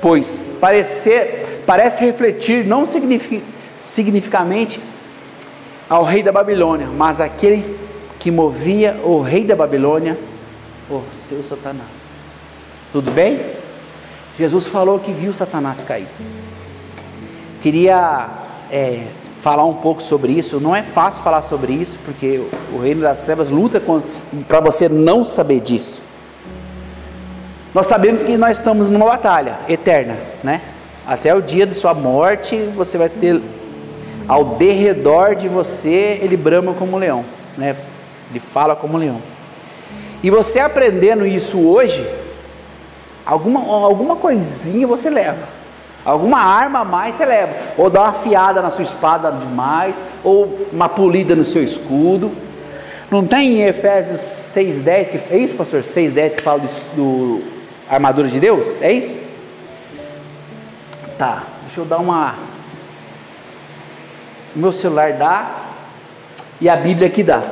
pois 0.00 0.40
parecer, 0.60 1.62
parece 1.66 2.04
refletir 2.04 2.64
não 2.64 2.86
significa 2.86 3.44
significamente 3.78 4.80
ao 5.88 6.02
rei 6.02 6.22
da 6.22 6.32
Babilônia, 6.32 6.86
mas 6.88 7.20
aquele 7.20 7.78
que 8.18 8.30
movia 8.30 9.00
o 9.04 9.20
rei 9.20 9.44
da 9.44 9.54
Babilônia, 9.54 10.18
o 10.90 11.02
seu 11.14 11.42
Satanás. 11.42 11.88
Tudo 12.92 13.10
bem? 13.10 13.40
Jesus 14.38 14.66
falou 14.66 14.98
que 14.98 15.12
viu 15.12 15.32
Satanás 15.32 15.84
cair. 15.84 16.08
Queria 17.62 18.28
é, 18.70 19.06
falar 19.40 19.64
um 19.64 19.74
pouco 19.74 20.02
sobre 20.02 20.32
isso. 20.32 20.60
Não 20.60 20.74
é 20.74 20.82
fácil 20.82 21.22
falar 21.22 21.42
sobre 21.42 21.72
isso, 21.72 21.98
porque 22.04 22.42
o 22.72 22.78
reino 22.78 23.02
das 23.02 23.22
trevas 23.22 23.48
luta 23.48 23.82
para 24.46 24.60
você 24.60 24.88
não 24.88 25.24
saber 25.24 25.60
disso. 25.60 26.00
Nós 27.74 27.86
sabemos 27.86 28.22
que 28.22 28.36
nós 28.36 28.58
estamos 28.58 28.88
numa 28.88 29.06
batalha 29.06 29.58
eterna, 29.68 30.16
né? 30.42 30.62
Até 31.06 31.34
o 31.34 31.42
dia 31.42 31.66
de 31.66 31.74
sua 31.74 31.92
morte, 31.92 32.56
você 32.74 32.96
vai 32.96 33.08
ter 33.08 33.40
ao 34.26 34.44
derredor 34.56 35.34
de 35.34 35.48
você, 35.48 36.18
ele 36.22 36.36
brama 36.36 36.74
como 36.74 36.96
um 36.96 36.98
leão, 36.98 37.24
né? 37.56 37.76
Ele 38.30 38.40
fala 38.40 38.74
como 38.74 38.94
um 38.94 38.98
leão. 38.98 39.20
E 40.22 40.30
você 40.30 40.60
aprendendo 40.60 41.26
isso 41.26 41.58
hoje, 41.58 42.06
alguma, 43.24 43.60
alguma 43.60 44.16
coisinha 44.16 44.86
você 44.86 45.08
leva. 45.08 45.58
Alguma 46.04 46.38
arma 46.38 46.80
a 46.80 46.84
mais 46.84 47.14
você 47.16 47.24
leva. 47.24 47.52
Ou 47.76 47.90
dá 47.90 48.02
uma 48.02 48.12
fiada 48.14 48.62
na 48.62 48.70
sua 48.70 48.82
espada 48.82 49.30
demais, 49.30 49.94
ou 50.24 50.66
uma 50.72 50.88
polida 50.88 51.36
no 51.36 51.44
seu 51.44 51.62
escudo. 51.62 52.32
Não 53.10 53.26
tem 53.26 53.60
em 53.60 53.62
Efésios 53.62 54.20
6,10 54.54 55.10
que 55.10 55.34
é 55.34 55.38
isso, 55.38 55.54
pastor? 55.54 55.82
6,10 55.82 56.36
que 56.36 56.42
fala 56.42 56.60
do, 56.60 56.68
do 56.96 57.57
armadura 57.88 58.28
de 58.28 58.38
Deus? 58.40 58.80
É 58.80 58.92
isso? 58.92 59.14
Tá, 61.16 61.44
deixa 61.64 61.80
eu 61.80 61.84
dar 61.84 61.98
uma 61.98 62.36
o 64.54 64.58
meu 64.58 64.72
celular 64.72 65.12
dá 65.12 65.50
e 66.60 66.68
a 66.68 66.76
Bíblia 66.76 67.08
que 67.10 67.22
dá. 67.22 67.42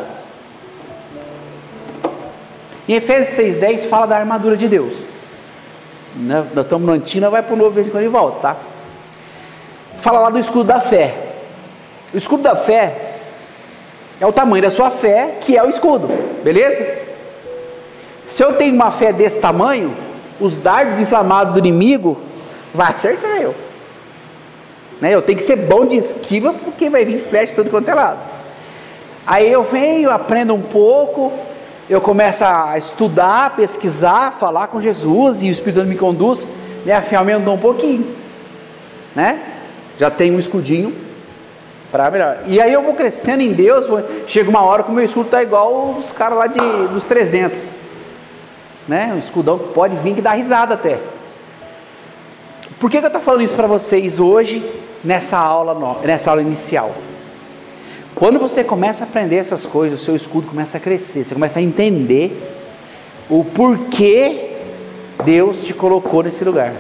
Em 2.89 2.95
Efésios 2.95 3.37
6,10 3.61 3.89
fala 3.89 4.07
da 4.07 4.17
armadura 4.17 4.57
de 4.57 4.69
Deus. 4.69 5.05
Nós 6.17 6.47
estamos 6.57 6.87
no 6.87 6.93
Antigo, 6.93 7.31
vai 7.31 7.43
para 7.43 7.55
o 7.55 7.57
Novo, 7.57 7.71
vez 7.71 7.89
em 7.89 7.91
quando 7.91 8.05
e 8.05 8.09
volta, 8.09 8.41
tá? 8.41 8.57
Fala 9.99 10.21
lá 10.21 10.31
do 10.31 10.39
escudo 10.39 10.65
da 10.65 10.81
fé. 10.81 11.15
O 12.15 12.17
escudo 12.17 12.43
da 12.43 12.57
fé 12.57 13.19
é 14.21 14.27
o 14.27 14.33
tamanho 14.33 14.63
da 14.63 14.71
sua 14.71 14.91
fé, 14.91 15.37
que 15.41 15.57
é 15.57 15.63
o 15.63 15.69
escudo, 15.69 16.09
beleza? 16.43 16.87
Se 18.27 18.43
eu 18.43 18.55
tenho 18.55 18.75
uma 18.75 18.91
fé 18.91 19.13
desse 19.13 19.39
tamanho, 19.39 19.95
os 20.41 20.59
dardos 20.59 20.99
inflamados 20.99 21.53
do 21.53 21.59
inimigo 21.59 22.19
vai 22.75 22.93
acertar 22.93 23.41
eu. 23.41 23.55
Né? 25.01 25.15
Eu 25.15 25.23
tenho 25.23 25.39
que 25.39 25.45
ser 25.45 25.57
bom 25.57 25.87
de 25.87 25.97
esquiva 25.97 26.53
porque 26.53 26.89
vai 26.89 27.05
vir 27.05 27.19
flecha 27.19 27.49
de 27.49 27.55
todo 27.55 27.71
quanto 27.71 27.89
é 27.89 27.95
lado. 27.95 28.19
Aí 29.27 29.51
eu 29.51 29.65
venho, 29.65 30.11
aprendo 30.11 30.55
um 30.55 30.63
pouco, 30.63 31.33
eu 31.89 32.01
começo 32.01 32.45
a 32.45 32.79
estudar, 32.79 33.57
pesquisar, 33.57 34.33
falar 34.39 34.69
com 34.69 34.81
Jesus 34.81 35.43
e 35.43 35.49
o 35.49 35.51
Espírito 35.51 35.81
Santo 35.81 35.89
me 35.89 35.97
conduz, 35.97 36.47
minha 36.85 37.03
fé 37.03 37.17
aumentou 37.17 37.55
um 37.55 37.59
pouquinho, 37.59 38.07
né? 39.15 39.41
Já 39.99 40.11
tenho 40.11 40.37
um 40.37 40.39
escudinho 40.39 40.95
para 41.91 42.11
melhor. 42.11 42.39
E 42.47 42.61
aí 42.61 42.73
eu 42.73 42.83
vou 42.83 42.95
crescendo 42.95 43.43
em 43.43 43.53
Deus, 43.53 43.87
chega 44.27 44.49
uma 44.49 44.63
hora 44.63 44.83
que 44.83 44.91
o 44.91 44.95
meu 44.95 45.05
escudo 45.05 45.27
está 45.27 45.43
igual 45.43 45.97
os 45.99 46.13
caras 46.13 46.39
lá 46.39 46.47
de, 46.47 46.59
dos 46.89 47.05
300, 47.05 47.71
né? 48.89 49.13
Um 49.15 49.19
escudão 49.19 49.59
que 49.59 49.69
pode 49.73 49.97
vir 49.97 50.15
que 50.15 50.23
dá 50.23 50.33
risada 50.33 50.75
até. 50.75 50.99
Por 52.79 52.91
que, 52.91 52.99
que 52.99 53.05
eu 53.05 53.09
estou 53.09 53.23
falando 53.23 53.43
isso 53.43 53.55
para 53.55 53.67
vocês 53.67 54.21
hoje? 54.21 54.65
nessa 55.07 55.39
aula, 55.39 56.01
nessa 56.05 56.31
aula 56.31 56.43
inicial. 56.43 56.95
Quando 58.15 58.39
você 58.39 58.65
começa 58.65 59.05
a 59.05 59.07
aprender 59.07 59.37
essas 59.37 59.65
coisas, 59.65 60.01
o 60.01 60.05
seu 60.05 60.17
escudo 60.17 60.49
começa 60.49 60.79
a 60.79 60.81
crescer, 60.81 61.25
você 61.25 61.35
começa 61.35 61.59
a 61.59 61.63
entender 61.63 62.53
o 63.31 63.45
porquê 63.45 64.51
Deus 65.25 65.63
te 65.63 65.73
colocou 65.73 66.23
nesse 66.23 66.45
lugar, 66.45 66.75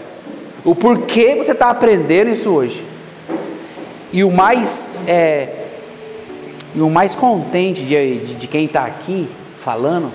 o 0.64 0.75
porquê 0.75 1.35
você 1.37 1.53
está 1.53 1.71
aprendendo 1.71 2.31
isso 2.31 2.51
hoje. 2.51 2.85
E 4.12 4.25
o 4.25 4.31
mais, 4.31 5.01
é, 5.07 5.66
e 6.75 6.81
o 6.81 6.88
mais 6.88 7.14
contente 7.14 7.85
de, 7.85 8.19
de, 8.19 8.35
de 8.35 8.47
quem 8.47 8.64
está 8.64 8.85
aqui 8.85 9.29
falando 9.62 10.11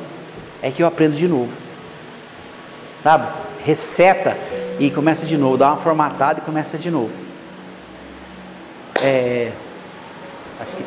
é 0.61 0.71
que 0.71 0.81
eu 0.81 0.87
aprendo 0.87 1.15
de 1.15 1.27
novo. 1.27 1.60
Sabe? 3.03 3.27
Receta 3.65 4.37
e 4.79 4.89
começa 4.91 5.25
de 5.25 5.37
novo, 5.37 5.57
dá 5.57 5.69
uma 5.69 5.77
formatada 5.77 6.39
e 6.39 6.41
começa 6.43 6.77
de 6.77 6.91
novo. 6.91 7.11
É, 9.03 9.51
acho 10.59 10.75
que. 10.75 10.83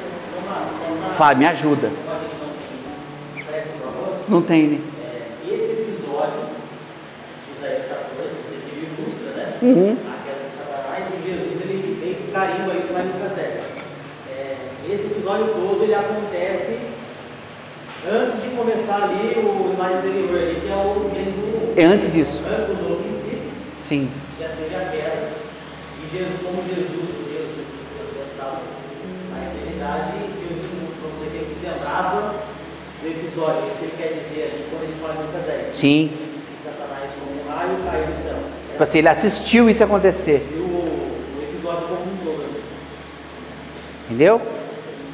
Fábio, 1.17 1.39
me 1.39 1.47
ajuda. 1.47 1.91
Não 4.29 4.41
tem, 4.41 4.69
né? 4.69 4.81
Esse 5.47 5.73
episódio 5.73 6.41
de 7.47 7.59
Isaías 7.59 7.85
14, 7.89 8.31
ele 8.53 8.89
ilustra, 8.99 9.33
né? 9.35 9.59
Uhum. 9.63 9.97
A 10.09 10.25
queda 10.25 10.41
de 10.49 10.57
Satanás 10.57 11.05
e 11.13 11.29
Jesus, 11.29 11.61
ele 11.61 11.99
meio 12.01 12.17
que 12.17 12.33
carimba 12.33 12.75
isso 12.75 12.93
lá 12.93 13.01
em 13.01 13.07
Lucas 13.09 13.33
10. 13.37 13.61
É, 14.31 14.57
esse 14.89 15.07
episódio 15.07 15.49
todo, 15.49 15.83
ele 15.83 15.95
acontece 15.95 16.79
antes 18.07 18.43
de 18.43 18.49
começar 18.57 19.05
ali 19.05 19.35
o 19.39 19.73
slide 19.73 19.95
anterior 19.99 20.39
ali, 20.39 20.61
que 20.61 20.71
é 20.71 20.77
o 20.77 21.11
Gênesis 21.15 21.45
1. 21.77 21.81
É 21.81 21.85
antes 21.85 22.13
disso. 22.13 22.43
Antes 22.47 22.77
do 22.77 22.83
novo 22.83 23.03
princípio, 23.03 23.51
Sim. 23.81 24.11
já 24.39 24.49
teve 24.49 24.75
a 24.75 24.91
queda. 24.91 25.33
E 26.03 26.17
Jesus, 26.17 26.41
como 26.43 26.63
Jesus, 26.63 27.11
Deus, 27.33 27.49
o 27.49 27.61
Espírito 27.65 27.93
Santo 27.97 28.15
estava 28.31 28.61
na 29.33 29.39
eternidade, 29.49 30.13
Jesus, 30.37 30.93
vamos 31.01 31.19
dizer 31.19 31.31
que 31.31 31.37
ele 31.37 31.47
se 31.47 31.67
lembrava 31.67 32.35
do 33.01 33.09
episódio, 33.09 33.69
isso 33.69 33.79
que 33.79 33.85
ele 33.85 33.97
quer 33.97 34.11
dizer 34.21 34.43
ali 34.53 34.67
quando 34.71 34.83
ele 34.85 34.97
fala 35.01 35.15
em 35.15 35.27
Lucas 35.27 35.45
10. 35.47 35.77
Sim. 35.77 36.11
Que 36.13 36.69
Satanás 36.69 37.11
como 37.19 37.41
um 37.41 37.49
raio 37.49 37.77
caiu 37.91 38.07
do 38.07 38.23
céu. 38.23 38.39
Tipo 38.71 38.83
assim, 38.83 38.99
ele 38.99 39.09
assistiu 39.09 39.71
isso 39.71 39.83
acontecer. 39.85 40.47
E 40.53 40.59
o, 40.59 40.65
o 40.65 41.43
episódio 41.43 41.89
como 41.89 42.03
um 42.03 42.17
todo. 42.25 42.45
Entendeu? 44.07 44.41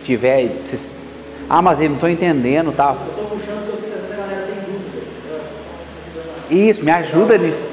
Tiver. 0.03 0.49
Vocês, 0.65 0.93
ah, 1.51 1.61
mas 1.61 1.81
eu 1.81 1.89
não 1.89 1.97
estou 1.97 2.09
entendendo, 2.09 2.71
tá? 2.73 2.95
Eu 2.97 3.11
estou 3.25 3.37
puxando 3.37 3.67
porque 3.67 3.73
eu 3.73 3.79
sei 3.81 3.89
que 3.91 3.95
às 3.97 4.01
vezes 4.03 4.13
a 4.13 4.23
galera 4.23 4.47
tem 4.47 4.55
dúvida. 6.55 6.71
Isso, 6.71 6.85
me 6.85 6.91
ajuda 6.93 7.37
nisso. 7.39 7.65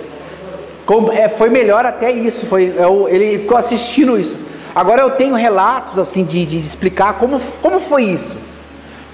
Como- 0.86 1.12
é, 1.12 1.30
foi 1.30 1.50
melhor 1.50 1.86
até 1.86 2.12
isso. 2.12 2.46
Foi, 2.48 2.70
o- 2.72 3.08
ele 3.08 3.40
ficou 3.40 3.56
assistindo 3.58 4.20
isso. 4.20 4.36
Agora 4.74 5.02
eu 5.02 5.12
tenho 5.12 5.36
relatos 5.36 5.98
assim 6.00 6.24
de, 6.24 6.46
de 6.46 6.58
explicar 6.58 7.14
como, 7.20 7.40
como 7.62 7.80
foi 7.80 8.04
isso. 8.04 8.36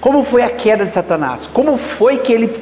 Como 0.00 0.22
foi 0.22 0.42
a 0.42 0.50
queda 0.50 0.84
de 0.84 0.92
Satanás? 0.92 1.46
Como 1.46 1.76
foi 1.76 2.18
que 2.18 2.32
ele, 2.32 2.52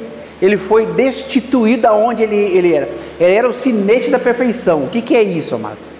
ele 0.41 0.57
foi 0.57 0.85
destituído 0.85 1.83
da 1.83 1.93
onde 1.93 2.23
ele, 2.23 2.35
ele 2.35 2.73
era? 2.73 2.89
Ele 3.19 3.33
era 3.33 3.49
o 3.49 3.53
sinete 3.53 4.09
da 4.09 4.19
perfeição. 4.19 4.83
O 4.83 4.89
que, 4.89 5.01
que 5.01 5.15
é 5.15 5.21
isso, 5.23 5.55
amados? 5.55 5.91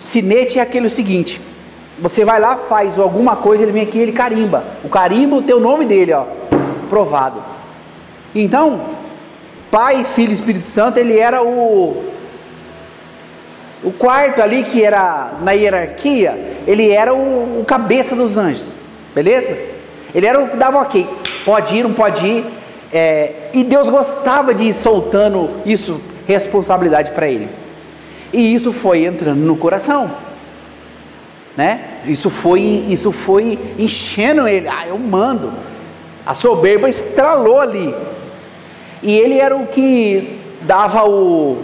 Sinete 0.00 0.58
é 0.58 0.62
aquele 0.62 0.88
seguinte: 0.88 1.40
você 2.00 2.24
vai 2.24 2.40
lá, 2.40 2.56
faz 2.56 2.98
alguma 2.98 3.36
coisa, 3.36 3.62
ele 3.62 3.72
vem 3.72 3.82
aqui, 3.82 3.98
ele 3.98 4.12
carimba. 4.12 4.64
O 4.84 4.88
carimbo 4.88 5.42
tem 5.42 5.54
o 5.54 5.60
nome 5.60 5.84
dele, 5.84 6.12
ó, 6.12 6.24
provado. 6.88 7.42
Então, 8.34 8.80
Pai, 9.70 10.04
Filho 10.04 10.30
e 10.30 10.34
Espírito 10.34 10.64
Santo, 10.64 10.98
ele 10.98 11.18
era 11.18 11.42
o 11.42 12.04
o 13.82 13.92
quarto 13.92 14.42
ali 14.42 14.64
que 14.64 14.82
era 14.82 15.34
na 15.40 15.52
hierarquia, 15.52 16.36
ele 16.66 16.90
era 16.90 17.14
o, 17.14 17.60
o 17.60 17.64
cabeça 17.64 18.16
dos 18.16 18.36
anjos, 18.36 18.72
beleza? 19.14 19.56
Ele 20.14 20.26
era 20.26 20.40
o 20.40 20.48
que 20.48 20.56
dava 20.56 20.78
ok, 20.78 21.08
pode 21.44 21.76
ir, 21.76 21.84
não 21.84 21.92
pode 21.92 22.26
ir, 22.26 22.44
é, 22.92 23.32
e 23.52 23.62
Deus 23.62 23.88
gostava 23.88 24.52
de 24.52 24.64
ir 24.64 24.72
soltando 24.72 25.50
isso, 25.64 26.00
responsabilidade 26.26 27.12
para 27.12 27.28
ele. 27.28 27.48
E 28.32 28.54
isso 28.54 28.72
foi 28.72 29.04
entrando 29.04 29.38
no 29.38 29.56
coração, 29.56 30.10
né? 31.58 31.80
Isso 32.06 32.30
foi, 32.30 32.84
isso 32.88 33.10
foi 33.10 33.58
enchendo 33.76 34.46
ele. 34.46 34.68
Ah, 34.68 34.86
eu 34.86 34.96
mando. 34.96 35.52
A 36.24 36.32
soberba 36.32 36.88
estralou 36.88 37.58
ali. 37.58 37.92
E 39.02 39.12
ele 39.12 39.40
era 39.40 39.56
o 39.56 39.66
que 39.66 40.38
dava 40.62 41.04
o. 41.04 41.58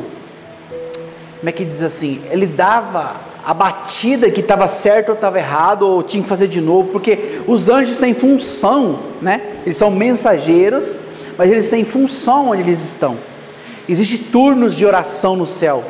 Como 1.39 1.49
é 1.49 1.53
que 1.53 1.65
diz 1.65 1.81
assim? 1.81 2.21
Ele 2.29 2.45
dava 2.45 3.15
a 3.47 3.55
batida 3.55 4.29
que 4.33 4.41
estava 4.41 4.67
certo 4.67 5.11
ou 5.11 5.15
estava 5.15 5.39
errado, 5.39 5.87
ou 5.87 6.03
tinha 6.03 6.25
que 6.25 6.29
fazer 6.29 6.49
de 6.49 6.61
novo, 6.61 6.89
porque 6.89 7.41
os 7.47 7.69
anjos 7.69 7.97
têm 7.97 8.15
função, 8.15 8.99
né? 9.23 9.43
Eles 9.65 9.77
são 9.77 9.93
mensageiros, 9.93 10.99
mas 11.39 11.53
eles 11.53 11.71
têm 11.71 11.85
função 11.85 12.49
onde 12.51 12.63
eles 12.63 12.85
estão. 12.85 13.17
Existem 13.89 14.19
turnos 14.19 14.75
de 14.75 14.85
oração 14.85 15.37
no 15.37 15.47
céu, 15.47 15.85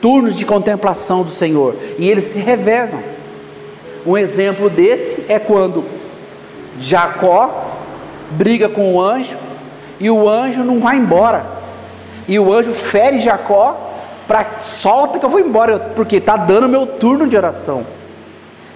turnos 0.00 0.34
de 0.34 0.46
contemplação 0.46 1.22
do 1.22 1.30
Senhor, 1.30 1.76
e 1.98 2.08
eles 2.08 2.24
se 2.24 2.38
revezam. 2.38 3.12
Um 4.04 4.18
exemplo 4.18 4.68
desse 4.68 5.24
é 5.28 5.38
quando 5.38 5.84
Jacó 6.78 7.68
briga 8.30 8.68
com 8.68 8.94
o 8.94 9.00
anjo 9.00 9.36
e 10.00 10.10
o 10.10 10.28
anjo 10.28 10.64
não 10.64 10.80
vai 10.80 10.96
embora. 10.96 11.44
E 12.26 12.38
o 12.38 12.52
anjo 12.52 12.72
fere 12.72 13.20
Jacó 13.20 13.90
para 14.26 14.60
solta 14.60 15.18
que 15.18 15.24
eu 15.24 15.30
vou 15.30 15.40
embora, 15.40 15.78
porque 15.78 16.20
tá 16.20 16.36
dando 16.36 16.68
meu 16.68 16.86
turno 16.86 17.26
de 17.28 17.36
oração. 17.36 17.84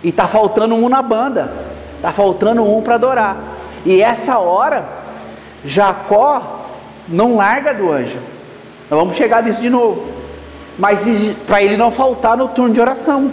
E 0.02 0.12
tá 0.12 0.28
faltando 0.28 0.74
um 0.74 0.88
na 0.88 1.02
banda. 1.02 1.52
Tá 2.02 2.12
faltando 2.12 2.62
um 2.62 2.82
para 2.82 2.94
adorar. 2.94 3.36
E 3.84 4.00
essa 4.00 4.38
hora 4.38 4.84
Jacó 5.64 6.66
não 7.08 7.36
larga 7.36 7.72
do 7.72 7.90
anjo. 7.90 8.18
Nós 8.90 9.00
vamos 9.00 9.16
chegar 9.16 9.42
nisso 9.42 9.60
de 9.60 9.70
novo. 9.70 10.06
Mas 10.78 11.04
para 11.46 11.62
ele 11.62 11.76
não 11.76 11.90
faltar 11.90 12.36
no 12.36 12.48
turno 12.48 12.74
de 12.74 12.80
oração. 12.80 13.32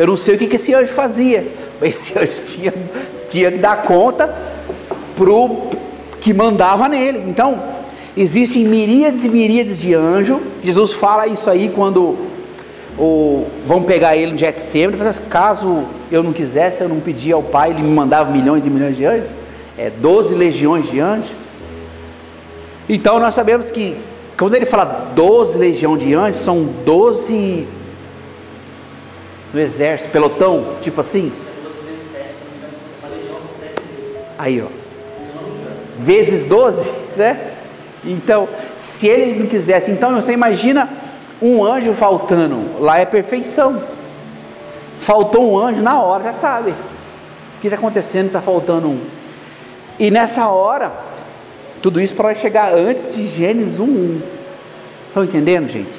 Eu 0.00 0.06
não 0.06 0.16
sei 0.16 0.34
o 0.34 0.38
que, 0.38 0.56
esse 0.56 0.72
anjo 0.72 0.94
fazia. 0.94 1.46
Esse 1.82 2.16
anjo 2.18 2.42
tinha, 2.46 2.72
tinha 3.28 3.52
que 3.52 3.58
dar 3.58 3.82
conta 3.82 4.34
pro 5.14 5.68
que 6.22 6.32
mandava 6.32 6.88
nele. 6.88 7.22
Então, 7.28 7.62
existem 8.16 8.64
miríades 8.64 9.26
e 9.26 9.28
miríades 9.28 9.78
de 9.78 9.92
anjos. 9.92 10.38
Jesus 10.64 10.94
fala 10.94 11.26
isso 11.26 11.50
aí 11.50 11.68
quando 11.68 12.16
vão 13.66 13.82
pegar 13.82 14.16
ele 14.16 14.32
no 14.32 14.38
Getsemane. 14.38 15.02
Assim, 15.02 15.22
caso 15.28 15.84
eu 16.10 16.22
não 16.22 16.32
quisesse, 16.32 16.80
eu 16.80 16.88
não 16.88 17.00
pedia 17.00 17.34
ao 17.34 17.42
Pai, 17.42 17.68
ele 17.68 17.82
me 17.82 17.90
mandava 17.90 18.30
milhões 18.30 18.64
e 18.64 18.70
milhões 18.70 18.96
de 18.96 19.04
anjos. 19.04 19.28
É, 19.76 19.90
12 19.90 20.34
legiões 20.34 20.90
de 20.90 20.98
anjos. 20.98 21.32
Então 22.88 23.20
nós 23.20 23.34
sabemos 23.34 23.70
que 23.70 23.98
quando 24.38 24.54
ele 24.54 24.64
fala 24.64 25.12
12 25.14 25.58
legiões 25.58 26.02
de 26.02 26.14
anjos, 26.14 26.40
são 26.40 26.64
12 26.86 27.66
no 29.52 29.60
exército, 29.60 30.10
pelotão, 30.10 30.76
tipo 30.80 31.00
assim. 31.00 31.32
12 31.62 31.80
vezes 31.80 32.12
7, 32.12 32.24
se 32.24 32.44
não 32.44 32.50
me 32.50 32.58
engano, 32.58 32.74
uma 33.00 33.08
legião 33.08 33.36
são 33.40 33.60
7 33.60 33.82
vezes. 33.82 34.26
Aí, 34.38 34.62
ó. 34.62 34.66
Vezes 35.98 36.44
12, 36.44 36.90
né? 37.16 37.52
Então, 38.04 38.48
se 38.78 39.06
ele 39.06 39.40
não 39.40 39.46
quisesse, 39.46 39.90
então 39.90 40.14
você 40.14 40.32
imagina 40.32 40.88
um 41.42 41.64
anjo 41.64 41.92
faltando, 41.92 42.80
lá 42.80 42.98
é 42.98 43.04
perfeição. 43.04 43.82
Faltou 45.00 45.52
um 45.52 45.58
anjo 45.58 45.82
na 45.82 46.02
hora, 46.02 46.24
já 46.24 46.32
sabe. 46.32 46.70
O 46.70 47.60
que 47.60 47.66
está 47.66 47.76
acontecendo? 47.76 48.26
Está 48.26 48.40
faltando 48.40 48.88
um. 48.88 49.00
E 49.98 50.10
nessa 50.10 50.48
hora, 50.48 50.92
tudo 51.82 52.00
isso 52.00 52.14
para 52.14 52.34
chegar 52.34 52.72
antes 52.74 53.14
de 53.14 53.26
Gênesis 53.26 53.78
1. 53.78 54.20
Estão 55.08 55.24
entendendo, 55.24 55.68
gente? 55.68 55.90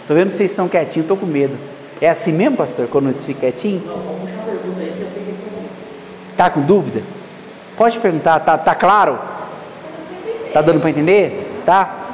Estou 0.00 0.16
vendo 0.16 0.30
vocês 0.30 0.50
estão 0.50 0.68
quietinhos, 0.68 1.04
estou 1.04 1.16
com 1.16 1.26
medo. 1.26 1.56
É 2.00 2.08
assim 2.08 2.32
mesmo, 2.32 2.56
pastor, 2.56 2.88
quando 2.88 3.12
você 3.12 3.24
fica 3.26 3.40
quietinho? 3.40 3.82
Não, 3.86 3.94
vamos 3.96 4.20
puxar 4.20 4.36
uma 4.36 4.44
pergunta 4.46 4.80
aí 4.80 4.92
que 4.96 5.00
eu 5.02 5.08
sei 5.12 5.22
que 5.22 5.30
é 5.30 6.36
Tá 6.36 6.48
com 6.50 6.62
dúvida? 6.62 7.02
Pode 7.76 7.98
perguntar, 7.98 8.40
tá, 8.40 8.56
tá 8.56 8.74
claro? 8.74 9.18
Tá 10.52 10.62
dando 10.62 10.80
para 10.80 10.90
entender? 10.90 11.62
Tá? 11.66 12.08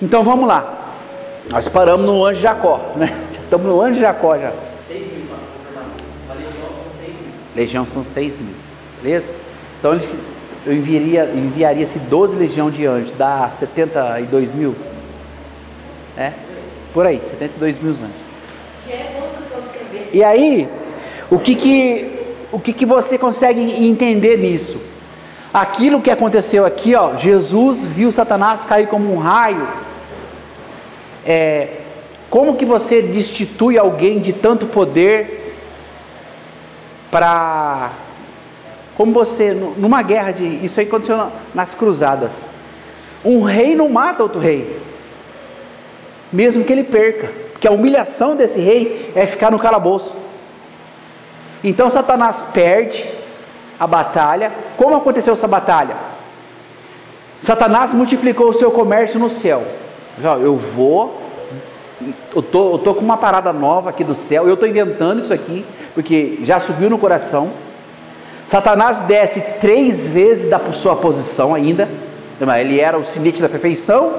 Então 0.00 0.22
vamos 0.22 0.46
lá. 0.46 0.74
Nós 1.50 1.66
paramos 1.68 2.06
no 2.06 2.24
anjo 2.24 2.40
Jacó, 2.40 2.92
né? 2.94 3.08
Já 3.32 3.40
estamos 3.40 3.66
no 3.66 3.80
anjo 3.80 4.00
Jacó 4.00 4.38
já. 4.38 4.52
6 4.86 5.00
mil. 5.00 5.26
Uma 6.26 6.34
legião 6.34 6.68
são 6.68 6.84
6 7.00 7.12
mil. 7.14 7.32
Legião 7.56 7.86
são 7.86 8.04
6 8.04 8.38
mil, 8.38 8.54
beleza? 9.02 9.30
Então 9.78 9.94
ele- 9.94 10.08
eu 10.66 10.72
enviaria, 10.74 11.24
enviaria-se 11.34 11.98
12 11.98 12.36
legião 12.36 12.70
de 12.70 12.84
anjos, 12.86 13.12
dá 13.12 13.50
72 13.58 14.54
mil, 14.54 14.76
né? 16.16 16.34
Por 16.92 17.06
aí, 17.06 17.20
72 17.24 17.78
mil 17.78 17.90
anjos. 17.90 18.27
E 20.12 20.24
aí, 20.24 20.68
o 21.30 21.38
que 21.38 21.54
que, 21.54 22.10
o 22.50 22.58
que 22.58 22.72
que 22.72 22.86
você 22.86 23.18
consegue 23.18 23.60
entender 23.84 24.38
nisso? 24.38 24.80
Aquilo 25.52 26.00
que 26.00 26.10
aconteceu 26.10 26.64
aqui, 26.64 26.94
ó, 26.94 27.16
Jesus 27.16 27.84
viu 27.84 28.10
Satanás 28.12 28.64
cair 28.64 28.86
como 28.88 29.12
um 29.14 29.18
raio. 29.18 29.66
É, 31.26 31.68
como 32.30 32.56
que 32.56 32.64
você 32.64 33.02
destitui 33.02 33.78
alguém 33.78 34.18
de 34.18 34.32
tanto 34.32 34.66
poder 34.66 35.56
para 37.10 37.92
como 38.96 39.12
você 39.12 39.52
nu- 39.52 39.74
numa 39.76 40.02
guerra 40.02 40.32
de 40.32 40.44
isso 40.64 40.80
aí 40.80 40.86
aconteceu 40.86 41.16
na- 41.16 41.30
nas 41.54 41.72
cruzadas. 41.74 42.44
Um 43.24 43.42
rei 43.42 43.74
não 43.74 43.88
mata 43.88 44.22
outro 44.22 44.40
rei, 44.40 44.78
mesmo 46.32 46.64
que 46.64 46.72
ele 46.72 46.84
perca, 46.84 47.30
porque 47.58 47.66
a 47.66 47.72
humilhação 47.72 48.36
desse 48.36 48.60
rei 48.60 49.10
é 49.16 49.26
ficar 49.26 49.50
no 49.50 49.58
calabouço. 49.58 50.16
Então 51.62 51.90
Satanás 51.90 52.40
perde 52.54 53.04
a 53.80 53.84
batalha. 53.84 54.52
Como 54.76 54.94
aconteceu 54.94 55.32
essa 55.32 55.48
batalha? 55.48 55.96
Satanás 57.40 57.92
multiplicou 57.92 58.48
o 58.48 58.54
seu 58.54 58.70
comércio 58.70 59.18
no 59.18 59.28
céu. 59.28 59.64
Eu 60.22 60.56
vou, 60.56 61.20
eu 62.34 62.42
tô, 62.42 62.74
eu 62.74 62.78
tô 62.78 62.94
com 62.94 63.00
uma 63.00 63.16
parada 63.16 63.52
nova 63.52 63.90
aqui 63.90 64.04
do 64.04 64.14
céu, 64.14 64.46
eu 64.46 64.54
estou 64.54 64.68
inventando 64.68 65.20
isso 65.20 65.34
aqui, 65.34 65.66
porque 65.94 66.38
já 66.44 66.60
subiu 66.60 66.88
no 66.88 66.96
coração. 66.96 67.50
Satanás 68.46 68.98
desce 68.98 69.40
três 69.60 70.06
vezes 70.06 70.48
da 70.48 70.60
sua 70.74 70.94
posição 70.94 71.56
ainda. 71.56 71.88
Ele 72.60 72.78
era 72.78 72.96
o 72.96 73.04
sinete 73.04 73.42
da 73.42 73.48
perfeição, 73.48 74.14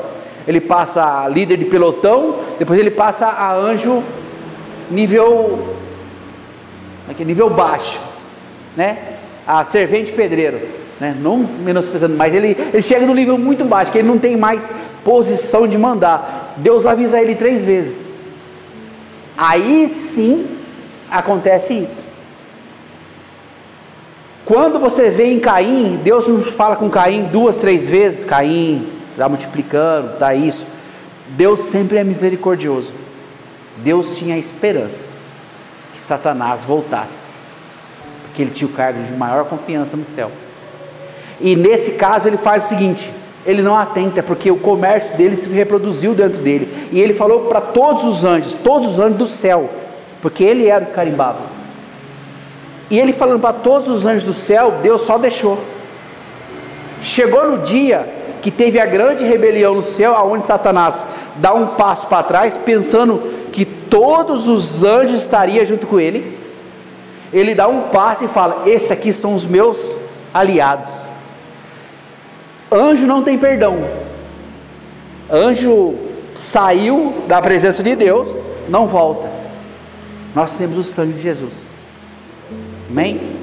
ele 0.47 0.59
passa 0.59 1.23
a 1.23 1.27
líder 1.27 1.57
de 1.57 1.65
pelotão, 1.65 2.39
depois 2.57 2.79
ele 2.79 2.91
passa 2.91 3.27
a 3.27 3.53
anjo 3.53 4.03
nível 4.89 5.75
aqui, 7.09 7.23
nível 7.25 7.49
baixo, 7.49 7.99
né? 8.75 8.97
A 9.47 9.63
servente 9.65 10.11
pedreiro, 10.11 10.59
né? 10.99 11.15
Não 11.19 11.37
menosprezando, 11.37 12.15
mas 12.15 12.33
ele, 12.33 12.57
ele 12.73 12.81
chega 12.81 13.05
no 13.05 13.13
nível 13.13 13.37
muito 13.37 13.65
baixo, 13.65 13.91
que 13.91 13.97
ele 13.97 14.07
não 14.07 14.17
tem 14.17 14.37
mais 14.37 14.69
posição 15.03 15.67
de 15.67 15.77
mandar. 15.77 16.53
Deus 16.57 16.85
avisa 16.85 17.21
ele 17.21 17.35
três 17.35 17.63
vezes. 17.63 18.05
Aí 19.37 19.89
sim 19.89 20.47
acontece 21.09 21.73
isso. 21.73 22.03
Quando 24.45 24.79
você 24.79 25.09
vê 25.09 25.25
em 25.25 25.39
Caim, 25.39 25.99
Deus 26.03 26.27
não 26.27 26.41
fala 26.41 26.75
com 26.75 26.89
Caim 26.89 27.25
duas, 27.25 27.57
três 27.57 27.87
vezes, 27.87 28.25
Caim, 28.25 28.87
está 29.19 29.27
multiplicando, 29.27 30.13
está 30.13 30.33
isso. 30.33 30.65
Deus 31.31 31.63
sempre 31.65 31.97
é 31.97 32.03
misericordioso. 32.05 32.93
Deus 33.77 34.17
tinha 34.17 34.37
esperança 34.37 35.03
que 35.93 36.01
Satanás 36.01 36.63
voltasse, 36.63 37.27
porque 38.23 38.41
ele 38.41 38.51
tinha 38.51 38.69
o 38.69 38.71
cargo 38.73 39.03
de 39.03 39.11
maior 39.11 39.43
confiança 39.43 39.97
no 39.97 40.05
céu. 40.05 40.31
E 41.41 41.53
nesse 41.53 41.91
caso 41.91 42.29
ele 42.29 42.37
faz 42.37 42.65
o 42.65 42.67
seguinte: 42.69 43.11
ele 43.45 43.61
não 43.61 43.75
atenta, 43.75 44.23
porque 44.23 44.49
o 44.49 44.57
comércio 44.57 45.15
dele 45.17 45.35
se 45.35 45.49
reproduziu 45.49 46.13
dentro 46.13 46.41
dele. 46.41 46.87
E 46.89 46.99
ele 46.99 47.13
falou 47.13 47.41
para 47.41 47.59
todos 47.59 48.05
os 48.05 48.23
anjos, 48.23 48.53
todos 48.53 48.91
os 48.91 48.99
anjos 48.99 49.17
do 49.17 49.27
céu, 49.27 49.69
porque 50.21 50.45
ele 50.45 50.67
era 50.67 50.85
o 50.85 50.91
carimbado. 50.91 51.39
E 52.89 52.97
ele 52.97 53.11
falando 53.11 53.41
para 53.41 53.53
todos 53.53 53.89
os 53.89 54.05
anjos 54.05 54.23
do 54.23 54.33
céu, 54.33 54.79
Deus 54.81 55.01
só 55.01 55.17
deixou. 55.17 55.61
Chegou 57.03 57.51
no 57.51 57.59
dia 57.59 58.18
que 58.41 58.51
teve 58.51 58.79
a 58.79 58.85
grande 58.85 59.23
rebelião 59.23 59.75
no 59.75 59.83
céu, 59.83 60.15
aonde 60.15 60.47
Satanás 60.47 61.05
dá 61.35 61.53
um 61.53 61.67
passo 61.67 62.07
para 62.07 62.23
trás, 62.23 62.57
pensando 62.57 63.21
que 63.51 63.65
todos 63.65 64.47
os 64.47 64.83
anjos 64.83 65.21
estariam 65.21 65.65
junto 65.65 65.87
com 65.87 65.99
ele. 65.99 66.37
Ele 67.31 67.53
dá 67.53 67.67
um 67.67 67.89
passo 67.89 68.25
e 68.25 68.27
fala: 68.27 68.63
Esses 68.65 68.91
aqui 68.91 69.13
são 69.13 69.35
os 69.35 69.45
meus 69.45 69.97
aliados. 70.33 71.09
Anjo 72.71 73.05
não 73.05 73.23
tem 73.23 73.37
perdão. 73.37 73.77
Anjo 75.29 75.95
saiu 76.35 77.13
da 77.27 77.41
presença 77.41 77.83
de 77.83 77.95
Deus, 77.95 78.29
não 78.67 78.87
volta. 78.87 79.29
Nós 80.33 80.53
temos 80.53 80.77
o 80.77 80.83
sangue 80.83 81.13
de 81.13 81.21
Jesus. 81.21 81.69
Amém? 82.89 83.38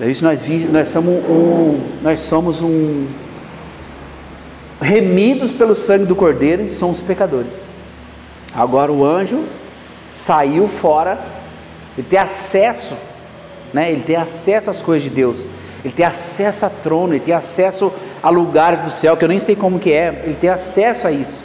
É 0.00 0.08
isso 0.08 0.24
nós, 0.24 0.40
nós 0.70 0.88
somos 0.88 1.14
um, 1.28 1.78
nós 2.00 2.20
somos 2.20 2.62
um 2.62 3.06
remidos 4.80 5.52
pelo 5.52 5.76
sangue 5.76 6.06
do 6.06 6.16
Cordeiro 6.16 6.62
e 6.62 6.72
somos 6.72 6.98
pecadores. 7.00 7.52
Agora 8.54 8.90
o 8.90 9.04
anjo 9.04 9.44
saiu 10.08 10.68
fora, 10.68 11.18
ele 11.98 12.06
tem 12.08 12.18
acesso, 12.18 12.94
né? 13.74 13.92
Ele 13.92 14.00
tem 14.00 14.16
acesso 14.16 14.70
às 14.70 14.80
coisas 14.80 15.02
de 15.02 15.10
Deus. 15.10 15.44
Ele 15.84 15.92
tem 15.92 16.06
acesso 16.06 16.64
a 16.64 16.70
trono, 16.70 17.12
ele 17.12 17.20
tem 17.20 17.34
acesso 17.34 17.92
a 18.22 18.30
lugares 18.30 18.80
do 18.80 18.90
céu 18.90 19.18
que 19.18 19.24
eu 19.24 19.28
nem 19.28 19.38
sei 19.38 19.54
como 19.54 19.78
que 19.78 19.92
é. 19.92 20.22
Ele 20.24 20.36
tem 20.40 20.48
acesso 20.48 21.06
a 21.06 21.12
isso. 21.12 21.42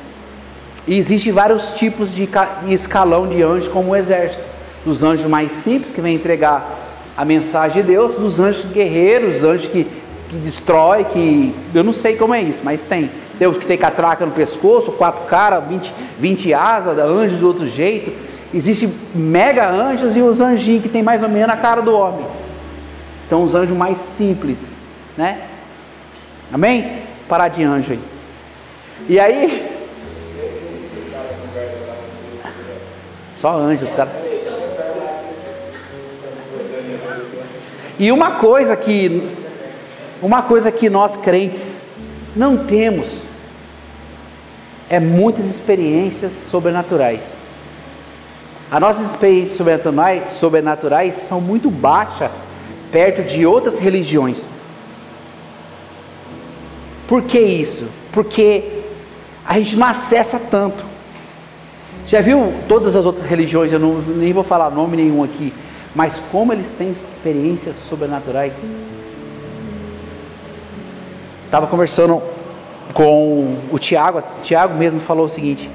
E 0.88 0.98
existem 0.98 1.34
vários 1.34 1.72
tipos 1.72 2.14
de 2.16 2.30
escalão 2.70 3.28
de 3.28 3.44
anjos, 3.44 3.68
como 3.68 3.92
o 3.92 3.96
exército. 3.98 4.46
Dos 4.86 5.04
anjos 5.04 5.26
mais 5.26 5.52
simples 5.52 5.92
que 5.92 6.00
vem 6.00 6.16
entregar 6.16 6.85
a 7.18 7.24
mensagem 7.24 7.82
de 7.82 7.88
Deus 7.88 8.16
dos 8.16 8.40
anjos 8.40 8.66
guerreiros, 8.66 9.44
anjos 9.44 9.68
que, 9.68 9.88
que 10.30 10.36
destrói, 10.38 11.06
que 11.06 11.56
eu 11.74 11.84
não 11.84 11.94
sei 11.94 12.16
como 12.16 12.34
é 12.34 12.42
isso, 12.42 12.62
mas 12.64 12.84
tem. 12.84 13.10
Deus 13.38 13.58
que 13.58 13.68
tem 13.68 13.78
catraca 13.78 14.26
no 14.26 14.32
pescoço, 14.32 14.94
quatro 14.94 15.26
caras, 15.26 15.64
20, 15.68 15.94
20 16.20 16.54
asas, 16.54 16.98
anjos 16.98 17.38
do 17.38 17.48
outro 17.48 17.68
jeito. 17.68 18.12
Existem 18.54 18.94
mega 19.14 19.70
anjos 19.70 20.16
e 20.16 20.22
os 20.22 20.40
anjinhos 20.40 20.84
que 20.84 20.90
tem 20.90 21.04
mais 21.04 21.22
ou 21.22 21.28
menos 21.28 21.50
a 21.50 21.58
cara 21.58 21.82
do 21.82 21.94
homem. 21.94 22.26
Então 23.28 23.44
os 23.44 23.54
anjos 23.54 23.76
mais 23.76 23.98
simples, 23.98 24.60
né? 25.18 25.42
Amém? 26.52 27.02
Parar 27.28 27.50
de 27.50 27.64
anjo 27.64 27.94
aí. 27.94 28.00
E 29.10 29.20
aí. 29.20 29.72
Só 33.34 33.58
anjos, 33.58 33.94
caras. 33.94 34.25
E 37.98 38.12
uma 38.12 38.32
coisa 38.32 38.76
que 38.76 39.32
uma 40.22 40.42
coisa 40.42 40.72
que 40.72 40.90
nós 40.90 41.16
crentes 41.16 41.86
não 42.36 42.66
temos 42.66 43.24
é 44.90 45.00
muitas 45.00 45.46
experiências 45.46 46.34
sobrenaturais. 46.34 47.42
As 48.70 48.80
nossas 48.80 49.12
experiências 49.12 49.58
sobrenaturais, 50.32 51.18
são 51.18 51.40
muito 51.40 51.70
baixas 51.70 52.32
perto 52.92 53.24
de 53.24 53.46
outras 53.46 53.78
religiões. 53.78 54.52
Por 57.08 57.22
que 57.24 57.40
isso? 57.40 57.88
Porque 58.12 58.82
a 59.46 59.60
gente 59.60 59.76
não 59.76 59.88
acessa 59.88 60.40
tanto. 60.40 60.86
Já 62.08 62.22
viu 62.22 62.54
todas 62.68 62.96
as 62.96 63.06
outras 63.06 63.26
religiões? 63.26 63.72
Eu 63.72 63.80
não, 63.80 64.02
nem 64.02 64.34
vou 64.34 64.44
falar 64.44 64.70
nome 64.70 64.98
nenhum 64.98 65.24
aqui 65.24 65.54
mas 65.96 66.22
como 66.30 66.52
eles 66.52 66.70
têm 66.78 66.92
experiências 66.92 67.78
sobrenaturais. 67.78 68.54
Estava 71.46 71.68
conversando 71.68 72.22
com 72.94 73.58
o 73.72 73.80
Tiago, 73.80 74.20
o 74.20 74.42
Tiago 74.44 74.76
mesmo 74.76 75.00
falou 75.00 75.26
o 75.26 75.30
seguinte: 75.30 75.72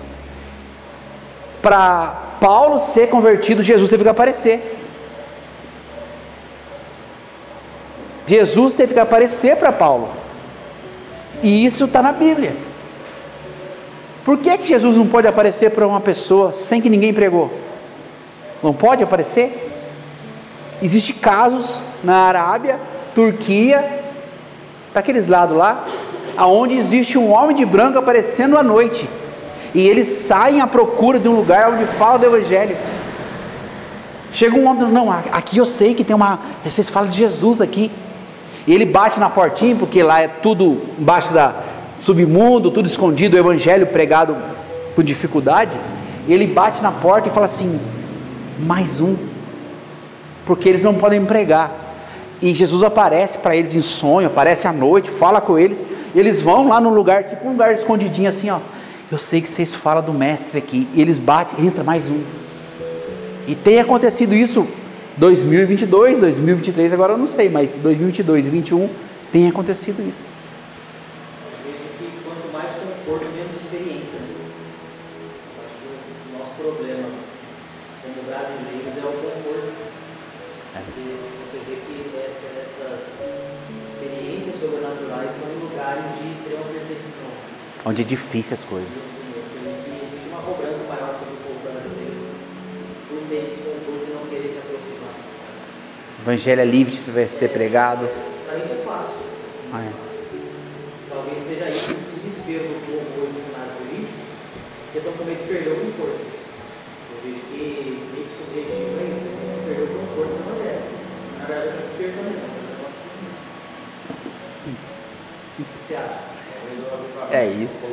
para 1.63 2.37
Paulo 2.39 2.81
ser 2.81 3.09
convertido, 3.09 3.63
Jesus 3.63 3.89
teve 3.89 4.03
que 4.03 4.11
aparecer. 4.11 4.77
Jesus 8.27 8.75
teve 8.75 8.93
que 8.93 9.01
aparecer 9.01 9.57
para 9.57 9.73
Paulo. 9.73 10.11
E 11.43 11.65
isso 11.65 11.87
está 11.87 12.03
na 12.03 12.13
Bíblia. 12.13 12.55
Por 14.25 14.39
que, 14.39 14.57
que 14.59 14.67
Jesus 14.67 14.95
não 14.95 15.07
pode 15.07 15.27
aparecer 15.27 15.71
para 15.71 15.87
uma 15.87 16.01
pessoa 16.01 16.53
sem 16.53 16.81
que 16.81 16.91
ninguém 16.91 17.13
pregou? 17.13 17.51
Não 18.63 18.75
pode 18.75 19.03
aparecer? 19.03 19.70
Existem 20.83 21.17
casos 21.17 21.83
na 22.03 22.17
Arábia, 22.17 22.81
Turquia, 23.15 24.03
daqueles 24.95 25.29
lados 25.29 25.57
lá, 25.57 25.87
aonde 26.37 26.77
existe 26.77 27.19
um 27.19 27.31
homem 27.31 27.55
de 27.55 27.65
branco 27.65 27.99
aparecendo 27.99 28.57
à 28.57 28.63
noite. 28.63 29.09
E 29.75 29.87
eles 29.87 30.09
saem 30.09 30.61
à 30.61 30.67
procura 30.67 31.19
de 31.19 31.29
um 31.29 31.37
lugar 31.37 31.73
onde 31.73 31.87
fala 31.97 32.19
do 32.19 32.27
Evangelho. 32.27 32.77
Chega 34.33 34.57
um 34.57 34.67
homem, 34.67 34.89
não, 34.89 35.11
aqui 35.11 35.59
eu 35.59 35.65
sei 35.65 35.95
que 35.95 36.05
tem 36.05 36.15
uma. 36.15 36.39
Vocês 36.65 36.89
falam 36.89 37.11
de 37.11 37.19
Jesus 37.19 37.61
aqui. 37.61 37.91
E 38.67 38.75
ele 38.75 38.85
bate 38.85 39.19
na 39.19 39.29
portinha, 39.29 39.75
porque 39.77 40.03
lá 40.03 40.21
é 40.21 40.29
tudo 40.29 40.81
embaixo 40.99 41.33
da 41.33 41.55
submundo, 42.01 42.71
tudo 42.71 42.87
escondido, 42.87 43.37
o 43.37 43.39
evangelho 43.39 43.87
pregado 43.87 44.37
com 44.95 45.03
dificuldade. 45.03 45.79
Ele 46.29 46.47
bate 46.47 46.83
na 46.83 46.91
porta 46.91 47.29
e 47.29 47.33
fala 47.33 47.47
assim: 47.47 47.81
mais 48.59 49.01
um 49.01 49.17
porque 50.51 50.69
eles 50.69 50.83
não 50.83 50.93
podem 50.93 51.25
pregar. 51.25 51.71
E 52.43 52.53
Jesus 52.53 52.83
aparece 52.83 53.39
para 53.39 53.55
eles 53.55 53.77
em 53.77 53.81
sonho, 53.81 54.27
aparece 54.27 54.67
à 54.67 54.73
noite, 54.73 55.09
fala 55.09 55.41
com 55.41 55.57
eles, 55.57 55.87
eles 56.13 56.41
vão 56.43 56.67
lá 56.67 56.81
no 56.81 56.93
lugar, 56.93 57.23
tipo 57.23 57.47
um 57.47 57.53
lugar 57.53 57.73
escondidinho 57.73 58.29
assim, 58.29 58.51
ó. 58.51 58.59
Eu 59.13 59.17
sei 59.17 59.41
que 59.41 59.49
vocês 59.49 59.73
falam 59.73 60.03
do 60.03 60.13
mestre 60.13 60.59
aqui, 60.59 60.89
e 60.93 61.01
eles 61.01 61.21
batem, 61.21 61.65
entra 61.65 61.85
mais 61.85 62.09
um. 62.09 62.21
E 63.47 63.55
tem 63.55 63.79
acontecido 63.79 64.35
isso 64.35 64.67
2022, 65.19 66.19
2023, 66.19 66.95
agora 66.95 67.13
eu 67.13 67.19
não 67.19 67.29
sei, 67.29 67.49
mas 67.49 67.77
2022 67.77 68.47
e 68.47 68.51
2021 68.51 68.89
tem 69.31 69.49
acontecido 69.49 70.03
isso. 70.03 70.27
Onde 87.91 88.03
é 88.03 88.05
difícil 88.05 88.55
as 88.55 88.63
coisas. 88.63 88.89
Existe 88.89 90.29
uma 90.29 90.41
cobrança 90.43 90.79
maior 90.89 91.11
sobre 91.19 91.35
o 91.35 91.39
povo 91.43 91.59
brasileiro 91.59 92.23
por 93.09 93.19
ter 93.29 93.51
esse 93.51 93.59
conforto 93.67 94.07
e 94.07 94.15
não 94.15 94.27
querer 94.31 94.49
se 94.49 94.59
aproximar. 94.59 95.11
O 96.19 96.23
evangelho 96.23 96.61
é 96.61 96.65
livre 96.65 96.95
de 96.95 97.35
ser 97.35 97.49
pregado. 97.49 98.09
Para 98.47 98.59
mim 98.59 98.63
é 98.63 98.85
fácil. 98.87 99.19
Ah, 99.73 99.83
é. 99.83 99.91
desespero 102.15 102.63
do 102.63 102.79
povo 102.87 103.11
hoje 103.23 103.33
no 103.35 103.43
cenário 103.43 103.75
político, 103.75 104.23
porque 104.85 104.99
estão 104.99 105.13
com 105.15 105.25
medo 105.25 105.43
de 105.43 105.49
perder 105.49 105.73
o 105.73 105.81
conforto. 105.83 106.23
Eu 107.11 107.19
vejo 107.25 107.43
que 107.51 108.07
meio 108.15 108.27
que 108.31 108.35
subjetivo 108.39 109.03
é 109.03 109.11
isso, 109.19 109.27
é 109.27 109.67
perder 109.67 109.83
o 109.83 109.99
conforto 109.99 110.39
da 110.39 110.55
mulher. 110.55 110.79
Na 111.41 111.45
verdade, 111.45 111.67
eu 111.67 111.75
não 111.75 111.91
perco 111.99 112.15
também, 112.23 112.39
não. 112.39 112.51
O 115.59 115.65
que 115.65 115.89
você 115.89 115.95
acha? 115.97 116.30
É 117.31 117.47
isso. 117.47 117.87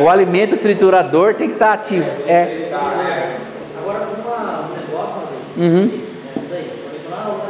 O 0.00 0.08
alimento 0.08 0.56
triturador 0.56 1.34
tem 1.34 1.48
que 1.48 1.54
estar 1.54 1.74
ativo. 1.74 2.08
É. 2.26 2.70
Agora, 3.78 4.06
um 4.08 4.74
negócio, 4.74 5.22
aí, 5.56 5.62
Uhum. 5.62 5.84
um 5.84 7.10
não. 7.10 7.40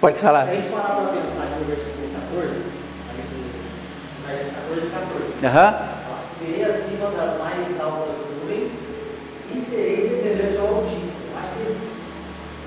Pode 0.00 0.16
Se 0.18 0.22
falar. 0.22 0.42
a 0.42 0.46
gente 0.54 0.68
parar 0.68 0.94
para 0.96 1.12
pensar 1.12 1.46
no 1.58 1.64
versículo 1.64 2.08
14, 2.12 2.48
ali 3.10 3.22
do 3.22 3.36
Isaías 4.20 4.48
14, 4.52 4.90
14. 4.90 5.46
Aham. 5.46 5.88
Subirei 6.38 6.64
acima 6.64 7.06
das 7.10 7.38
mais 7.38 7.80
altas 7.80 8.14
nuvens 8.40 8.68
e 9.54 9.60
serei 9.60 10.00
semelhante 10.08 10.58
ao 10.58 10.66
Altíssimo. 10.76 11.22
Acho 11.38 11.50
que 11.56 11.62
esse 11.62 11.78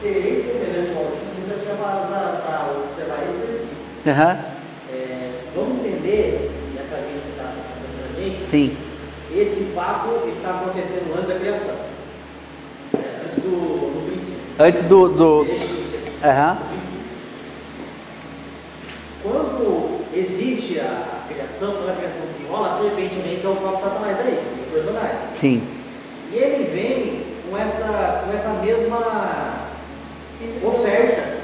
serei 0.05 0.39
semelhante 0.39 0.91
ao 0.95 1.05
Altíssimo 1.05 1.33
nunca 1.41 1.59
tinha 1.59 1.75
parado 1.75 2.07
para 2.43 2.83
observar 2.85 3.23
esse 3.25 3.37
versículo. 3.37 3.81
Aham. 4.05 4.39
É, 4.93 5.31
vamos 5.55 5.83
entender, 5.83 6.51
nessa 6.75 6.95
linha 6.97 7.21
que 7.21 7.25
você 7.25 7.31
está 7.31 7.53
fazendo 7.73 8.13
para 8.13 8.23
gente, 8.23 8.47
Sim. 8.47 8.77
esse 9.35 9.63
papo 9.73 10.29
está 10.29 10.49
acontecendo 10.51 11.11
antes 11.15 11.27
da 11.27 11.39
criação. 11.39 11.75
É, 12.93 13.25
antes 13.25 13.43
do, 13.43 13.73
do 13.73 14.05
princípio. 14.05 14.41
Antes 14.59 14.83
do. 14.83 15.09
do... 15.09 15.45
Princípio. 15.45 15.85
Quando 19.23 20.05
existe 20.13 20.79
a 20.79 21.25
criação, 21.27 21.73
quando 21.73 21.89
a 21.89 21.95
criação 21.95 22.21
desenrola, 22.31 22.69
a 22.69 22.77
serpente 22.77 23.15
vem, 23.15 23.39
que 23.39 23.45
é 23.45 23.49
o 23.49 23.55
próprio 23.55 23.81
Satanás 23.81 24.17
daí, 24.17 24.39
o 24.67 24.71
personagem. 24.71 25.17
Sim. 25.33 25.67
E 26.31 26.35
ele 26.35 26.63
vem 26.65 27.23
com 27.49 27.57
essa, 27.57 28.23
com 28.23 28.33
essa 28.33 28.49
mesma 28.61 29.54
oferta. 30.63 31.35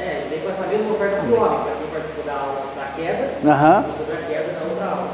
Ele 0.00 0.28
vem 0.30 0.40
com 0.40 0.50
essa 0.50 0.66
mesma 0.66 0.92
oferta 0.94 1.16
para 1.16 1.26
o 1.28 1.34
homem, 1.36 1.58
para 1.60 1.74
quem 1.76 1.88
participou 1.92 2.24
da 2.24 2.32
aula 2.32 2.62
da 2.76 2.86
queda, 2.96 3.24
Aham. 3.44 3.84
sobre 3.98 4.14
a 4.14 4.26
queda 4.26 4.52
na 4.58 4.70
outra 4.70 4.84
aula, 4.86 5.10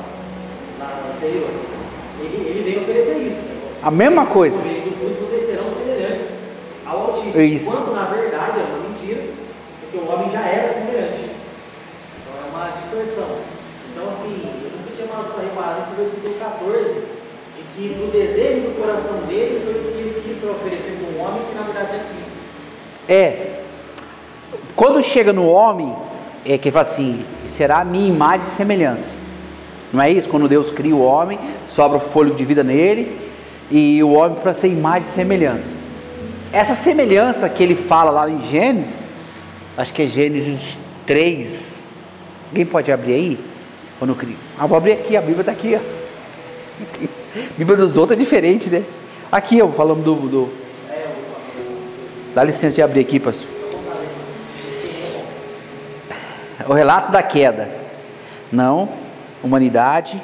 na 0.78 0.86
anterior. 1.16 1.50
Ele, 2.20 2.48
ele 2.48 2.62
veio 2.64 2.82
oferecer 2.82 3.16
isso. 3.18 3.40
né? 3.42 3.56
A 3.82 3.90
mesma 3.90 4.26
coisa. 4.26 4.56
do 4.56 4.92
fruto, 4.98 5.26
vocês 5.26 5.46
serão 5.46 5.64
semelhantes 5.74 6.36
ao 6.86 7.10
Altíssimo. 7.10 7.42
Isso. 7.42 7.70
Quando 7.70 7.94
na 7.94 8.04
verdade 8.06 8.60
é 8.60 8.62
uma 8.64 8.88
mentira, 8.88 9.22
porque 9.80 9.96
o 9.98 10.08
homem 10.10 10.30
já 10.30 10.40
era 10.46 10.72
semelhante. 10.72 11.30
Então 12.22 12.32
é 12.40 12.44
uma 12.54 12.70
distorção. 12.78 13.36
Então, 13.92 14.08
assim, 14.10 14.42
eu 14.62 14.70
nunca 14.76 14.94
tinha 14.94 15.08
parado 15.08 15.32
para 15.34 15.42
reparar 15.42 15.78
nesse 15.80 15.94
versículo 15.98 16.34
14, 16.38 16.94
de 17.56 17.62
que 17.74 17.94
no 17.96 18.10
desejo 18.12 18.60
do 18.70 18.80
coração 18.80 19.18
dele 19.26 19.60
foi 19.64 19.74
o 19.74 19.92
que 19.92 19.98
ele 19.98 20.22
quis 20.24 20.36
para 20.38 20.50
oferecer 20.52 20.92
para 21.00 21.08
um 21.10 21.20
homem 21.26 21.42
que 21.48 21.54
na 21.56 21.62
verdade 21.62 21.96
é 21.96 22.00
aqui. 22.00 22.20
É. 23.08 23.60
Quando 24.74 25.02
chega 25.02 25.32
no 25.32 25.46
homem, 25.46 25.94
é 26.44 26.58
que 26.58 26.68
ele 26.68 26.72
fala 26.72 26.86
assim: 26.86 27.24
será 27.48 27.80
a 27.80 27.84
minha 27.84 28.08
imagem 28.08 28.46
e 28.46 28.50
semelhança. 28.50 29.16
Não 29.92 30.02
é 30.02 30.10
isso? 30.10 30.28
Quando 30.28 30.48
Deus 30.48 30.70
cria 30.70 30.94
o 30.94 31.02
homem, 31.02 31.38
sobra 31.66 31.98
o 31.98 32.00
fôlego 32.00 32.36
de 32.36 32.44
vida 32.44 32.62
nele, 32.62 33.18
e 33.70 34.02
o 34.02 34.12
homem 34.12 34.38
para 34.38 34.52
ser 34.52 34.68
imagem 34.68 35.08
e 35.08 35.12
semelhança. 35.12 35.74
Essa 36.52 36.74
semelhança 36.74 37.48
que 37.48 37.62
ele 37.62 37.74
fala 37.74 38.10
lá 38.10 38.30
em 38.30 38.44
Gênesis, 38.44 39.02
acho 39.76 39.92
que 39.92 40.02
é 40.02 40.06
Gênesis 40.06 40.60
3. 41.06 41.76
Alguém 42.48 42.66
pode 42.66 42.90
abrir 42.92 43.14
aí? 43.14 43.38
Quando 43.98 44.14
cria. 44.14 44.36
Ah, 44.58 44.66
vou 44.66 44.76
abrir 44.76 44.92
aqui, 44.92 45.16
a 45.16 45.20
Bíblia 45.20 45.40
está 45.40 45.52
aqui, 45.52 45.76
ó. 45.76 45.80
A 47.36 47.58
Bíblia 47.58 47.76
dos 47.76 47.98
outros 47.98 48.16
é 48.16 48.20
diferente, 48.20 48.70
né? 48.70 48.82
Aqui, 49.30 49.60
ó, 49.60 49.68
falando 49.68 50.02
do, 50.02 50.14
do. 50.28 50.48
Dá 52.36 52.44
licença 52.44 52.74
de 52.74 52.82
abrir 52.82 53.00
aqui, 53.00 53.18
pastor. 53.18 53.48
O 56.68 56.74
relato 56.74 57.10
da 57.10 57.22
queda. 57.22 57.70
Não, 58.52 58.90
humanidade. 59.42 60.20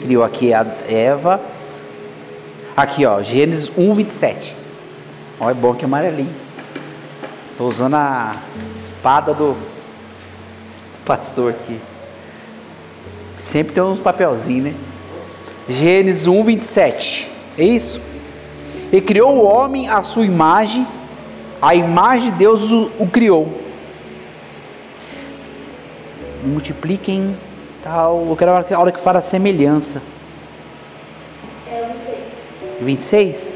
Criou 0.00 0.24
aqui 0.24 0.54
a 0.54 0.64
Eva. 0.88 1.42
Aqui, 2.74 3.04
ó, 3.04 3.20
Gênesis 3.20 3.70
1, 3.76 3.92
27. 3.92 4.56
Ó, 5.38 5.50
é 5.50 5.52
bom 5.52 5.74
que 5.74 5.84
é 5.84 5.86
amarelinho. 5.86 6.34
Estou 7.50 7.68
usando 7.68 7.96
a 7.96 8.32
espada 8.78 9.34
do 9.34 9.58
pastor 11.04 11.50
aqui. 11.50 11.78
Sempre 13.36 13.74
tem 13.74 13.82
uns 13.82 14.00
papelzinhos, 14.00 14.72
né? 14.72 14.74
Gênesis 15.68 16.26
1, 16.26 16.44
27. 16.44 17.30
É 17.58 17.62
isso? 17.62 18.11
E 18.92 19.00
criou 19.00 19.34
o 19.36 19.44
homem 19.44 19.88
à 19.88 20.02
sua 20.02 20.24
imagem, 20.24 20.86
a 21.60 21.74
imagem 21.74 22.30
de 22.30 22.36
Deus 22.38 22.70
o, 22.70 22.90
o 22.98 23.06
criou. 23.08 23.48
Multipliquem 26.44 27.36
tal. 27.82 28.26
Eu 28.28 28.36
quero 28.36 28.50
a 28.52 28.78
hora 28.78 28.92
que- 28.92 29.00
fala 29.00 29.22
semelhança. 29.22 30.02
É 31.70 31.82
o 32.80 32.82
26. 32.82 33.50
26? 33.50 33.52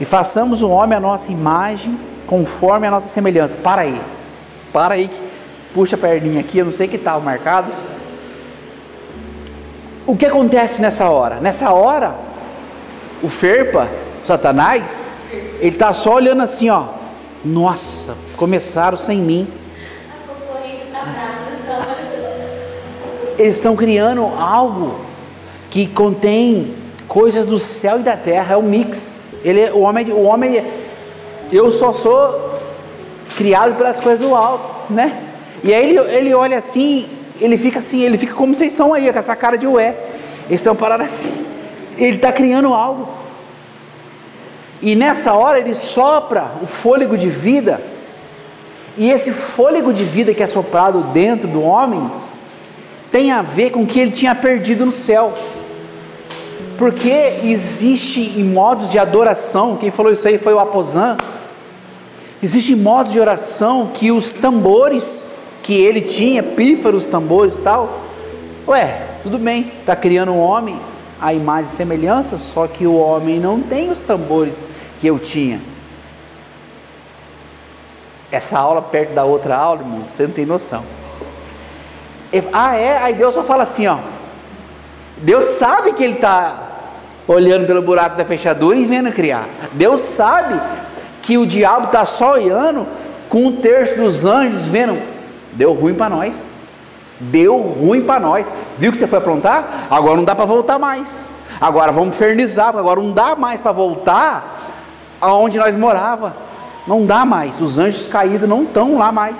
E 0.00 0.04
façamos 0.04 0.62
o 0.62 0.68
homem 0.70 0.96
à 0.96 1.00
nossa 1.00 1.30
imagem, 1.30 1.98
conforme 2.26 2.86
a 2.86 2.90
nossa 2.90 3.08
semelhança. 3.08 3.56
Para 3.62 3.82
aí. 3.82 4.00
Para 4.72 4.94
aí. 4.94 5.08
que- 5.08 5.34
Puxa 5.74 5.96
a 5.96 5.98
perninha 5.98 6.38
aqui, 6.40 6.58
eu 6.58 6.64
não 6.64 6.72
sei 6.72 6.86
que 6.86 6.94
estava 6.94 7.18
marcado. 7.18 7.72
O 10.06 10.16
que 10.16 10.24
acontece 10.24 10.80
nessa 10.80 11.08
hora? 11.10 11.40
Nessa 11.40 11.72
hora, 11.72 12.14
o 13.20 13.28
Ferpa, 13.28 13.88
Satanás, 14.24 15.06
ele 15.60 15.68
está 15.70 15.92
só 15.92 16.14
olhando 16.14 16.42
assim, 16.42 16.70
ó. 16.70 16.84
Nossa, 17.44 18.16
começaram 18.36 18.96
sem 18.96 19.18
mim. 19.18 19.46
Eles 23.38 23.56
estão 23.56 23.74
criando 23.76 24.24
algo 24.38 24.94
que 25.70 25.86
contém 25.88 26.74
coisas 27.08 27.44
do 27.44 27.58
céu 27.58 27.98
e 27.98 28.02
da 28.02 28.16
terra, 28.16 28.54
é 28.54 28.56
um 28.56 28.62
mix. 28.62 29.12
Ele, 29.44 29.60
é- 29.60 29.72
o 29.72 29.80
homem, 29.80 30.10
o 30.12 30.22
homem, 30.22 30.64
eu 31.52 31.70
só 31.72 31.92
sou 31.92 32.54
criado 33.36 33.74
pelas 33.76 33.98
coisas 34.00 34.26
do 34.26 34.34
alto, 34.34 34.92
né? 34.92 35.20
E 35.62 35.74
aí 35.74 35.90
ele, 35.90 35.98
ele 36.14 36.34
olha 36.34 36.58
assim, 36.58 37.08
ele 37.40 37.58
fica 37.58 37.80
assim, 37.80 38.02
ele 38.02 38.16
fica 38.16 38.34
como 38.34 38.54
vocês 38.54 38.72
estão 38.72 38.94
aí, 38.94 39.12
com 39.12 39.18
essa 39.18 39.34
cara 39.34 39.58
de 39.58 39.66
ué. 39.66 39.96
Eles 40.48 40.60
estão 40.60 40.76
parados 40.76 41.08
assim. 41.08 41.44
Ele 41.98 42.16
está 42.16 42.30
criando 42.32 42.72
algo. 42.72 43.08
E 44.84 44.94
nessa 44.94 45.32
hora 45.32 45.58
ele 45.58 45.74
sopra 45.74 46.56
o 46.62 46.66
fôlego 46.66 47.16
de 47.16 47.30
vida. 47.30 47.80
E 48.98 49.10
esse 49.10 49.32
fôlego 49.32 49.94
de 49.94 50.04
vida 50.04 50.34
que 50.34 50.42
é 50.42 50.46
soprado 50.46 51.04
dentro 51.04 51.48
do 51.48 51.62
homem 51.62 52.10
tem 53.10 53.32
a 53.32 53.40
ver 53.40 53.70
com 53.70 53.84
o 53.84 53.86
que 53.86 53.98
ele 53.98 54.10
tinha 54.10 54.34
perdido 54.34 54.84
no 54.84 54.92
céu. 54.92 55.32
Porque 56.76 57.38
existe 57.44 58.20
em 58.36 58.44
modos 58.44 58.90
de 58.90 58.98
adoração, 58.98 59.78
quem 59.78 59.90
falou 59.90 60.12
isso 60.12 60.28
aí 60.28 60.36
foi 60.36 60.52
o 60.52 60.58
Aposan. 60.58 61.16
Existe 62.42 62.76
modos 62.76 63.10
de 63.10 63.18
oração 63.18 63.88
que 63.94 64.12
os 64.12 64.32
tambores 64.32 65.32
que 65.62 65.72
ele 65.72 66.02
tinha, 66.02 66.42
pífaros, 66.42 67.06
tambores 67.06 67.56
tal. 67.56 68.00
Ué, 68.68 69.00
tudo 69.22 69.38
bem, 69.38 69.72
está 69.80 69.96
criando 69.96 70.32
um 70.32 70.40
homem 70.40 70.78
a 71.18 71.32
imagem 71.32 71.70
e 71.72 71.76
semelhança, 71.76 72.36
só 72.36 72.66
que 72.66 72.86
o 72.86 72.96
homem 72.96 73.40
não 73.40 73.58
tem 73.58 73.90
os 73.90 74.02
tambores 74.02 74.62
que 75.04 75.08
eu 75.08 75.18
tinha. 75.18 75.60
Essa 78.32 78.58
aula 78.58 78.80
perto 78.80 79.12
da 79.12 79.22
outra 79.22 79.54
aula, 79.54 79.82
irmão, 79.82 80.04
você 80.08 80.22
não 80.22 80.32
tem 80.32 80.46
noção. 80.46 80.82
Ah, 82.50 82.74
é? 82.74 82.96
Aí 82.96 83.12
Deus 83.12 83.34
só 83.34 83.42
fala 83.42 83.64
assim, 83.64 83.86
ó. 83.86 83.98
Deus 85.18 85.44
sabe 85.58 85.92
que 85.92 86.02
ele 86.02 86.14
está 86.14 86.68
olhando 87.28 87.66
pelo 87.66 87.82
buraco 87.82 88.16
da 88.16 88.24
fechadura 88.24 88.78
e 88.78 88.86
vendo 88.86 89.12
criar. 89.12 89.46
Deus 89.72 90.00
sabe 90.00 90.58
que 91.20 91.36
o 91.36 91.46
diabo 91.46 91.88
está 91.88 92.06
só 92.06 92.32
olhando 92.32 92.86
com 93.28 93.44
um 93.44 93.56
terço 93.56 93.96
dos 93.96 94.24
anjos 94.24 94.64
vendo. 94.64 94.98
Deu 95.52 95.74
ruim 95.74 95.94
para 95.94 96.08
nós. 96.08 96.46
Deu 97.20 97.58
ruim 97.58 98.00
para 98.00 98.18
nós. 98.18 98.50
Viu 98.78 98.90
que 98.90 98.96
você 98.96 99.06
foi 99.06 99.18
aprontar? 99.18 99.86
Agora 99.90 100.16
não 100.16 100.24
dá 100.24 100.34
para 100.34 100.46
voltar 100.46 100.78
mais. 100.78 101.28
Agora 101.60 101.92
vamos 101.92 102.14
infernizar, 102.14 102.68
porque 102.68 102.78
agora 102.78 103.00
não 103.02 103.12
dá 103.12 103.36
mais 103.36 103.60
para 103.60 103.70
voltar 103.70 104.63
aonde 105.24 105.58
nós 105.58 105.74
morava. 105.74 106.36
Não 106.86 107.06
dá 107.06 107.24
mais. 107.24 107.60
Os 107.60 107.78
anjos 107.78 108.06
caídos 108.06 108.48
não 108.48 108.64
estão 108.64 108.98
lá 108.98 109.10
mais. 109.10 109.36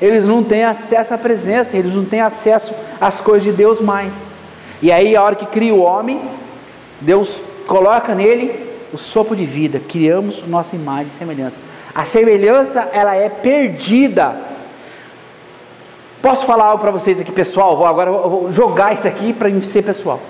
Eles 0.00 0.26
não 0.26 0.42
têm 0.42 0.64
acesso 0.64 1.14
à 1.14 1.18
presença, 1.18 1.76
eles 1.76 1.94
não 1.94 2.04
têm 2.04 2.20
acesso 2.20 2.74
às 3.00 3.20
coisas 3.20 3.44
de 3.44 3.52
Deus 3.52 3.80
mais. 3.80 4.14
E 4.82 4.92
aí, 4.92 5.16
a 5.16 5.22
hora 5.22 5.34
que 5.34 5.46
cria 5.46 5.74
o 5.74 5.80
homem, 5.80 6.20
Deus 7.00 7.42
coloca 7.66 8.14
nele 8.14 8.74
o 8.92 8.98
sopro 8.98 9.34
de 9.34 9.46
vida, 9.46 9.80
criamos 9.80 10.46
nossa 10.46 10.76
imagem 10.76 11.06
e 11.06 11.10
semelhança. 11.10 11.58
A 11.94 12.04
semelhança, 12.04 12.88
ela 12.92 13.16
é 13.16 13.28
perdida. 13.28 14.36
Posso 16.20 16.44
falar 16.44 16.66
algo 16.66 16.82
para 16.82 16.90
vocês 16.90 17.20
aqui, 17.20 17.32
pessoal? 17.32 17.76
Vou 17.76 17.86
agora 17.86 18.10
vou 18.10 18.52
jogar 18.52 18.94
isso 18.94 19.06
aqui 19.06 19.32
para 19.32 19.48
ser 19.62 19.82
pessoal. 19.82 20.20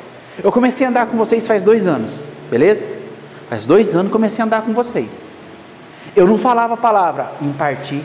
Eu 0.42 0.52
comecei 0.52 0.86
a 0.86 0.90
andar 0.90 1.06
com 1.06 1.16
vocês 1.16 1.46
faz 1.46 1.62
dois 1.62 1.86
anos, 1.86 2.24
beleza? 2.50 3.03
Faz 3.48 3.66
dois 3.66 3.94
anos 3.94 4.10
comecei 4.10 4.42
a 4.42 4.46
andar 4.46 4.62
com 4.62 4.72
vocês. 4.72 5.26
Eu 6.16 6.26
não 6.26 6.38
falava 6.38 6.74
a 6.74 6.76
palavra 6.76 7.32
impartir. 7.40 8.02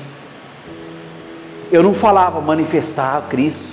Eu 1.71 1.83
não 1.83 1.93
falava 1.93 2.41
manifestar 2.41 3.23
Cristo. 3.29 3.63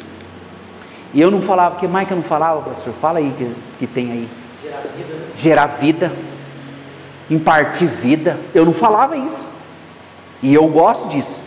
E 1.14 1.20
eu 1.20 1.30
não 1.30 1.40
falava, 1.40 1.76
que 1.76 1.88
mais 1.88 2.06
que 2.06 2.12
eu 2.12 2.16
não 2.18 2.24
falava, 2.24 2.60
pastor? 2.60 2.92
Fala 3.00 3.18
aí 3.18 3.32
que, 3.36 3.54
que 3.78 3.86
tem 3.86 4.12
aí. 4.12 4.28
Gerar 4.62 4.82
vida. 4.94 5.14
Né? 5.14 5.26
Gerar 5.34 5.66
vida. 5.66 6.12
Impartir 7.30 7.88
vida. 7.88 8.38
Eu 8.54 8.64
não 8.66 8.74
falava 8.74 9.16
isso. 9.16 9.42
E 10.42 10.52
eu 10.52 10.66
gosto 10.68 11.08
disso. 11.08 11.42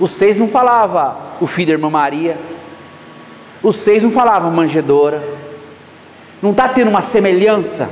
Os 0.00 0.14
seis 0.14 0.38
não 0.38 0.48
falavam 0.48 1.16
o 1.40 1.46
filho 1.46 1.68
da 1.68 1.72
irmã 1.74 1.88
Maria. 1.88 2.36
Os 3.62 3.76
seis 3.76 4.02
não 4.02 4.10
falavam 4.10 4.50
manjedora. 4.50 5.22
Não 6.42 6.50
está 6.50 6.68
tendo 6.68 6.90
uma 6.90 7.02
semelhança. 7.02 7.88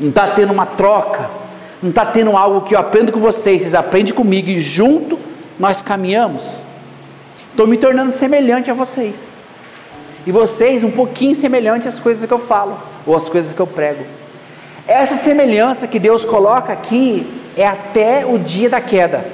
Não 0.00 0.08
está 0.08 0.28
tendo 0.28 0.52
uma 0.52 0.66
troca. 0.66 1.30
Não 1.82 1.90
está 1.90 2.04
tendo 2.06 2.36
algo 2.36 2.62
que 2.62 2.74
eu 2.74 2.78
aprendo 2.78 3.12
com 3.12 3.20
vocês, 3.20 3.62
vocês 3.62 3.74
aprendem 3.74 4.12
comigo 4.12 4.48
e 4.48 4.60
junto 4.60 5.18
nós 5.58 5.80
caminhamos. 5.82 6.62
Estou 7.50 7.66
me 7.66 7.78
tornando 7.78 8.12
semelhante 8.12 8.70
a 8.70 8.74
vocês. 8.74 9.32
E 10.26 10.32
vocês 10.32 10.84
um 10.84 10.90
pouquinho 10.90 11.34
semelhante 11.34 11.88
às 11.88 11.98
coisas 11.98 12.26
que 12.26 12.32
eu 12.32 12.38
falo 12.38 12.78
ou 13.06 13.16
às 13.16 13.28
coisas 13.28 13.52
que 13.52 13.60
eu 13.60 13.66
prego. 13.66 14.04
Essa 14.86 15.16
semelhança 15.16 15.86
que 15.86 15.98
Deus 15.98 16.24
coloca 16.24 16.72
aqui 16.72 17.26
é 17.56 17.66
até 17.66 18.26
o 18.26 18.38
dia 18.38 18.68
da 18.68 18.80
queda. 18.80 19.24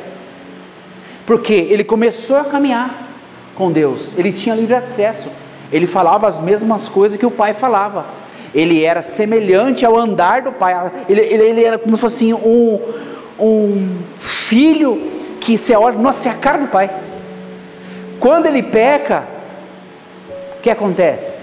Porque 1.25 1.53
ele 1.53 1.83
começou 1.83 2.37
a 2.37 2.45
caminhar 2.45 3.09
com 3.57 3.73
Deus, 3.73 4.11
ele 4.17 4.33
tinha 4.33 4.55
livre 4.55 4.75
acesso, 4.75 5.29
ele 5.73 5.87
falava 5.87 6.29
as 6.29 6.39
mesmas 6.39 6.89
coisas 6.89 7.19
que 7.19 7.27
o 7.27 7.31
pai 7.31 7.55
falava. 7.55 8.05
Ele 8.57 8.83
era 8.83 9.03
semelhante 9.03 9.85
ao 9.85 9.95
andar 9.95 10.41
do 10.41 10.51
pai. 10.51 10.91
Ele, 11.07 11.21
ele, 11.21 11.43
ele 11.43 11.63
era 11.63 11.77
como 11.77 11.95
se 11.95 12.01
fosse 12.01 12.33
um, 12.33 12.81
um 13.39 13.99
filho 14.17 15.13
que 15.39 15.59
se 15.59 15.75
olha, 15.75 15.99
nossa, 15.99 16.31
é 16.31 16.33
a 16.33 16.35
cara 16.37 16.57
do 16.57 16.69
pai. 16.69 16.89
Quando 18.19 18.47
ele 18.47 18.63
peca, 18.63 19.29
o 20.57 20.63
que 20.63 20.71
acontece? 20.71 21.43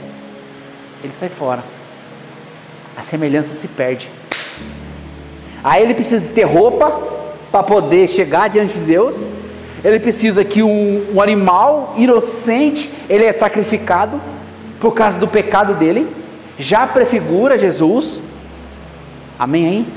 Ele 1.03 1.13
sai 1.13 1.29
fora. 1.29 1.63
A 2.97 3.03
semelhança 3.03 3.53
se 3.53 3.67
perde. 3.67 4.09
Aí 5.63 5.83
ele 5.83 5.93
precisa 5.93 6.27
ter 6.33 6.45
roupa 6.45 6.99
para 7.51 7.61
poder 7.61 8.07
chegar 8.07 8.49
diante 8.49 8.73
de 8.73 8.79
Deus. 8.79 9.23
Ele 9.85 9.99
precisa 9.99 10.43
que 10.43 10.63
um, 10.63 11.13
um 11.13 11.21
animal 11.21 11.93
inocente 11.95 12.89
ele 13.07 13.23
é 13.23 13.33
sacrificado 13.33 14.19
por 14.79 14.95
causa 14.95 15.19
do 15.19 15.27
pecado 15.27 15.75
dele. 15.75 16.22
Já 16.57 16.85
prefigura 16.85 17.57
Jesus. 17.57 18.21
Amém? 19.37 19.65
Hein? 19.65 19.87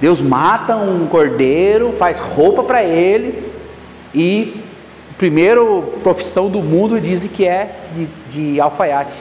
Deus 0.00 0.20
mata 0.20 0.76
um 0.76 1.06
cordeiro, 1.08 1.94
faz 1.98 2.18
roupa 2.18 2.62
para 2.62 2.84
eles 2.84 3.50
e 4.14 4.62
primeiro 5.16 5.98
profissão 6.02 6.48
do 6.48 6.62
mundo 6.62 7.00
dizem 7.00 7.28
que 7.28 7.44
é 7.44 7.74
de, 7.92 8.06
de 8.30 8.60
alfaiate. 8.60 9.16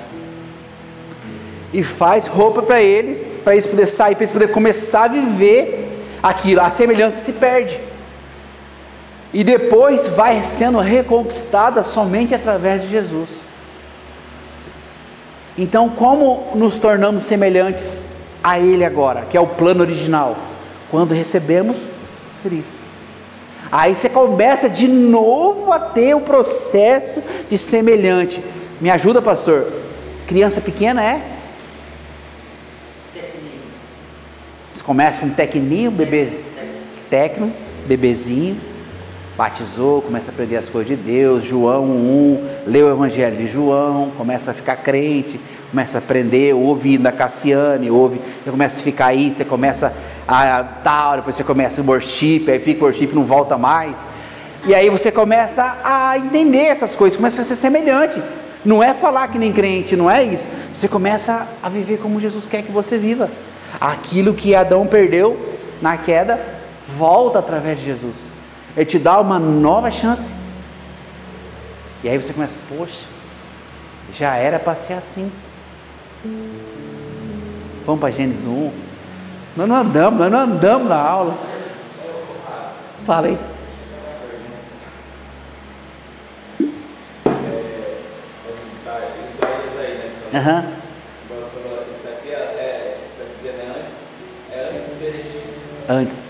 E 1.74 1.84
faz 1.84 2.28
roupa 2.28 2.62
para 2.62 2.82
eles, 2.82 3.38
para 3.44 3.54
eles 3.54 3.66
poderem 3.66 3.92
sair, 3.92 4.16
para 4.16 4.24
eles 4.24 4.32
poderem 4.32 4.54
começar 4.54 5.06
a 5.06 5.08
viver 5.08 6.06
aquilo. 6.22 6.62
A 6.62 6.72
semelhança 6.72 7.20
se 7.20 7.34
perde. 7.34 7.78
E 9.34 9.44
depois 9.44 10.08
vai 10.08 10.44
sendo 10.44 10.80
reconquistada 10.80 11.84
somente 11.84 12.34
através 12.34 12.84
de 12.84 12.90
Jesus. 12.90 13.47
Então, 15.58 15.90
como 15.90 16.52
nos 16.54 16.78
tornamos 16.78 17.24
semelhantes 17.24 18.04
a 18.44 18.60
Ele 18.60 18.86
agora, 18.86 19.22
que 19.30 19.36
é 19.36 19.42
o 19.42 19.48
plano 19.48 19.82
original? 19.82 20.38
Quando 20.92 21.14
recebemos 21.14 21.78
Cristo. 22.44 22.78
Aí 23.72 23.96
você 23.96 24.08
começa 24.08 24.70
de 24.70 24.88
novo 24.88 25.72
a 25.74 25.80
ter 25.80 26.16
o 26.16 26.22
processo 26.22 27.22
de 27.50 27.58
semelhante. 27.58 28.42
Me 28.80 28.90
ajuda, 28.90 29.22
pastor? 29.22 29.74
Criança 30.28 30.62
pequena 30.62 31.04
é? 31.04 31.22
Você 34.68 34.84
começa 34.84 35.20
com 35.20 35.28
um 35.28 35.34
tecninho, 35.34 35.92
bebê, 35.92 36.30
tecno, 37.10 37.52
bebezinho, 37.86 38.58
batizou, 39.38 40.02
começa 40.02 40.32
a 40.32 40.34
aprender 40.34 40.58
as 40.58 40.68
coisas 40.68 40.90
de 40.90 40.96
Deus, 40.96 41.46
João 41.46 41.84
1, 41.84 42.48
lê 42.66 42.82
o 42.82 42.90
Evangelho 42.90 43.38
de 43.38 43.48
João, 43.48 44.12
começa 44.18 44.50
a 44.50 44.54
ficar 44.54 44.78
crente, 44.78 45.40
começa 45.70 45.98
a 45.98 46.00
aprender, 46.00 46.56
ouve 46.56 46.98
da 46.98 47.12
Cassiane, 47.12 47.92
ouve, 47.92 48.20
você 48.44 48.50
começa 48.50 48.80
a 48.80 48.84
ficar 48.84 49.06
aí, 49.08 49.32
você 49.32 49.46
começa 49.46 49.94
a 50.28 50.64
tal, 50.84 51.18
depois 51.18 51.36
você 51.36 51.44
começa 51.44 51.80
o 51.82 51.86
worship, 51.86 52.46
aí 52.50 52.60
fica 52.60 52.82
o 52.82 52.88
worship 52.88 53.14
não 53.14 53.24
volta 53.24 53.60
mais. 53.60 53.96
E 54.66 54.74
aí 54.74 54.90
você 54.90 55.12
começa 55.12 55.78
a 55.84 56.18
entender 56.18 56.66
essas 56.66 56.96
coisas, 56.96 57.16
começa 57.16 57.44
a 57.44 57.46
ser 57.46 57.56
semelhante. 57.56 58.22
Não 58.66 58.84
é 58.84 58.94
falar 58.96 59.28
que 59.28 59.38
nem 59.38 59.54
crente, 59.54 59.96
não 59.96 60.10
é 60.10 60.24
isso. 60.24 60.46
Você 60.76 60.88
começa 60.88 61.48
a 61.62 61.70
viver 61.70 62.00
como 62.00 62.20
Jesus 62.20 62.48
quer 62.48 62.64
que 62.64 62.72
você 62.72 62.98
viva. 62.98 63.30
Aquilo 63.80 64.34
que 64.34 64.56
Adão 64.56 64.88
perdeu 64.88 65.38
na 65.80 65.96
queda, 65.96 66.42
volta 66.98 67.38
através 67.38 67.80
de 67.80 67.86
Jesus. 67.86 68.27
Ele 68.78 68.86
te 68.86 69.00
dá 69.00 69.20
uma 69.20 69.40
nova 69.40 69.90
chance. 69.90 70.32
E 72.04 72.08
aí 72.08 72.16
você 72.16 72.32
começa, 72.32 72.56
poxa, 72.70 73.06
já 74.14 74.36
era 74.36 74.60
para 74.60 74.76
ser 74.76 74.94
assim. 74.94 75.32
Vamos 77.88 78.00
para 78.00 78.12
Gênesis 78.12 78.46
1. 78.46 78.72
Nós 79.56 79.68
não 79.68 79.76
andamos, 79.78 80.20
nós 80.20 80.32
não 80.32 80.40
andamos 80.42 80.90
na 80.90 80.96
aula. 80.96 81.36
Falei. 83.04 83.36
Aham. 90.36 90.66
Isso 91.98 92.08
aqui 92.10 92.30
é, 92.30 92.36
é 92.36 93.00
antes, 93.22 93.94
é 94.52 94.70
antes 94.70 94.88
do 94.88 95.00
Bereshit. 95.00 95.48
Antes. 95.90 96.27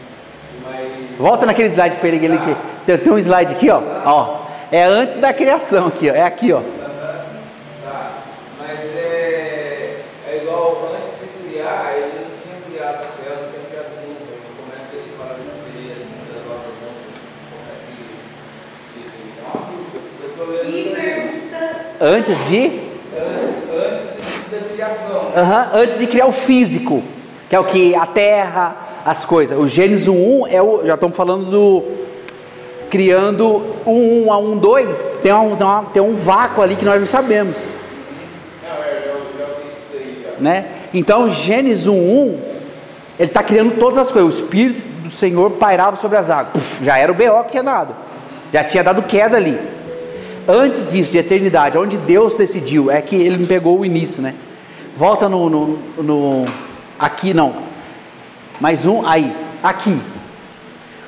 Volta 1.18 1.46
naquele 1.46 1.70
slide 1.70 1.96
para 1.98 2.10
ele 2.10 2.36
aqui. 2.36 2.56
Tem, 2.86 2.98
tem 2.98 3.12
um 3.12 3.18
slide 3.18 3.54
aqui, 3.54 3.70
ó. 3.70 3.82
ó. 4.06 4.38
É 4.72 4.84
antes 4.84 5.18
da 5.18 5.34
criação 5.34 5.88
aqui, 5.88 6.10
ó. 6.10 6.14
É 6.14 6.22
aqui, 6.24 6.52
ó. 6.54 6.60
Tá, 7.84 8.12
mas 8.60 8.80
é, 8.80 10.02
é 10.30 10.38
igual 10.44 10.92
antes 10.96 11.10
de 11.20 11.50
criar, 11.50 11.94
ele 11.96 12.12
não 12.20 12.28
tinha 12.38 12.62
criado 12.70 13.00
o 13.00 13.04
céu, 13.04 13.36
não 13.42 13.50
tinha 13.50 13.64
criado 13.70 13.88
o 13.96 14.08
mundo. 14.08 14.28
E 14.30 14.56
Como 14.58 14.72
é 14.74 14.90
que 14.90 14.96
ele 14.96 15.12
fala 15.18 15.36
isso 15.42 15.58
aí, 15.66 15.92
assim, 15.96 16.18
das 16.34 16.44
obras 16.46 16.74
do 16.76 16.86
mundo? 16.86 17.02
Como 17.50 17.66
é 17.72 17.76
que. 17.88 18.04
que- 18.94 19.10
É 19.40 19.44
uma 19.44 19.66
dúvida. 19.66 20.00
Eu 20.24 20.30
tô 20.38 20.44
lendo 20.52 20.62
Que 20.72 20.80
isso 20.80 20.96
aí. 20.96 21.02
pergunta. 21.02 21.86
Antes 22.00 22.48
de. 22.48 22.88
Antes, 23.18 24.52
da 24.52 24.70
criação. 24.70 25.32
Aham, 25.36 25.70
antes 25.74 25.98
de 25.98 26.08
criar 26.08 26.28
o 26.28 26.32
físico, 26.32 27.04
que 27.50 27.56
é 27.56 27.60
o 27.60 27.64
que? 27.64 27.96
A 27.96 28.06
terra, 28.06 28.76
as 29.10 29.24
coisas. 29.26 29.58
O 29.58 29.68
Gênesis 29.68 30.08
1 30.08 30.48
é 30.48 30.62
o. 30.62 30.86
Já 30.86 30.94
estamos 30.96 31.16
falando 31.16 31.50
do. 31.50 31.84
Criando 32.90 33.64
um 33.86 34.28
1 34.28 34.32
a 34.32 34.38
um 34.38 34.58
2, 34.58 35.20
tem 35.22 35.34
um, 35.34 35.54
uma- 35.56 35.84
tem 35.94 36.02
um 36.02 36.16
vácuo 36.16 36.62
ali 36.62 36.76
que 36.76 36.86
nós 36.86 37.00
não 37.00 37.08
sabemos. 37.08 37.74
Né? 40.40 40.66
Então, 40.94 41.30
Gênesis 41.30 41.88
1:1, 41.88 42.38
ele 43.20 43.28
está 43.28 43.42
criando 43.44 43.78
todas 43.80 43.98
as 44.00 44.12
coisas. 44.12 44.36
O 44.36 44.44
Espírito 44.44 44.82
do 45.04 45.12
Senhor 45.12 45.52
pairava 45.52 45.98
sobre 45.98 46.18
as 46.18 46.30
águas. 46.30 46.54
Puf, 46.54 46.84
já 46.84 46.98
era 46.98 47.12
o 47.12 47.16
BO 47.16 47.44
que 47.46 47.52
tinha 47.52 47.64
dado. 47.64 47.96
Já 48.54 48.64
tinha 48.64 48.84
dado 48.84 49.02
queda 49.04 49.36
ali. 49.38 49.58
Antes 50.48 50.90
disso, 50.90 51.12
de 51.12 51.18
eternidade, 51.18 51.78
onde 51.78 51.98
Deus 51.98 52.38
decidiu, 52.38 52.90
é 52.90 53.02
que 53.02 53.16
ele 53.16 53.38
me 53.38 53.46
pegou 53.46 53.80
o 53.80 53.86
início, 53.86 54.22
né? 54.22 54.34
Volta 54.96 55.28
no, 55.28 55.50
no, 55.50 55.78
no- 55.98 56.46
aqui 56.98 57.34
não. 57.34 57.67
Mais 58.60 58.86
um, 58.86 59.06
aí, 59.06 59.36
aqui. 59.62 60.02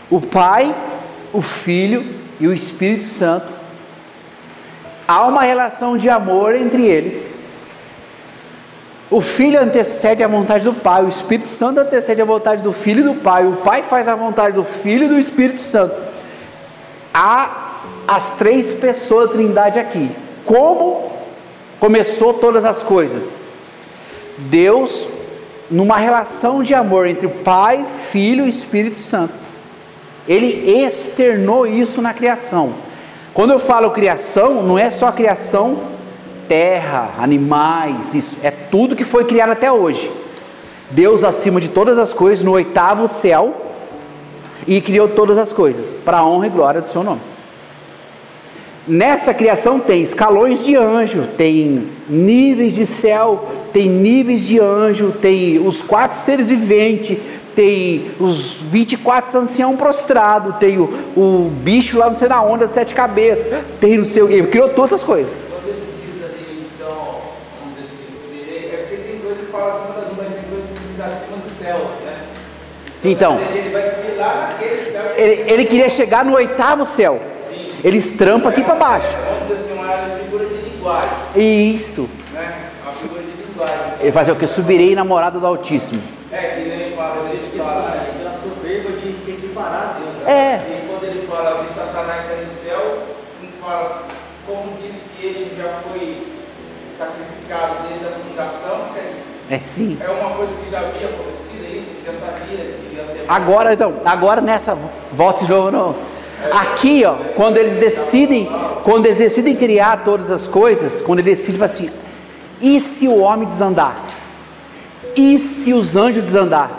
O 0.10 0.22
Pai, 0.22 0.76
o 1.34 1.42
Filho 1.42 2.06
e 2.40 2.48
o 2.48 2.54
Espírito 2.54 3.06
Santo. 3.06 3.48
Há 5.08 5.26
uma 5.26 5.42
relação 5.42 5.98
de 5.98 6.10
amor 6.10 6.56
entre 6.56 6.86
eles. 6.86 7.30
O 9.10 9.22
filho 9.22 9.60
antecede 9.60 10.24
a 10.24 10.28
vontade 10.28 10.64
do 10.64 10.74
pai, 10.74 11.04
o 11.04 11.10
Espírito 11.10 11.48
Santo 11.48 11.80
antecede 11.80 12.22
a 12.22 12.26
vontade 12.26 12.62
do 12.62 12.72
filho 12.72 13.00
e 13.00 13.16
do 13.16 13.20
pai, 13.20 13.44
o 13.48 13.54
pai 13.54 13.82
faz 13.82 14.08
a 14.08 14.14
vontade 14.14 14.56
do 14.56 14.64
filho 14.64 15.06
e 15.06 15.10
do 15.10 15.20
Espírito 15.20 15.64
Santo. 15.64 15.96
Há 17.12 17.82
as 18.08 18.30
três 18.32 18.72
pessoas 18.74 19.30
da 19.30 19.34
Trindade 19.34 19.80
aqui. 19.80 20.12
Como 20.46 21.12
começou 21.80 22.36
todas 22.36 22.64
as 22.64 22.84
coisas? 22.84 23.36
Deus 24.38 25.08
numa 25.70 25.98
relação 25.98 26.64
de 26.64 26.74
amor 26.74 27.08
entre 27.08 27.28
o 27.28 27.30
Pai, 27.30 27.86
Filho 28.12 28.46
e 28.46 28.50
Espírito 28.50 29.00
Santo. 29.00 29.34
Ele 30.28 30.72
externou 30.84 31.66
isso 31.66 32.02
na 32.02 32.14
criação. 32.14 32.74
Quando 33.34 33.52
eu 33.52 33.60
falo 33.60 33.92
criação, 33.92 34.64
não 34.64 34.78
é 34.78 34.92
só 34.92 35.08
a 35.08 35.12
criação 35.12 36.00
terra, 36.48 37.14
animais, 37.20 38.14
isso 38.16 38.36
é 38.42 38.50
tudo 38.50 38.96
que 38.96 39.06
foi 39.06 39.24
criado 39.24 39.52
até 39.52 39.72
hoje. 39.72 40.12
Deus 40.90 41.24
acima 41.24 41.62
de 41.62 41.70
todas 41.70 42.00
as 42.00 42.12
coisas, 42.12 42.44
no 42.44 42.52
oitavo 42.52 43.08
céu, 43.08 43.68
e 44.68 44.82
criou 44.82 45.08
todas 45.10 45.38
as 45.38 45.54
coisas, 45.54 45.96
para 46.04 46.18
a 46.18 46.26
honra 46.26 46.48
e 46.48 46.50
glória 46.50 46.82
do 46.82 46.88
seu 46.88 47.04
nome. 47.04 47.22
Nessa 48.88 49.34
criação 49.34 49.80
tem 49.80 50.02
escalões 50.02 50.64
de 50.64 50.76
anjo, 50.76 51.28
tem 51.38 51.90
níveis 52.08 52.74
de 52.74 52.86
céu, 52.86 53.48
tem 53.72 53.88
níveis 53.88 54.42
de 54.42 54.60
anjo, 54.60 55.12
tem 55.12 55.60
os 55.60 55.82
quatro 55.82 56.18
seres 56.18 56.50
viventes, 56.50 57.18
tem 57.56 58.12
os 58.20 58.54
24 58.54 59.38
anciãos 59.38 59.76
prostrados, 59.76 60.56
tem 60.58 60.78
o, 60.80 60.86
o 61.16 61.52
bicho 61.62 61.98
lá 61.98 62.08
não 62.08 62.16
sei 62.16 62.28
da 62.28 62.42
onda, 62.42 62.68
sete 62.68 62.94
cabeças, 62.94 63.64
tem 63.80 64.00
o 64.00 64.06
seu. 64.06 64.30
Ele 64.30 64.48
criou 64.48 64.70
todas 64.70 64.94
as 64.94 65.04
coisas. 65.04 65.32
Então, 73.04 73.40
ele, 75.16 75.52
ele 75.52 75.66
queria 75.66 75.90
chegar 75.90 76.26
no 76.26 76.34
oitavo 76.34 76.86
céu. 76.86 77.20
Sim. 77.82 77.88
Ele 77.88 77.98
estrampa 77.98 78.50
aqui 78.50 78.64
para 78.64 78.76
baixo. 78.76 79.08
É, 79.08 79.30
Vamos 79.40 79.48
dizer 79.48 79.72
assim, 79.72 79.74
uma 79.80 80.18
figura 80.20 80.46
de 80.46 80.56
linguagem, 80.70 81.74
Isso. 81.74 82.10
né? 82.34 82.70
Uma 82.84 82.92
figura 82.94 83.22
de 83.22 83.32
linguagem. 83.32 83.76
Ele 84.02 84.12
faz 84.12 84.30
o 84.30 84.36
que? 84.36 84.48
Subirei 84.48 84.96
namorada 84.96 85.40
do 85.40 85.46
Altíssimo. 85.48 86.02
É, 86.32 86.38
que 86.38 86.70
nem 86.70 86.96
fala, 86.96 87.28
ele 87.30 87.38
Porque, 87.40 87.58
fala. 87.58 87.90
assim, 87.90 88.18
pela 88.18 88.34
soberba 88.34 88.92
de 88.98 89.18
se 89.18 89.32
equiparar 89.32 89.96
a 89.96 90.00
Deus. 90.00 90.16
né? 90.26 90.32
É. 90.32 90.56
E 90.84 90.88
quando 90.88 91.04
ele 91.06 91.28
fala 91.28 91.64
de 91.64 91.74
Satanás 91.74 92.26
cair 92.26 92.46
no 92.46 92.64
céu, 92.64 92.98
ele 93.42 93.52
fala, 93.62 94.04
como 94.46 94.74
diz 94.82 94.96
que 95.18 95.26
ele 95.26 95.56
já 95.58 95.80
foi 95.90 96.28
sacrificado 96.96 97.88
desde 97.88 98.06
a 98.06 98.12
fundação, 98.20 98.88
dizer, 98.90 99.14
É 99.50 99.60
sim. 99.60 99.98
é 100.00 100.10
uma 100.10 100.36
coisa 100.36 100.52
que 100.64 100.70
já 100.70 100.80
havia 100.80 101.08
acontecido, 101.10 101.66
é 101.66 101.78
isso, 101.78 101.86
que 101.96 102.06
já 102.06 102.14
sabia 102.20 102.58
que 102.58 102.96
ia 102.96 103.04
ter. 103.04 103.26
Agora, 103.28 103.74
então, 103.74 103.94
agora 104.06 104.42
nessa 104.42 104.78
volta 105.14 105.46
de 105.46 105.52
novo, 105.52 105.72
não. 105.72 105.96
Aqui, 106.52 107.04
ó, 107.06 107.16
quando 107.36 107.58
eles 107.58 107.76
decidem, 107.76 108.50
quando 108.84 109.06
eles 109.06 109.18
decidem 109.18 109.56
criar 109.56 110.04
todas 110.04 110.32
as 110.32 110.48
coisas, 110.48 111.02
quando 111.02 111.20
eles 111.20 111.38
decidem 111.38 111.60
falar 111.60 111.72
assim, 111.72 111.90
e 112.62 112.80
se 112.80 113.08
o 113.08 113.20
homem 113.20 113.48
desandar? 113.48 114.06
E 115.16 115.38
se 115.38 115.74
os 115.74 115.96
anjos 115.96 116.24
desandar? 116.24 116.72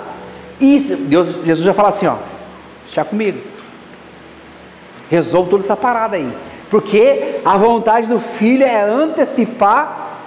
E 0.61 0.81
se, 0.81 0.97
Deus, 0.97 1.39
Jesus 1.45 1.61
já 1.61 1.75
fala 1.75 1.91
assim, 1.91 2.07
ó, 2.07 2.17
deixa 2.85 3.05
comigo. 3.05 3.39
Resolve 5.11 5.51
toda 5.51 5.65
essa 5.65 5.77
parada 5.77 6.17
aí. 6.17 6.31
Porque 6.71 7.41
a 7.45 7.57
vontade 7.57 8.07
do 8.07 8.21
filho 8.21 8.65
é 8.65 8.81
antecipar 8.81 10.19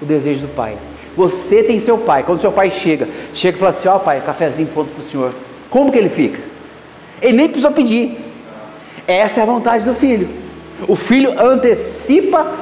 o 0.00 0.04
desejo 0.04 0.46
do 0.46 0.54
pai. 0.54 0.76
Você 1.16 1.62
tem 1.62 1.78
seu 1.78 1.98
pai. 1.98 2.22
Quando 2.22 2.40
seu 2.40 2.50
pai 2.50 2.70
chega, 2.70 3.08
chega 3.34 3.56
e 3.56 3.60
fala 3.60 3.72
assim: 3.72 3.88
Ó, 3.88 3.98
pai, 3.98 4.22
cafezinho 4.24 4.68
pronto 4.68 4.90
para 4.90 5.00
o 5.00 5.04
senhor. 5.04 5.34
Como 5.68 5.92
que 5.92 5.98
ele 5.98 6.08
fica? 6.08 6.40
Ele 7.20 7.34
nem 7.34 7.46
precisou 7.46 7.70
pedir. 7.72 8.21
Essa 9.06 9.40
é 9.40 9.42
a 9.42 9.46
vontade 9.46 9.84
do 9.84 9.94
filho. 9.94 10.28
O 10.88 10.96
filho 10.96 11.38
antecipa 11.40 12.52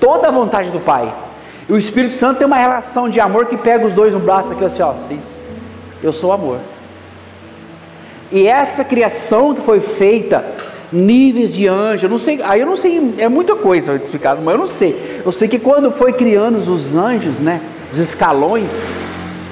toda 0.00 0.28
a 0.28 0.30
vontade 0.30 0.70
do 0.70 0.80
pai. 0.80 1.12
E 1.68 1.72
o 1.72 1.78
Espírito 1.78 2.14
Santo 2.14 2.38
tem 2.38 2.46
uma 2.46 2.56
relação 2.56 3.08
de 3.08 3.20
amor 3.20 3.46
que 3.46 3.56
pega 3.56 3.86
os 3.86 3.92
dois 3.92 4.12
no 4.12 4.20
braço 4.20 4.52
aqui, 4.52 4.64
assim, 4.64 4.82
ó, 4.82 4.92
vocês, 4.92 5.40
eu 6.02 6.12
sou 6.12 6.32
amor. 6.32 6.58
E 8.30 8.46
essa 8.46 8.84
criação 8.84 9.54
que 9.54 9.62
foi 9.62 9.80
feita, 9.80 10.44
níveis 10.92 11.54
de 11.54 11.66
anjo, 11.66 12.06
eu 12.06 12.10
não 12.10 12.18
sei, 12.18 12.40
aí 12.44 12.60
eu 12.60 12.66
não 12.66 12.76
sei, 12.76 13.14
é 13.18 13.28
muita 13.28 13.56
coisa 13.56 13.94
explicado, 13.94 14.42
mas 14.42 14.54
eu 14.54 14.60
não 14.60 14.68
sei. 14.68 15.22
Eu 15.24 15.32
sei 15.32 15.48
que 15.48 15.58
quando 15.58 15.90
foi 15.90 16.12
criando 16.12 16.58
os 16.58 16.94
anjos, 16.94 17.38
né, 17.38 17.60
os 17.92 17.98
escalões, 17.98 18.70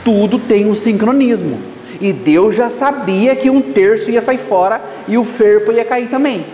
tudo 0.04 0.38
tem 0.38 0.66
um 0.66 0.74
sincronismo. 0.74 1.71
E 2.01 2.12
Deus 2.12 2.55
já 2.55 2.70
sabia 2.70 3.36
que 3.36 3.51
um 3.51 3.61
terço 3.61 4.11
ia 4.11 4.20
sair 4.20 4.38
fora 4.38 4.80
e 5.07 5.16
o 5.18 5.24
ferpo 5.24 5.72
ia 5.72 5.84
cair 5.84 6.09
também. 6.09 6.45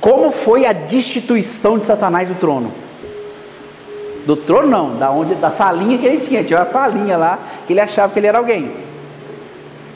Como 0.00 0.30
foi 0.30 0.64
a 0.64 0.72
destituição 0.72 1.78
de 1.78 1.86
Satanás 1.86 2.28
do 2.28 2.34
trono? 2.34 2.72
Do 4.26 4.36
trono 4.36 4.68
não, 4.68 4.96
da 4.96 5.10
onde 5.10 5.34
da 5.34 5.50
salinha 5.50 5.98
que 5.98 6.06
ele 6.06 6.18
tinha, 6.18 6.44
tinha 6.44 6.58
uma 6.58 6.66
salinha 6.66 7.16
lá 7.16 7.38
que 7.66 7.72
ele 7.72 7.80
achava 7.80 8.12
que 8.12 8.18
ele 8.18 8.26
era 8.26 8.38
alguém. 8.38 8.70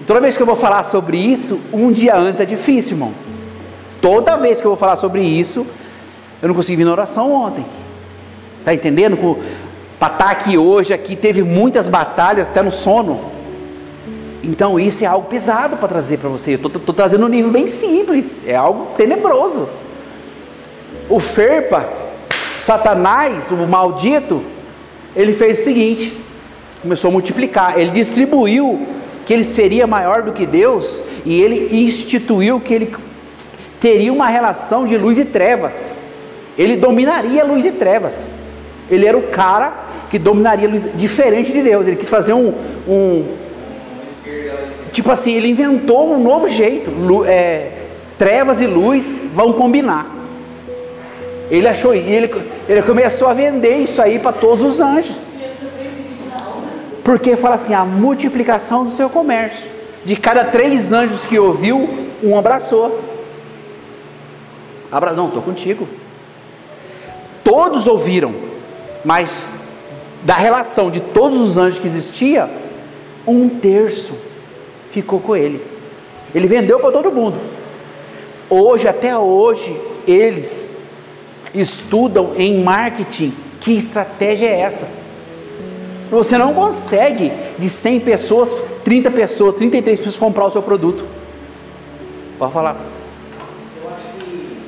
Toda 0.07 0.21
vez 0.21 0.37
que 0.37 0.43
eu 0.43 0.47
vou 0.47 0.57
falar 0.57 0.85
sobre 0.85 1.17
isso, 1.17 1.61
um 1.73 1.91
dia 1.91 2.17
antes 2.17 2.41
é 2.41 2.45
difícil, 2.45 2.93
irmão. 2.93 3.13
Toda 4.03 4.37
vez 4.37 4.61
que 4.61 4.67
eu 4.67 4.71
vou 4.71 4.77
falar 4.77 4.97
sobre 4.97 5.23
isso, 5.23 5.67
eu 6.43 6.49
não 6.49 6.55
consegui 6.55 6.77
vir 6.77 6.85
na 6.85 6.93
oração 6.93 7.33
ontem. 7.33 7.65
Tá 8.65 8.75
entendendo? 8.75 9.39
Para 9.99 10.13
estar 10.13 10.31
aqui 10.31 10.59
hoje, 10.59 10.93
aqui 10.93 11.17
teve 11.17 11.43
muitas 11.43 11.89
batalhas, 11.89 12.49
até 12.49 12.61
no 12.61 12.71
sono. 12.71 13.33
Então 14.45 14.79
isso 14.79 15.03
é 15.03 15.07
algo 15.07 15.29
pesado 15.29 15.77
para 15.77 15.89
trazer 15.89 16.19
para 16.19 16.29
você. 16.29 16.53
Eu 16.53 16.67
estou 16.67 16.95
trazendo 16.95 17.25
um 17.25 17.29
nível 17.29 17.51
bem 17.51 17.69
simples, 17.69 18.43
é 18.47 18.55
algo 18.55 18.89
tenebroso. 18.97 19.69
O 21.09 21.19
Ferpa, 21.19 21.89
Satanás, 22.61 23.51
o 23.51 23.57
maldito, 23.67 24.43
ele 25.17 25.33
fez 25.33 25.61
o 25.61 25.65
seguinte: 25.65 26.13
começou 26.83 27.09
a 27.09 27.13
multiplicar, 27.13 27.79
ele 27.79 27.91
distribuiu 27.91 28.87
que 29.25 29.33
ele 29.33 29.45
seria 29.45 29.87
maior 29.87 30.23
do 30.23 30.33
que 30.33 30.45
Deus 30.45 31.03
e 31.25 31.41
ele 31.41 31.85
instituiu 31.85 32.61
que 32.61 32.75
ele 32.75 32.95
teria 33.81 34.13
uma 34.13 34.29
relação 34.29 34.87
de 34.87 34.97
luz 34.99 35.19
e 35.19 35.25
trevas. 35.25 35.95
Ele 36.57 36.77
dominaria 36.77 37.45
luz 37.45 37.65
e 37.65 37.73
trevas. 37.73 38.31
Ele 38.91 39.07
era 39.07 39.17
o 39.17 39.23
cara 39.29 39.73
que 40.11 40.19
dominaria 40.19 40.69
luz, 40.69 40.85
diferente 40.95 41.51
de 41.51 41.63
Deus. 41.63 41.87
Ele 41.87 41.97
quis 41.97 42.09
fazer 42.09 42.35
um, 42.35 42.53
um 42.87 43.44
tipo 44.95 45.11
assim, 45.11 45.35
ele 45.35 45.49
inventou 45.49 46.15
um 46.15 46.23
novo 46.23 46.49
jeito. 46.49 46.91
É, 47.27 47.73
trevas 48.17 48.61
e 48.61 48.67
luz 48.67 49.21
vão 49.35 49.53
combinar. 49.53 50.09
Ele 51.51 51.69
achou, 51.69 51.93
ele, 51.93 52.31
ele 52.69 52.83
começou 52.83 53.29
a 53.29 53.35
vender 53.35 53.79
isso 53.79 54.01
aí 54.01 54.19
para 54.19 54.33
todos 54.33 54.65
os 54.65 54.81
anjos. 54.81 55.17
Porque 57.03 57.37
fala 57.37 57.57
assim, 57.57 57.75
a 57.75 57.85
multiplicação 57.85 58.85
do 58.85 58.93
seu 58.93 59.11
comércio. 59.11 59.75
De 60.05 60.17
cada 60.17 60.45
três 60.45 60.93
anjos 60.93 61.21
que 61.23 61.39
ouviu, 61.39 61.89
um 62.23 62.39
abraçou. 62.39 63.01
Abra, 64.91 65.13
não, 65.13 65.27
estou 65.27 65.43
contigo. 65.43 65.89
Todos 67.43 67.87
ouviram, 67.87 68.33
mas 69.05 69.47
da 70.23 70.35
relação 70.35 70.91
de 70.91 71.01
todos 71.01 71.39
os 71.39 71.59
anjos 71.59 71.81
que 71.81 71.89
existia, 71.89 72.49
um 73.27 73.49
terço 73.49 74.15
ficou 74.95 75.21
com 75.21 75.37
ele. 75.37 75.61
Ele 76.35 76.47
vendeu 76.47 76.81
para 76.81 76.91
todo 76.91 77.11
mundo. 77.13 77.39
Hoje, 78.49 78.87
até 78.89 79.17
hoje, 79.17 79.81
eles 80.07 80.69
estudam 81.55 82.33
em 82.37 82.63
marketing 82.63 83.33
que 83.61 83.73
estratégia 83.73 84.49
é 84.49 84.61
essa. 84.61 84.89
Você 86.11 86.37
não 86.37 86.53
consegue 86.53 87.33
de 87.59 87.71
100 87.71 88.01
pessoas, 88.01 88.55
30 88.85 89.11
pessoas, 89.11 89.55
33 89.57 89.99
pessoas 89.99 90.19
comprar 90.19 90.47
o 90.47 90.51
seu 90.51 90.63
produto. 90.63 91.05
Pode 92.39 92.53
falar. 92.53 92.77
Eu 93.83 93.89
acho 93.89 94.25
que 94.25 94.59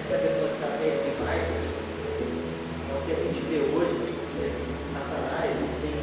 essa 0.00 0.18
questão 0.18 0.42
da 0.42 0.52
estratégia 0.52 0.98
de 0.98 1.24
marketing 1.24 1.70
é 2.90 2.94
o 2.94 3.06
que 3.06 3.12
a 3.12 3.24
gente 3.24 3.40
vê 3.48 3.56
hoje, 3.74 4.14
esse 4.44 4.64
Satanás, 4.92 5.50
não 5.58 5.80
sei 5.80 5.94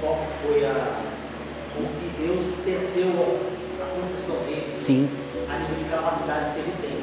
qual 0.00 0.16
que 0.16 0.46
foi 0.46 0.64
a. 0.64 1.02
como 1.74 1.88
que 1.88 2.22
Deus 2.22 2.46
teceu 2.64 3.10
a 3.80 3.86
construção 4.00 4.36
dele 4.46 4.72
Sim. 4.92 5.08
a 5.48 5.58
nível 5.58 5.76
de 5.80 5.88
capacidades 5.88 6.52
que 6.52 6.60
ele 6.60 6.76
tem. 6.84 7.00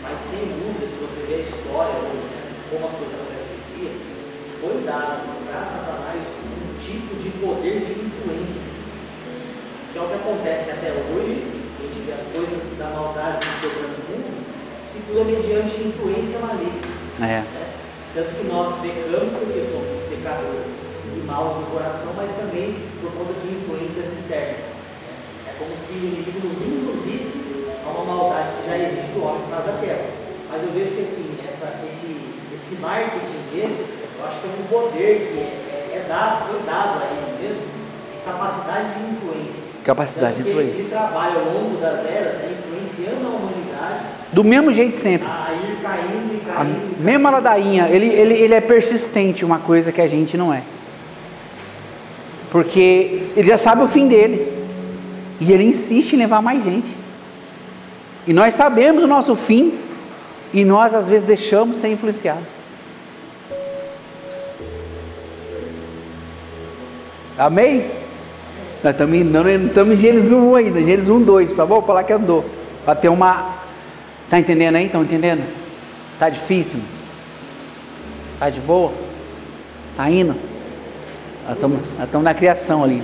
Mas 0.00 0.16
sem 0.24 0.48
dúvida, 0.48 0.88
se 0.88 0.96
você 0.96 1.20
vê 1.28 1.34
a 1.34 1.44
história, 1.44 1.92
ou, 2.00 2.16
né, 2.24 2.40
como 2.72 2.88
as 2.88 2.96
coisas 2.96 3.12
acontecem 3.12 3.52
hoje 3.52 3.60
em 3.60 3.76
dia, 3.76 3.92
foi 4.64 4.80
dado 4.88 5.28
para 5.44 5.60
Satanás 5.68 6.24
um 6.24 6.72
tipo 6.80 7.20
de 7.20 7.28
poder 7.36 7.84
de 7.84 7.92
influência. 8.00 8.64
Que 9.92 9.98
é 9.98 10.00
o 10.00 10.08
que 10.08 10.16
acontece 10.16 10.70
até 10.72 10.88
hoje, 10.88 11.36
a 11.52 11.82
gente 11.84 12.00
vê 12.08 12.12
as 12.16 12.24
coisas 12.32 12.64
da 12.80 12.88
maldade 12.96 13.44
se 13.44 13.60
quebrando 13.60 13.92
no 13.92 14.04
mundo, 14.08 14.32
que 14.92 14.98
tudo 15.04 15.20
é 15.20 15.24
mediante 15.24 15.84
influência 15.84 16.38
maligna. 16.40 16.80
É. 17.20 17.44
né? 17.44 17.64
Tanto 18.14 18.40
que 18.40 18.44
nós 18.48 18.80
pecamos 18.80 19.36
porque 19.36 19.68
somos 19.68 20.00
pecadores 20.08 20.72
e 21.12 21.20
maus 21.28 21.60
no 21.60 21.66
coração, 21.76 22.14
mas 22.16 22.30
também 22.40 22.72
por 23.02 23.12
conta 23.12 23.36
de 23.44 23.52
influências 23.52 24.16
externas. 24.16 24.64
É 25.44 25.52
como 25.58 25.76
se 25.76 25.92
o 25.92 26.08
inimigo 26.08 26.40
nos 26.40 26.56
já 28.68 28.76
existe 28.78 29.12
do 29.12 29.24
homem 29.24 29.40
por 29.42 29.50
causa 29.56 29.72
da 29.72 29.78
terra. 29.78 30.04
Mas 30.50 30.62
eu 30.62 30.70
vejo 30.72 30.90
que 30.94 31.02
assim, 31.02 31.26
essa, 31.48 31.74
esse, 31.88 32.16
esse 32.54 32.76
marketing 32.80 33.42
dele, 33.52 33.86
eu 34.18 34.26
acho 34.26 34.40
que 34.40 34.46
é 34.46 34.50
um 34.50 34.66
poder 34.68 35.28
que 35.32 35.38
é, 35.38 35.68
é 35.74 35.78
é 35.98 36.08
dado, 36.08 36.48
foi 36.48 36.60
dado 36.66 37.02
a 37.02 37.06
ele 37.06 37.42
mesmo 37.48 37.62
capacidade 38.24 38.88
de 38.94 39.10
influência. 39.12 39.62
Capacidade 39.84 40.42
de 40.42 40.48
influência. 40.48 40.80
Ele 40.80 40.88
trabalha 40.88 41.40
ao 41.40 41.52
longo 41.52 41.76
das 41.80 42.04
eras, 42.04 42.34
né, 42.38 42.56
influenciando 42.58 43.26
a 43.26 43.30
humanidade 43.30 44.04
Do 44.32 44.44
mesmo 44.44 44.72
jeito 44.72 44.98
sempre. 44.98 45.26
a 45.26 45.52
ir 45.54 45.82
caindo 45.82 46.34
e 46.34 46.50
A 46.50 46.54
caindo. 46.54 46.96
e 46.98 47.02
mesma 47.02 47.30
ladainha, 47.30 47.88
ele, 47.88 48.06
ele, 48.06 48.34
ele 48.34 48.54
é 48.54 48.60
persistente, 48.60 49.44
uma 49.44 49.58
coisa 49.58 49.90
que 49.90 50.00
a 50.00 50.08
gente 50.08 50.36
não 50.36 50.52
é. 50.52 50.62
Porque 52.50 53.30
ele 53.36 53.48
já 53.48 53.58
sabe 53.58 53.82
o 53.82 53.88
fim 53.88 54.08
dele. 54.08 54.52
E 55.40 55.52
ele 55.52 55.64
insiste 55.64 56.14
em 56.14 56.16
levar 56.18 56.42
mais 56.42 56.62
gente. 56.64 56.90
E 58.28 58.32
nós 58.34 58.54
sabemos 58.54 59.02
o 59.02 59.06
nosso 59.06 59.34
fim. 59.34 59.78
E 60.52 60.62
nós 60.64 60.94
às 60.94 61.08
vezes 61.08 61.26
deixamos 61.26 61.78
ser 61.78 61.88
influenciado. 61.88 62.42
Amém? 67.38 67.90
Nós 68.84 68.92
estamos 68.92 69.24
não 69.24 69.48
estamos 69.48 69.94
em 69.94 69.96
Gênesis 69.96 70.30
1 70.30 70.54
ainda, 70.54 70.80
Gênesis 70.80 71.08
1, 71.08 71.22
2, 71.22 71.52
tá 71.54 71.64
bom? 71.64 71.80
Para 71.80 71.94
lá 71.94 72.04
que 72.04 72.12
andou. 72.12 72.44
Para 72.84 72.94
ter 72.94 73.08
uma. 73.08 73.54
Tá 74.28 74.38
entendendo 74.38 74.76
aí? 74.76 74.86
Estão 74.86 75.02
entendendo? 75.02 75.42
Tá 76.18 76.28
difícil? 76.28 76.80
Tá 78.38 78.50
de 78.50 78.60
boa? 78.60 78.92
Tá 79.96 80.10
indo? 80.10 80.34
Nós 81.46 81.56
estamos, 81.56 81.80
nós 81.96 82.04
estamos 82.04 82.24
na 82.24 82.34
criação 82.34 82.84
ali. 82.84 83.02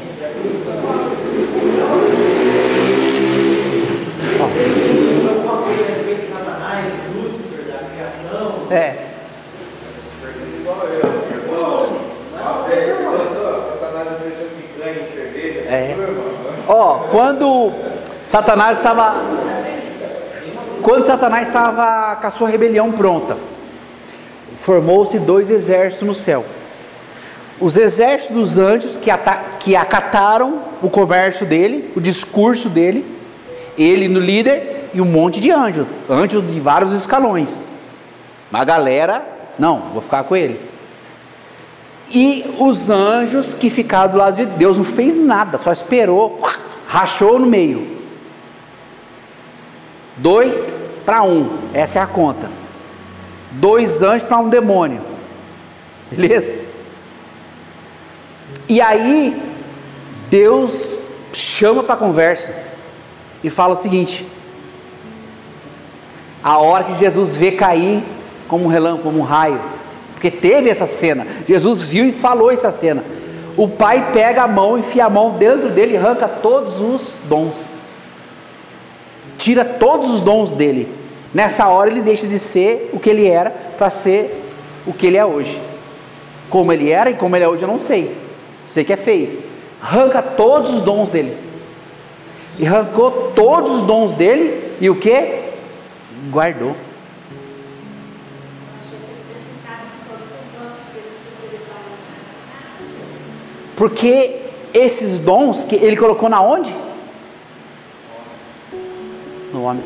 Alguma 4.44 5.62
coisa 5.62 5.82
a 5.82 5.86
respeito 5.86 6.20
de 6.20 6.32
Satanás, 6.32 6.92
de 6.92 7.18
Lúcifer, 7.18 7.64
da 7.66 7.78
criação. 7.88 8.52
É. 8.62 8.63
Igual 8.63 8.63
eu. 8.63 8.63
Ah, 8.63 8.63
ele 8.63 8.63
perguntou, 8.63 8.63
Satanás 8.63 8.63
ofereceu 8.63 8.63
picanha 8.63 8.63
e 8.63 8.63
É. 8.74 9.14
Mano. 15.96 16.34
Ó, 16.68 16.94
quando 17.10 17.72
Satanás 18.26 18.78
estava. 18.78 19.14
Quando 20.82 21.06
Satanás 21.06 21.46
estava 21.48 22.16
com 22.16 22.26
a 22.26 22.30
sua 22.30 22.48
rebelião 22.48 22.92
pronta, 22.92 23.36
formou-se 24.60 25.18
dois 25.18 25.50
exércitos 25.50 26.06
no 26.06 26.14
céu. 26.14 26.44
Os 27.60 27.76
exércitos 27.76 28.36
dos 28.36 28.58
anjos 28.58 28.96
que, 28.96 29.10
que 29.60 29.76
acataram 29.76 30.60
o 30.82 30.90
comércio 30.90 31.46
dele, 31.46 31.92
o 31.96 32.00
discurso 32.00 32.68
dele, 32.68 33.06
ele 33.78 34.08
no 34.08 34.20
líder 34.20 34.90
e 34.92 35.00
um 35.00 35.06
monte 35.06 35.40
de 35.40 35.50
anjos, 35.50 35.86
anjos 36.10 36.44
de 36.46 36.60
vários 36.60 36.92
escalões. 36.92 37.64
Uma 38.50 38.64
galera, 38.64 39.26
não, 39.58 39.90
vou 39.92 40.02
ficar 40.02 40.24
com 40.24 40.36
ele. 40.36 40.60
E 42.10 42.44
os 42.58 42.90
anjos 42.90 43.54
que 43.54 43.70
ficaram 43.70 44.12
do 44.12 44.18
lado 44.18 44.36
de 44.36 44.46
Deus 44.46 44.76
não 44.76 44.84
fez 44.84 45.16
nada, 45.16 45.58
só 45.58 45.72
esperou, 45.72 46.40
rachou 46.86 47.38
no 47.38 47.46
meio. 47.46 48.02
Dois 50.16 50.76
para 51.04 51.22
um, 51.22 51.58
essa 51.72 51.98
é 51.98 52.02
a 52.02 52.06
conta. 52.06 52.50
Dois 53.52 54.02
anjos 54.02 54.28
para 54.28 54.38
um 54.38 54.48
demônio. 54.48 55.02
Beleza? 56.10 56.64
E 58.68 58.80
aí, 58.80 59.42
Deus 60.30 60.96
chama 61.32 61.82
para 61.82 61.96
conversa 61.96 62.54
e 63.42 63.50
fala 63.50 63.74
o 63.74 63.76
seguinte: 63.76 64.26
a 66.42 66.58
hora 66.58 66.84
que 66.84 66.98
Jesus 66.98 67.36
vê 67.36 67.52
cair 67.52 68.02
como 68.48 68.64
um 68.64 68.68
relâmpago, 68.68 69.04
como 69.04 69.18
um 69.20 69.22
raio, 69.22 69.60
porque 70.12 70.30
teve 70.30 70.70
essa 70.70 70.86
cena, 70.86 71.26
Jesus 71.46 71.82
viu 71.82 72.06
e 72.06 72.12
falou 72.12 72.50
essa 72.50 72.72
cena. 72.72 73.04
O 73.56 73.68
pai 73.68 74.10
pega 74.12 74.42
a 74.42 74.48
mão, 74.48 74.78
enfia 74.78 75.04
a 75.04 75.10
mão 75.10 75.36
dentro 75.38 75.70
dele 75.70 75.94
e 75.94 75.96
arranca 75.96 76.26
todos 76.26 76.80
os 76.80 77.14
dons, 77.28 77.70
tira 79.38 79.64
todos 79.64 80.10
os 80.10 80.20
dons 80.20 80.52
dele. 80.52 80.88
Nessa 81.32 81.68
hora 81.68 81.90
ele 81.90 82.00
deixa 82.00 82.26
de 82.26 82.38
ser 82.38 82.90
o 82.92 82.98
que 82.98 83.10
ele 83.10 83.26
era 83.26 83.50
para 83.76 83.90
ser 83.90 84.42
o 84.86 84.92
que 84.92 85.06
ele 85.06 85.16
é 85.16 85.24
hoje. 85.24 85.60
Como 86.48 86.72
ele 86.72 86.90
era 86.90 87.10
e 87.10 87.14
como 87.14 87.34
ele 87.36 87.44
é 87.44 87.48
hoje 87.48 87.62
eu 87.62 87.68
não 87.68 87.80
sei. 87.80 88.16
Sei 88.68 88.84
que 88.84 88.92
é 88.92 88.96
feio. 88.96 89.42
Arranca 89.82 90.22
todos 90.22 90.74
os 90.74 90.82
dons 90.82 91.10
dele. 91.10 91.36
E 92.58 92.66
arrancou 92.66 93.32
todos 93.34 93.78
os 93.78 93.82
dons 93.82 94.14
dele 94.14 94.72
e 94.80 94.88
o 94.88 94.94
que? 94.94 95.40
Guardou. 96.30 96.74
Porque 103.84 104.36
esses 104.72 105.18
dons 105.18 105.62
que 105.62 105.74
ele 105.74 105.94
colocou 105.94 106.26
na 106.26 106.40
onde? 106.40 106.74
No 109.52 109.64
homem. 109.64 109.84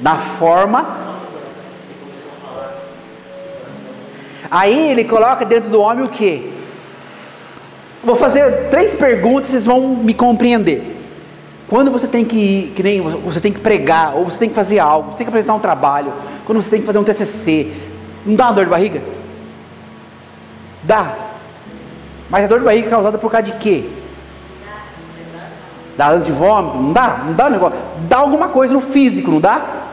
Na 0.00 0.14
forma. 0.14 0.86
Aí 4.48 4.92
ele 4.92 5.02
coloca 5.02 5.44
dentro 5.44 5.68
do 5.68 5.80
homem 5.80 6.04
o 6.04 6.08
que? 6.08 6.52
Vou 8.04 8.14
fazer 8.14 8.68
três 8.70 8.94
perguntas, 8.94 9.50
vocês 9.50 9.64
vão 9.64 9.80
me 9.88 10.14
compreender. 10.14 10.96
Quando 11.66 11.90
você 11.90 12.06
tem 12.06 12.24
que, 12.24 12.72
que 12.76 12.84
nem 12.84 13.00
você 13.00 13.40
tem 13.40 13.52
que 13.52 13.58
pregar, 13.58 14.14
ou 14.14 14.30
você 14.30 14.38
tem 14.38 14.48
que 14.48 14.54
fazer 14.54 14.78
algo, 14.78 15.10
você 15.10 15.18
tem 15.18 15.26
que 15.26 15.30
apresentar 15.30 15.54
um 15.54 15.58
trabalho, 15.58 16.12
quando 16.46 16.62
você 16.62 16.70
tem 16.70 16.80
que 16.82 16.86
fazer 16.86 16.98
um 17.00 17.04
TCC, 17.04 17.72
não 18.24 18.36
dá 18.36 18.44
uma 18.44 18.52
dor 18.52 18.64
de 18.64 18.70
barriga? 18.70 19.02
Dá. 20.84 21.27
Mas 22.30 22.44
a 22.44 22.48
dor 22.48 22.58
de 22.58 22.64
barriga 22.64 22.86
é 22.86 22.90
causada 22.90 23.18
por 23.18 23.30
causa 23.30 23.46
de 23.46 23.52
quê? 23.52 23.88
Dá 25.96 26.10
ânsia 26.10 26.32
de 26.32 26.38
vômito? 26.38 26.76
Não 26.76 26.92
dá? 26.92 27.22
Não 27.26 27.32
dá 27.32 27.46
um 27.46 27.50
negócio? 27.50 27.78
Dá 28.08 28.18
alguma 28.18 28.48
coisa 28.48 28.72
no 28.72 28.80
físico, 28.80 29.30
não 29.30 29.40
dá? 29.40 29.86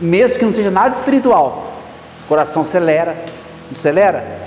Mesmo 0.00 0.38
que 0.38 0.44
não 0.44 0.52
seja 0.52 0.70
nada 0.70 0.94
espiritual. 0.94 1.72
O 2.24 2.28
coração 2.28 2.62
acelera, 2.62 3.12
não 3.66 3.72
acelera? 3.72 4.40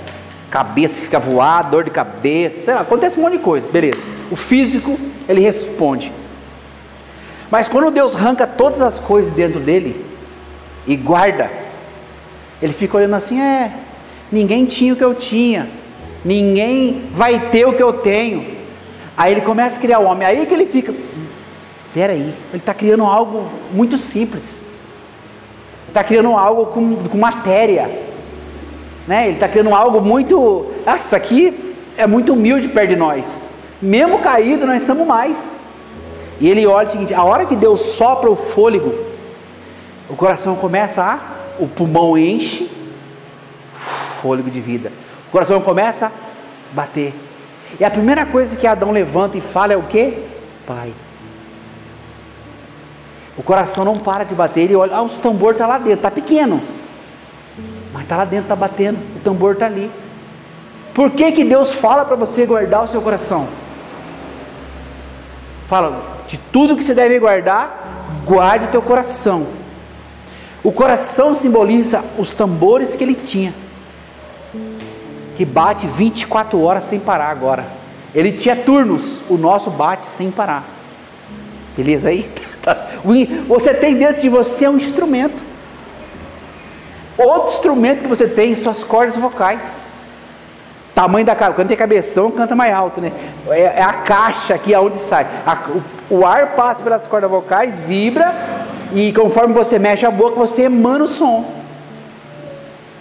Cabeça 0.50 1.00
fica 1.00 1.18
voada, 1.18 1.70
dor 1.70 1.84
de 1.84 1.90
cabeça, 1.90 2.64
sei 2.64 2.74
lá, 2.74 2.80
acontece 2.80 3.18
um 3.18 3.22
monte 3.22 3.34
de 3.34 3.38
coisa, 3.38 3.68
beleza. 3.68 4.00
O 4.30 4.36
físico, 4.36 4.98
ele 5.28 5.40
responde. 5.40 6.12
Mas 7.50 7.68
quando 7.68 7.90
Deus 7.90 8.14
arranca 8.14 8.46
todas 8.46 8.80
as 8.80 8.98
coisas 8.98 9.32
dentro 9.32 9.60
dele 9.60 10.04
e 10.86 10.96
guarda, 10.96 11.50
ele 12.60 12.72
fica 12.72 12.96
olhando 12.96 13.14
assim: 13.14 13.40
é, 13.40 13.72
ninguém 14.30 14.64
tinha 14.64 14.92
o 14.92 14.96
que 14.96 15.04
eu 15.04 15.14
tinha, 15.14 15.68
ninguém 16.24 17.10
vai 17.12 17.50
ter 17.50 17.66
o 17.66 17.72
que 17.72 17.82
eu 17.82 17.92
tenho. 17.92 18.62
Aí 19.16 19.32
ele 19.32 19.40
começa 19.40 19.78
a 19.78 19.80
criar 19.80 19.98
o 19.98 20.04
homem, 20.04 20.26
aí 20.26 20.46
que 20.46 20.54
ele 20.54 20.66
fica: 20.66 20.94
peraí, 21.92 22.34
ele 22.50 22.58
está 22.58 22.72
criando 22.72 23.04
algo 23.04 23.46
muito 23.72 23.96
simples, 23.96 24.62
está 25.88 26.02
criando 26.02 26.32
algo 26.36 26.66
com, 26.66 26.96
com 26.96 27.18
matéria, 27.18 27.90
né? 29.06 29.26
ele 29.26 29.34
está 29.34 29.48
criando 29.48 29.74
algo 29.74 30.00
muito. 30.00 30.72
Nossa, 30.86 31.16
aqui 31.16 31.74
é 31.96 32.06
muito 32.06 32.32
humilde 32.32 32.68
perto 32.68 32.90
de 32.90 32.96
nós, 32.96 33.48
mesmo 33.80 34.18
caído, 34.20 34.66
nós 34.66 34.82
somos 34.82 35.06
mais. 35.06 35.52
E 36.40 36.48
ele 36.48 36.66
olha 36.66 36.88
o 36.88 36.90
seguinte: 36.90 37.14
a 37.14 37.22
hora 37.22 37.44
que 37.44 37.54
Deus 37.54 37.80
sopra 37.80 38.30
o 38.30 38.36
fôlego, 38.36 38.94
o 40.08 40.16
coração 40.16 40.56
começa 40.56 41.02
a, 41.04 41.18
o 41.62 41.68
pulmão 41.68 42.16
enche, 42.16 42.70
fôlego 44.20 44.50
de 44.50 44.60
vida. 44.60 44.90
O 45.32 45.38
coração 45.40 45.62
começa 45.62 46.08
a 46.08 46.10
bater. 46.74 47.14
E 47.80 47.84
a 47.84 47.90
primeira 47.90 48.26
coisa 48.26 48.54
que 48.54 48.66
Adão 48.66 48.90
levanta 48.90 49.38
e 49.38 49.40
fala 49.40 49.72
é 49.72 49.76
o 49.78 49.84
que? 49.84 50.22
Pai. 50.66 50.92
O 53.34 53.42
coração 53.42 53.82
não 53.82 53.94
para 53.94 54.24
de 54.24 54.34
bater, 54.34 54.64
ele 54.64 54.76
olha, 54.76 54.94
ah, 54.94 55.02
os 55.02 55.18
tambor 55.18 55.52
está 55.52 55.66
lá 55.66 55.78
dentro, 55.78 55.94
está 55.94 56.10
pequeno. 56.10 56.60
Mas 57.94 58.02
está 58.02 58.18
lá 58.18 58.26
dentro, 58.26 58.44
está 58.44 58.54
batendo, 58.54 58.98
o 59.16 59.20
tambor 59.20 59.54
está 59.54 59.64
ali. 59.64 59.90
Por 60.92 61.10
que, 61.12 61.32
que 61.32 61.44
Deus 61.44 61.72
fala 61.72 62.04
para 62.04 62.14
você 62.14 62.44
guardar 62.44 62.84
o 62.84 62.88
seu 62.88 63.00
coração? 63.00 63.48
Fala, 65.66 66.02
de 66.28 66.36
tudo 66.52 66.76
que 66.76 66.84
você 66.84 66.92
deve 66.94 67.18
guardar, 67.18 68.04
guarde 68.26 68.66
o 68.66 68.68
teu 68.68 68.82
coração. 68.82 69.46
O 70.62 70.70
coração 70.70 71.34
simboliza 71.34 72.04
os 72.18 72.34
tambores 72.34 72.94
que 72.94 73.02
ele 73.02 73.14
tinha, 73.14 73.54
que 75.36 75.44
bate 75.44 75.86
24 75.86 76.60
horas 76.60 76.84
sem 76.84 77.00
parar 77.00 77.30
agora. 77.30 77.66
Ele 78.14 78.32
tinha 78.32 78.54
turnos, 78.54 79.22
o 79.28 79.36
nosso 79.36 79.70
bate 79.70 80.06
sem 80.06 80.30
parar. 80.30 80.64
Beleza 81.76 82.08
aí? 82.08 82.30
Você 83.48 83.74
tem 83.74 83.94
dentro 83.94 84.20
de 84.20 84.28
você 84.28 84.68
um 84.68 84.76
instrumento. 84.76 85.42
Outro 87.16 87.54
instrumento 87.54 88.02
que 88.02 88.08
você 88.08 88.26
tem, 88.26 88.54
suas 88.56 88.82
cordas 88.82 89.16
vocais. 89.16 89.80
Tamanho 90.94 91.24
da 91.24 91.34
caixa, 91.34 91.54
quando 91.54 91.68
tem 91.68 91.76
cabeção, 91.76 92.30
canta 92.30 92.54
mais 92.54 92.74
alto, 92.74 93.00
né? 93.00 93.12
É, 93.48 93.60
é 93.60 93.82
a 93.82 93.92
caixa 93.94 94.54
aqui 94.54 94.74
aonde 94.74 94.98
sai. 94.98 95.26
O, 96.10 96.26
ar 96.26 96.54
passa 96.54 96.82
pelas 96.82 97.06
cordas 97.06 97.30
vocais, 97.30 97.78
vibra, 97.78 98.34
e 98.92 99.12
conforme 99.12 99.54
você 99.54 99.78
mexe 99.78 100.04
a 100.04 100.10
boca, 100.10 100.36
você 100.36 100.62
emana 100.62 101.04
o 101.04 101.08
som. 101.08 101.50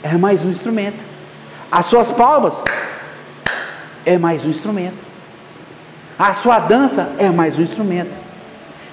É 0.01 0.17
mais 0.17 0.43
um 0.43 0.49
instrumento. 0.49 1.10
As 1.71 1.85
suas 1.85 2.11
palmas 2.11 2.61
é 4.05 4.17
mais 4.17 4.43
um 4.43 4.49
instrumento. 4.49 4.97
A 6.19 6.33
sua 6.33 6.59
dança 6.59 7.15
é 7.17 7.29
mais 7.29 7.57
um 7.57 7.61
instrumento. 7.61 8.11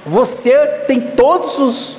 Você 0.07 0.57
tem 0.87 1.01
todos 1.01 1.59
os 1.59 1.97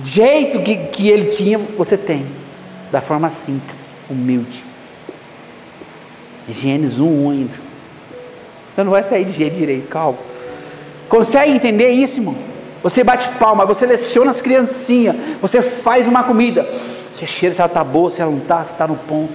jeito 0.00 0.60
que, 0.62 0.76
que 0.76 1.08
ele 1.08 1.26
tinha, 1.26 1.58
você 1.58 1.96
tem, 1.96 2.26
da 2.90 3.00
forma 3.00 3.30
simples, 3.30 3.96
humilde. 4.08 4.64
Gênesis 6.48 6.98
1 6.98 7.30
ainda. 7.30 7.54
Então 8.72 8.84
não 8.84 8.92
vai 8.92 9.02
sair 9.02 9.24
de 9.24 9.32
jeito 9.32 9.56
direito, 9.56 9.88
calma. 9.88 10.18
Consegue 11.08 11.52
entender 11.52 11.88
isso, 11.90 12.20
irmão? 12.20 12.36
Você 12.82 13.02
bate 13.02 13.28
palma, 13.38 13.66
você 13.66 13.84
leciona 13.84 14.30
as 14.30 14.40
criancinhas, 14.40 15.16
você 15.40 15.60
faz 15.60 16.06
uma 16.06 16.22
comida, 16.22 16.68
você 17.18 17.26
cheira 17.26 17.52
se 17.52 17.60
ela 17.60 17.66
está 17.66 17.82
boa, 17.82 18.10
se 18.12 18.22
ela 18.22 18.30
não 18.30 18.38
está, 18.38 18.62
se 18.62 18.72
está 18.72 18.86
no 18.86 18.94
ponto. 18.94 19.34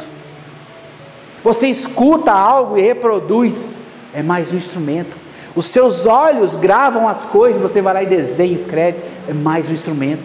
Você 1.43 1.67
escuta 1.67 2.31
algo 2.31 2.77
e 2.77 2.81
reproduz, 2.81 3.69
é 4.13 4.23
mais 4.23 4.53
um 4.53 4.55
instrumento. 4.55 5.17
Os 5.53 5.67
seus 5.67 6.05
olhos 6.05 6.55
gravam 6.55 7.09
as 7.09 7.25
coisas, 7.25 7.61
você 7.61 7.81
vai 7.81 7.93
lá 7.93 8.03
e 8.03 8.05
desenha, 8.05 8.55
escreve, 8.55 8.99
é 9.27 9.33
mais 9.33 9.69
um 9.69 9.73
instrumento. 9.73 10.23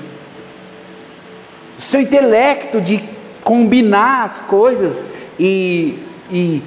O 1.77 1.81
seu 1.81 2.01
intelecto 2.01 2.81
de 2.81 3.03
combinar 3.43 4.25
as 4.25 4.39
coisas 4.41 5.09
e, 5.39 5.99
e 6.31 6.63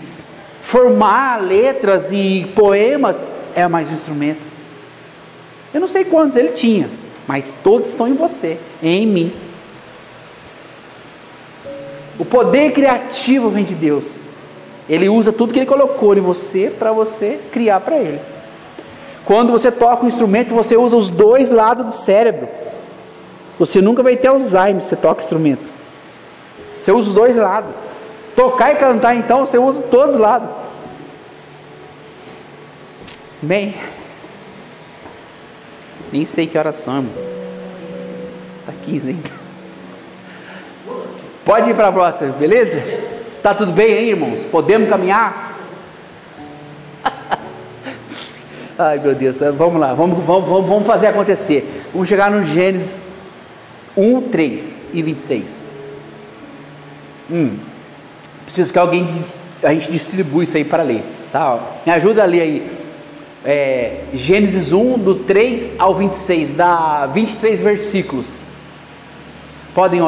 formar 0.61 1.41
letras 1.41 2.11
e 2.11 2.51
poemas 2.53 3.31
é 3.55 3.65
mais 3.65 3.89
um 3.89 3.93
instrumento. 3.93 4.41
Eu 5.73 5.79
não 5.79 5.87
sei 5.87 6.03
quantos 6.03 6.35
ele 6.35 6.49
tinha, 6.49 6.89
mas 7.25 7.55
todos 7.63 7.87
estão 7.87 8.09
em 8.09 8.13
você, 8.13 8.59
em 8.83 9.07
mim. 9.07 9.33
O 12.22 12.26
poder 12.26 12.72
criativo 12.72 13.49
vem 13.49 13.63
de 13.63 13.74
Deus. 13.74 14.05
Ele 14.88 15.09
usa 15.09 15.34
tudo 15.34 15.51
que 15.51 15.57
ele 15.57 15.65
colocou 15.65 16.15
em 16.15 16.22
você 16.22 16.69
para 16.69 16.91
você 16.91 17.39
criar 17.51 17.80
para 17.80 17.97
ele. 17.97 18.22
Quando 19.26 19.51
você 19.51 19.72
toca 19.72 20.05
um 20.05 20.07
instrumento, 20.07 20.53
você 20.53 20.78
usa 20.78 20.95
os 20.95 21.09
dois 21.09 21.49
lados 21.49 21.84
do 21.84 21.91
cérebro. 21.91 22.47
Você 23.57 23.82
nunca 23.82 24.03
vai 24.03 24.15
ter 24.15 24.28
Alzheimer 24.28 24.84
se 24.84 24.89
você 24.89 24.95
toca 24.95 25.24
instrumento. 25.24 25.63
Você 26.78 26.91
usa 26.91 27.09
os 27.09 27.15
dois 27.15 27.36
lados. 27.36 27.72
Tocar 28.36 28.72
e 28.72 28.76
cantar, 28.76 29.15
então, 29.15 29.43
você 29.43 29.57
usa 29.57 29.82
todos 29.82 30.13
os 30.13 30.22
lados. 30.22 30.47
Bem, 33.41 33.74
nem 36.13 36.24
sei 36.24 36.45
que 36.45 36.55
horas 36.55 36.78
são, 36.78 36.97
irmão. 36.97 37.13
Tá 38.67 38.74
15 38.86 39.09
ainda. 39.09 39.40
Pode 41.43 41.69
ir 41.69 41.75
para 41.75 41.87
a 41.87 41.91
próxima, 41.91 42.31
beleza? 42.33 42.81
Tá 43.41 43.55
tudo 43.55 43.71
bem 43.71 43.93
aí, 43.93 44.09
irmãos? 44.09 44.45
Podemos 44.51 44.87
caminhar? 44.87 45.57
Ai, 48.77 48.99
meu 48.99 49.15
Deus, 49.15 49.37
vamos 49.57 49.79
lá, 49.79 49.93
vamos, 49.93 50.23
vamos, 50.23 50.47
vamos 50.47 50.85
fazer 50.85 51.07
acontecer. 51.07 51.83
Vamos 51.91 52.07
chegar 52.07 52.29
no 52.29 52.45
Gênesis 52.45 52.99
1, 53.97 54.21
3 54.29 54.85
e 54.93 55.01
26. 55.01 55.63
Hum, 57.31 57.57
preciso 58.45 58.71
que 58.71 58.77
alguém, 58.77 59.11
a 59.63 59.73
gente 59.73 59.91
distribua 59.91 60.43
isso 60.43 60.57
aí 60.57 60.63
para 60.63 60.83
ler, 60.83 61.03
tá? 61.31 61.59
Me 61.85 61.91
ajuda 61.91 62.21
a 62.21 62.25
ler 62.25 62.41
aí 62.41 62.77
é, 63.43 64.01
Gênesis 64.13 64.71
1, 64.71 64.99
do 64.99 65.15
3 65.15 65.75
ao 65.79 65.95
26, 65.95 66.53
dá 66.53 67.07
23 67.07 67.61
versículos. 67.61 68.27
Podem 69.73 70.01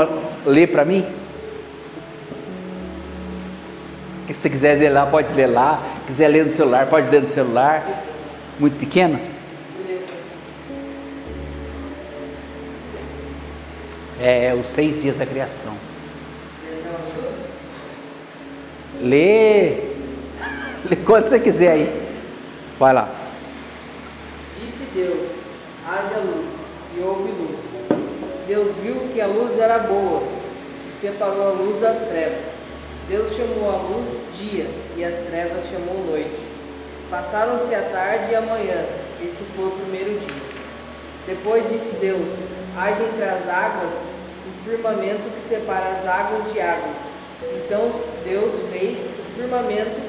ler 0.46 0.68
para 0.68 0.86
mim? 0.86 1.04
Se 4.28 4.34
você 4.34 4.50
quiser 4.50 4.78
ler 4.78 4.90
lá, 4.90 5.06
pode 5.06 5.34
ler 5.34 5.48
lá. 5.48 5.82
Se 6.00 6.08
quiser 6.08 6.28
ler 6.28 6.46
no 6.46 6.52
celular, 6.52 6.88
pode 6.88 7.10
ler 7.10 7.22
no 7.22 7.28
celular. 7.28 8.04
Muito 8.60 8.80
pequeno? 8.80 9.20
É 14.22 14.54
os 14.54 14.68
seis 14.68 15.02
dias 15.02 15.18
da 15.18 15.26
criação. 15.26 15.74
Lê. 19.02 19.70
Lê 20.90 20.96
quando 21.06 21.28
você 21.28 21.40
quiser 21.40 21.72
aí. 21.72 22.04
Vai 22.80 22.94
lá. 22.94 23.24
Deus: 24.94 25.28
haja 25.88 26.20
luz, 26.20 26.50
e 26.96 27.02
houve 27.02 27.32
luz. 27.32 27.60
Deus 28.48 28.76
viu 28.76 29.10
que 29.12 29.20
a 29.20 29.26
luz 29.26 29.58
era 29.58 29.80
boa, 29.80 30.22
e 30.88 30.92
separou 31.02 31.48
a 31.48 31.52
luz 31.52 31.82
das 31.82 31.98
trevas. 32.08 32.53
Deus 33.08 33.36
chamou 33.36 33.70
a 33.70 33.76
luz 33.76 34.08
dia, 34.38 34.66
e 34.96 35.04
as 35.04 35.16
trevas 35.28 35.66
chamou 35.66 36.06
noite. 36.06 36.40
Passaram-se 37.10 37.74
a 37.76 37.82
tarde 37.82 38.32
e 38.32 38.36
a 38.36 38.42
manhã, 38.42 38.86
esse 39.22 39.44
foi 39.56 39.66
o 39.66 39.72
primeiro 39.72 40.20
dia. 40.20 40.42
Depois 41.28 41.70
disse 41.70 41.94
Deus: 41.96 42.30
haja 42.78 43.04
entre 43.04 43.24
as 43.24 43.48
águas 43.48 43.94
um 44.48 44.70
firmamento 44.70 45.30
que 45.36 45.42
separa 45.48 46.00
as 46.00 46.08
águas 46.08 46.52
de 46.52 46.60
águas. 46.60 46.98
Então 47.42 47.92
Deus 48.24 48.54
fez 48.72 49.00
o 49.00 49.36
firmamento 49.36 50.02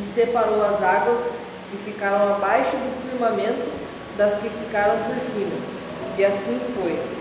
e 0.00 0.06
separou 0.14 0.62
as 0.62 0.82
águas 0.82 1.20
que 1.70 1.78
ficaram 1.78 2.34
abaixo 2.34 2.70
do 2.70 3.10
firmamento 3.10 3.66
das 4.16 4.34
que 4.34 4.48
ficaram 4.48 4.96
por 5.04 5.18
cima. 5.20 5.56
E 6.18 6.24
assim 6.24 6.60
foi. 6.74 7.19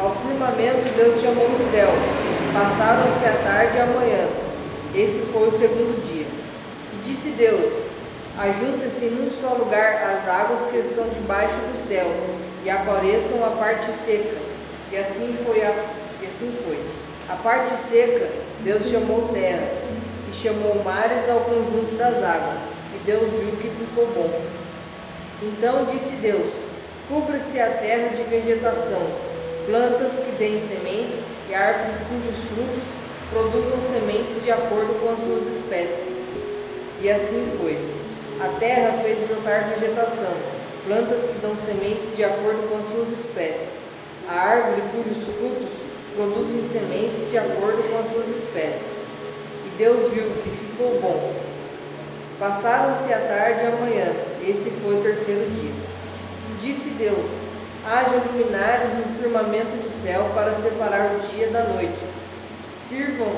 Ao 0.00 0.16
firmamento 0.16 0.90
Deus 0.96 1.20
chamou 1.20 1.44
o 1.44 1.70
céu. 1.70 1.88
Passaram-se 2.54 3.22
a 3.22 3.42
tarde 3.44 3.76
e 3.76 3.80
a 3.80 3.84
manhã. 3.84 4.28
Esse 4.94 5.20
foi 5.30 5.48
o 5.48 5.52
segundo 5.52 6.02
dia. 6.10 6.24
E 6.94 7.04
disse 7.04 7.28
Deus: 7.32 7.70
Ajunta-se 8.38 9.04
num 9.04 9.30
só 9.42 9.52
lugar 9.52 10.02
as 10.02 10.26
águas 10.26 10.62
que 10.70 10.78
estão 10.78 11.06
debaixo 11.10 11.52
do 11.52 11.86
céu, 11.86 12.06
e 12.64 12.70
apareçam 12.70 13.44
a 13.44 13.50
parte 13.50 13.92
seca. 14.06 14.38
E 14.90 14.96
assim 14.96 15.36
foi 15.44 15.60
a, 15.62 15.84
e 16.22 16.26
assim 16.26 16.50
foi. 16.64 16.82
A 17.28 17.36
parte 17.36 17.76
seca 17.76 18.26
Deus 18.64 18.86
chamou 18.86 19.28
terra, 19.34 19.68
e 20.30 20.34
chamou 20.34 20.82
mares 20.82 21.28
ao 21.28 21.40
conjunto 21.40 21.94
das 21.98 22.16
águas. 22.16 22.58
E 22.94 23.04
Deus 23.04 23.28
viu 23.30 23.54
que 23.60 23.68
ficou 23.68 24.06
bom. 24.06 24.40
Então 25.42 25.84
disse 25.92 26.16
Deus: 26.16 26.50
Cubra-se 27.06 27.60
a 27.60 27.68
terra 27.68 28.08
de 28.16 28.22
vegetação, 28.22 29.29
plantas 29.70 30.10
que 30.14 30.32
deem 30.32 30.58
sementes 30.66 31.20
e 31.48 31.54
árvores 31.54 31.94
cujos 32.08 32.34
frutos 32.50 32.82
produzam 33.30 33.78
sementes 33.94 34.42
de 34.42 34.50
acordo 34.50 34.98
com 34.98 35.10
as 35.10 35.18
suas 35.20 35.46
espécies. 35.56 36.10
E 37.00 37.08
assim 37.08 37.56
foi. 37.56 37.78
A 38.40 38.58
terra 38.58 38.98
fez 39.00 39.16
brotar 39.28 39.68
vegetação, 39.68 40.34
plantas 40.84 41.20
que 41.22 41.38
dão 41.40 41.54
sementes 41.64 42.16
de 42.16 42.24
acordo 42.24 42.68
com 42.68 42.78
as 42.78 42.92
suas 42.92 43.20
espécies. 43.20 43.68
A 44.28 44.34
árvore 44.34 44.82
cujos 44.90 45.22
frutos 45.36 45.70
produzem 46.16 46.68
sementes 46.72 47.30
de 47.30 47.38
acordo 47.38 47.88
com 47.88 47.98
as 48.00 48.12
suas 48.12 48.42
espécies. 48.42 48.90
E 49.66 49.78
Deus 49.78 50.10
viu 50.12 50.24
que 50.42 50.50
ficou 50.50 50.98
bom. 51.00 51.32
Passaram-se 52.40 53.12
a 53.12 53.20
tarde 53.20 53.60
e 53.62 53.66
a 53.66 53.76
manhã, 53.76 54.12
esse 54.42 54.68
foi 54.82 54.96
o 54.96 55.02
terceiro 55.02 55.48
dia. 55.50 55.72
Disse 56.60 56.88
Deus: 56.90 57.49
haja 57.86 58.22
luminares 58.26 58.94
no 58.94 59.14
firmamento 59.20 59.76
do 59.76 60.04
céu 60.04 60.30
para 60.34 60.54
separar 60.54 61.16
o 61.16 61.34
dia 61.34 61.48
da 61.48 61.64
noite. 61.64 61.98
Sirvam 62.74 63.32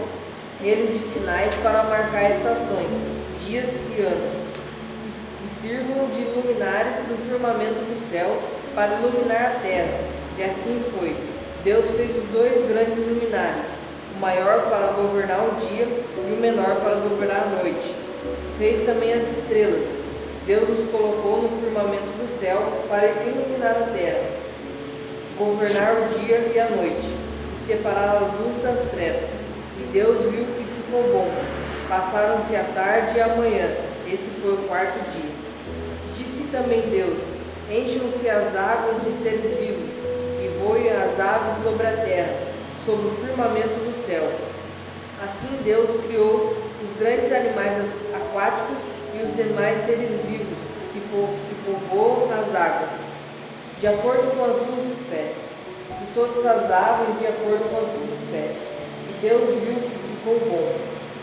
eles 0.61 0.91
de 0.91 1.05
sinais 1.11 1.55
para 1.57 1.85
marcar 1.85 2.31
estações, 2.31 2.91
dias 3.45 3.67
e 3.67 4.03
anos. 4.03 4.43
E, 5.45 5.49
sirvam 5.49 6.09
de 6.09 6.25
luminares 6.25 7.07
no 7.09 7.17
firmamento 7.29 7.75
do 7.75 8.11
céu 8.11 8.43
para 8.75 8.95
iluminar 8.95 9.57
a 9.57 9.61
terra. 9.61 10.01
E 10.39 10.43
assim 10.43 10.83
foi. 10.99 11.17
Deus 11.63 11.89
fez 11.91 12.17
os 12.17 12.29
dois 12.31 12.67
grandes 12.69 12.97
luminares, 12.97 13.67
o 14.17 14.21
maior 14.21 14.63
para 14.69 14.89
governar 14.89 15.39
o 15.39 15.67
dia 15.67 15.85
e 15.85 16.35
o 16.37 16.41
menor 16.41 16.77
para 16.83 16.97
governar 16.97 17.43
a 17.43 17.63
noite. 17.63 17.95
Fez 18.59 18.85
também 18.85 19.13
as 19.13 19.29
estrelas 19.29 20.02
Deus 20.45 20.69
os 20.69 20.91
colocou 20.91 21.43
no 21.43 21.61
firmamento 21.61 22.19
do 22.19 22.41
céu 22.41 22.85
para 22.89 23.07
iluminar 23.07 23.77
a 23.77 23.97
terra, 23.97 24.25
governar 25.39 25.95
o 25.95 26.19
dia 26.19 26.51
e 26.53 26.59
a 26.59 26.69
noite, 26.69 27.15
e 27.55 27.59
separar 27.65 28.17
a 28.17 28.19
luz 28.19 28.61
das 28.61 28.91
trevas. 28.91 29.31
E 29.79 29.85
Deus 29.93 30.21
viu 30.23 30.45
que 30.45 30.65
ficou 30.65 31.03
bom. 31.13 31.31
Passaram-se 31.89 32.57
a 32.57 32.65
tarde 32.75 33.19
e 33.19 33.21
a 33.21 33.37
manhã. 33.37 33.71
Esse 34.13 34.31
foi 34.43 34.55
o 34.55 34.67
quarto 34.67 34.99
dia. 35.13 35.31
Disse 36.17 36.43
também 36.51 36.81
Deus: 36.91 37.21
Encham-se 37.71 38.29
as 38.29 38.57
águas 38.57 39.01
de 39.05 39.13
seres 39.23 39.57
vivos, 39.61 39.95
e 40.43 40.59
voem 40.59 40.91
as 40.91 41.21
aves 41.21 41.63
sobre 41.63 41.87
a 41.87 41.99
terra, 41.99 42.35
sobre 42.85 43.07
o 43.07 43.17
firmamento 43.25 43.79
do 43.79 44.07
céu. 44.09 44.29
Assim 45.23 45.57
Deus 45.63 45.89
criou 46.05 46.57
os 46.83 46.99
grandes 46.99 47.31
animais 47.31 47.95
aquáticos 48.13 49.02
e 49.15 49.23
os 49.23 49.37
demais 49.37 49.85
seres 49.85 50.11
vivos 50.25 50.59
que, 50.93 51.01
po 51.11 51.29
que 51.49 51.55
povoam 51.65 52.31
as 52.33 52.55
águas, 52.55 52.91
de 53.81 53.87
acordo 53.87 54.37
com 54.37 54.45
as 54.45 54.57
suas 54.57 54.99
espécies, 54.99 55.45
e 56.01 56.15
todas 56.15 56.45
as 56.47 56.71
aves 56.71 57.19
de 57.19 57.27
acordo 57.27 57.69
com 57.71 57.79
as 57.79 57.93
suas 57.93 58.11
espécies. 58.21 58.63
E 59.09 59.13
Deus 59.21 59.51
viu 59.61 59.75
que 59.75 59.99
ficou 60.09 60.39
bom. 60.49 60.73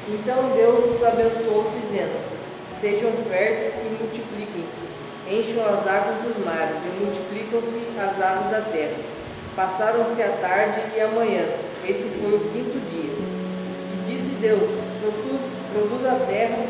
Então 0.07 0.51
Deus 0.55 0.95
os 0.95 1.03
abençoou, 1.05 1.71
dizendo: 1.81 2.17
Sejam 2.79 3.11
férteis 3.29 3.73
e 3.75 3.97
multipliquem-se, 4.01 4.85
encham 5.29 5.65
as 5.65 5.85
águas 5.87 6.17
dos 6.23 6.45
mares 6.45 6.77
e 6.85 7.03
multiplicam-se 7.03 7.81
as 7.99 8.21
aves 8.21 8.51
da 8.51 8.61
terra. 8.71 8.97
Passaram-se 9.55 10.21
a 10.21 10.29
tarde 10.41 10.81
e 10.95 11.01
a 11.01 11.07
manhã, 11.07 11.43
esse 11.87 12.07
foi 12.19 12.33
o 12.33 12.39
quinto 12.51 12.79
dia. 12.89 13.13
E 13.93 14.03
disse 14.07 14.29
Deus: 14.41 14.69
Produz, 15.01 15.41
produz 15.73 16.05
a 16.05 16.25
terra, 16.25 16.65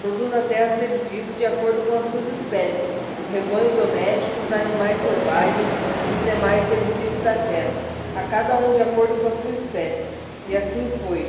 produz 0.00 0.32
a 0.32 0.40
terra 0.48 0.78
seres 0.78 1.04
vivos 1.12 1.36
de 1.36 1.44
acordo 1.44 1.84
com 1.84 2.00
as 2.00 2.08
suas 2.10 2.24
espécies, 2.40 2.88
o 2.88 3.32
rebanho 3.32 3.70
doméstico, 3.76 4.32
os 4.48 4.52
animais 4.52 4.96
selvagens, 4.96 5.70
os 6.08 6.20
demais 6.24 6.62
seres 6.68 6.96
vivos 6.96 7.22
da 7.22 7.36
terra, 7.36 7.72
a 8.16 8.22
cada 8.32 8.64
um 8.64 8.76
de 8.76 8.82
acordo 8.82 9.20
com 9.20 9.28
a 9.28 9.36
sua 9.44 9.52
espécie. 9.60 10.08
E 10.48 10.56
assim 10.56 10.90
foi. 11.06 11.28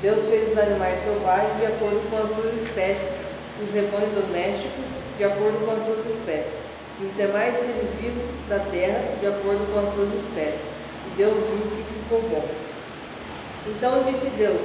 Deus 0.00 0.26
fez 0.26 0.52
os 0.52 0.58
animais 0.58 1.02
selvagens 1.02 1.58
de 1.58 1.66
acordo 1.66 1.98
com 2.10 2.16
as 2.22 2.30
suas 2.34 2.54
espécies, 2.62 3.10
os 3.58 3.70
rebanhos 3.74 4.14
domésticos 4.14 4.86
de 5.18 5.24
acordo 5.24 5.58
com 5.66 5.72
as 5.74 5.86
suas 5.86 6.06
espécies, 6.06 6.58
e 7.00 7.04
os 7.04 7.16
demais 7.16 7.54
seres 7.56 7.90
vivos 8.00 8.22
da 8.48 8.58
terra 8.70 9.02
de 9.20 9.26
acordo 9.26 9.66
com 9.66 9.78
as 9.82 9.94
suas 9.94 10.10
espécies. 10.14 10.62
E 11.06 11.10
Deus 11.18 11.34
viu 11.34 11.74
que 11.74 11.84
ficou 11.90 12.22
bom. 12.30 12.46
Então 13.66 14.02
disse 14.06 14.26
Deus: 14.38 14.62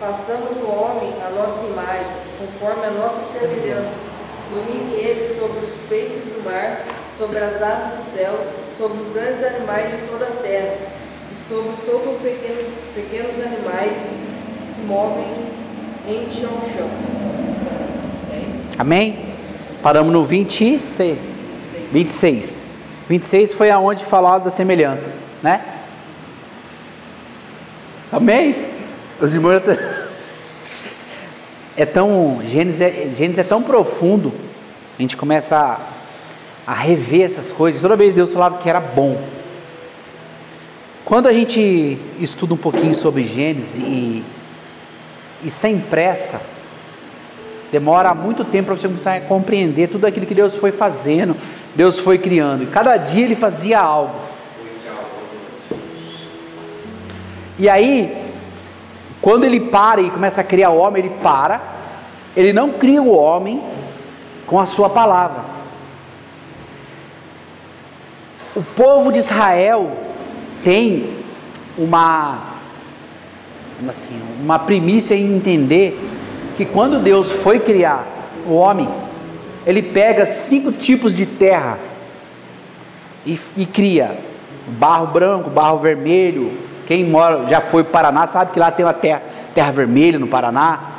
Façamos 0.00 0.56
o 0.56 0.66
homem 0.66 1.12
a 1.22 1.28
nossa 1.28 1.62
imagem, 1.62 2.06
conforme 2.38 2.86
a 2.86 2.90
nossa 2.90 3.22
semelhança. 3.26 4.00
Domine 4.50 4.94
ele 4.94 5.38
sobre 5.38 5.58
os 5.58 5.74
peixes 5.90 6.24
do 6.24 6.42
mar, 6.42 6.86
sobre 7.18 7.38
as 7.38 7.60
aves 7.60 7.98
do 7.98 8.16
céu, 8.16 8.32
sobre 8.78 9.02
os 9.02 9.12
grandes 9.12 9.44
animais 9.44 9.90
de 9.90 10.08
toda 10.08 10.24
a 10.24 10.42
terra, 10.42 10.76
e 11.30 11.48
sobre 11.52 11.72
todos 11.84 12.14
os 12.14 12.22
pequenos, 12.22 12.66
pequenos 12.94 13.46
animais 13.46 13.92
que 14.74 14.86
movem 14.86 15.26
ente 16.08 16.46
ao 16.46 16.58
chão. 16.70 16.88
Amém? 18.78 19.34
Paramos 19.82 20.10
no 20.10 20.24
26. 20.24 21.18
26. 21.92 22.64
26 23.06 23.52
foi 23.52 23.70
aonde 23.70 24.02
falado 24.06 24.44
da 24.44 24.50
semelhança, 24.50 25.12
né? 25.42 25.62
Amém? 28.10 28.69
Os 29.20 29.34
irmãos 29.34 29.60
é 31.76 31.84
tão 31.84 32.40
Gênesis 32.46 32.80
é, 32.80 32.90
Gênesis 33.14 33.38
é 33.38 33.44
tão 33.44 33.62
profundo. 33.62 34.32
A 34.98 35.02
gente 35.02 35.14
começa 35.14 35.56
a, 35.58 35.78
a 36.66 36.74
rever 36.74 37.26
essas 37.26 37.52
coisas. 37.52 37.82
Toda 37.82 37.96
vez 37.96 38.14
Deus 38.14 38.32
falava 38.32 38.56
que 38.56 38.68
era 38.68 38.80
bom. 38.80 39.20
Quando 41.04 41.26
a 41.26 41.34
gente 41.34 41.98
estuda 42.18 42.54
um 42.54 42.56
pouquinho 42.56 42.94
sobre 42.94 43.24
Gênesis 43.24 43.76
e, 43.76 44.24
e 45.44 45.50
sem 45.50 45.78
pressa, 45.78 46.40
demora 47.70 48.14
muito 48.14 48.42
tempo 48.42 48.66
para 48.68 48.76
você 48.76 48.88
começar 48.88 49.16
a 49.16 49.20
compreender 49.20 49.88
tudo 49.88 50.06
aquilo 50.06 50.24
que 50.24 50.34
Deus 50.34 50.54
foi 50.54 50.72
fazendo, 50.72 51.36
Deus 51.76 51.98
foi 51.98 52.16
criando. 52.16 52.62
E 52.62 52.66
cada 52.68 52.96
dia 52.96 53.26
ele 53.26 53.36
fazia 53.36 53.80
algo. 53.80 54.14
E 57.58 57.68
aí, 57.68 58.29
quando 59.20 59.44
ele 59.44 59.60
para 59.60 60.00
e 60.00 60.10
começa 60.10 60.40
a 60.40 60.44
criar 60.44 60.70
o 60.70 60.78
homem, 60.78 61.04
ele 61.04 61.14
para. 61.22 61.60
Ele 62.36 62.52
não 62.52 62.72
cria 62.72 63.02
o 63.02 63.14
homem 63.14 63.62
com 64.46 64.58
a 64.58 64.66
sua 64.66 64.88
palavra. 64.88 65.44
O 68.54 68.62
povo 68.62 69.12
de 69.12 69.18
Israel 69.18 69.90
tem 70.64 71.18
uma 71.76 72.50
assim, 73.88 74.20
uma 74.42 74.58
primícia 74.58 75.14
em 75.14 75.36
entender 75.36 75.98
que 76.56 76.64
quando 76.64 77.02
Deus 77.02 77.30
foi 77.30 77.58
criar 77.58 78.06
o 78.46 78.54
homem, 78.54 78.88
ele 79.66 79.82
pega 79.82 80.26
cinco 80.26 80.72
tipos 80.72 81.14
de 81.14 81.24
terra 81.24 81.78
e, 83.24 83.38
e 83.56 83.64
cria 83.64 84.18
barro 84.66 85.06
branco, 85.06 85.50
barro 85.50 85.78
vermelho. 85.78 86.52
Quem 86.90 87.04
mora, 87.04 87.46
já 87.48 87.60
foi 87.60 87.84
para 87.84 87.90
o 87.90 87.92
Paraná 87.92 88.26
sabe 88.26 88.50
que 88.50 88.58
lá 88.58 88.68
tem 88.68 88.84
uma 88.84 88.92
terra, 88.92 89.22
terra 89.54 89.70
vermelha 89.70 90.18
no 90.18 90.26
Paraná, 90.26 90.94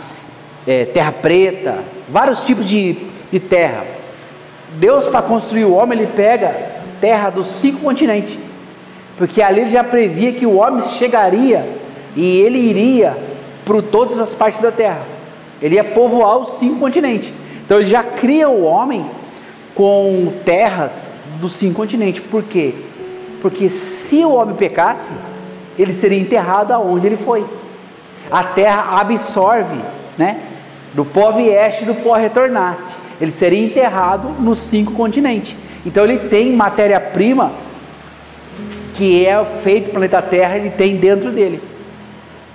é, 0.65 0.85
terra 0.85 1.11
preta, 1.11 1.79
vários 2.07 2.45
tipos 2.45 2.65
de, 2.65 2.95
de 3.29 3.41
terra. 3.41 3.85
Deus, 4.75 5.07
para 5.07 5.21
construir 5.21 5.65
o 5.65 5.73
homem, 5.73 5.99
ele 5.99 6.07
pega 6.15 6.55
terra 7.01 7.29
dos 7.29 7.47
cinco 7.47 7.81
continentes, 7.81 8.37
porque 9.17 9.41
ali 9.41 9.59
ele 9.59 9.69
já 9.69 9.83
previa 9.83 10.31
que 10.31 10.45
o 10.45 10.59
homem 10.59 10.81
chegaria 10.81 11.67
e 12.15 12.37
ele 12.39 12.59
iria 12.59 13.17
para 13.65 13.81
todas 13.81 14.17
as 14.17 14.33
partes 14.33 14.61
da 14.61 14.71
terra. 14.71 15.01
Ele 15.61 15.75
ia 15.75 15.83
povoar 15.83 16.37
os 16.37 16.51
cinco 16.51 16.79
continentes. 16.79 17.33
Então 17.65 17.79
ele 17.79 17.89
já 17.89 18.01
cria 18.01 18.47
o 18.47 18.63
homem 18.63 19.05
com 19.75 20.31
terras 20.45 21.13
dos 21.41 21.51
cinco 21.51 21.75
continentes. 21.75 22.23
Por 22.31 22.43
quê? 22.43 22.75
Porque 23.41 23.69
se 23.69 24.23
o 24.23 24.31
homem 24.31 24.55
pecasse, 24.55 25.11
ele 25.77 25.93
seria 25.93 26.19
enterrado 26.19 26.71
aonde 26.71 27.07
ele 27.07 27.17
foi. 27.17 27.45
A 28.29 28.43
terra 28.43 28.99
absorve, 28.99 29.79
né? 30.17 30.41
Do 30.93 31.05
pó 31.05 31.31
vieste, 31.31 31.85
do 31.85 31.95
pó 31.95 32.13
retornaste. 32.13 32.95
Ele 33.19 33.31
seria 33.31 33.65
enterrado 33.65 34.29
nos 34.39 34.59
cinco 34.59 34.93
continentes. 34.93 35.55
Então 35.85 36.03
ele 36.03 36.29
tem 36.29 36.55
matéria-prima 36.55 37.51
que 38.95 39.25
é 39.25 39.43
feito 39.45 39.85
do 39.85 39.91
planeta 39.91 40.21
Terra, 40.21 40.57
ele 40.57 40.69
tem 40.71 40.97
dentro 40.97 41.31
dele 41.31 41.61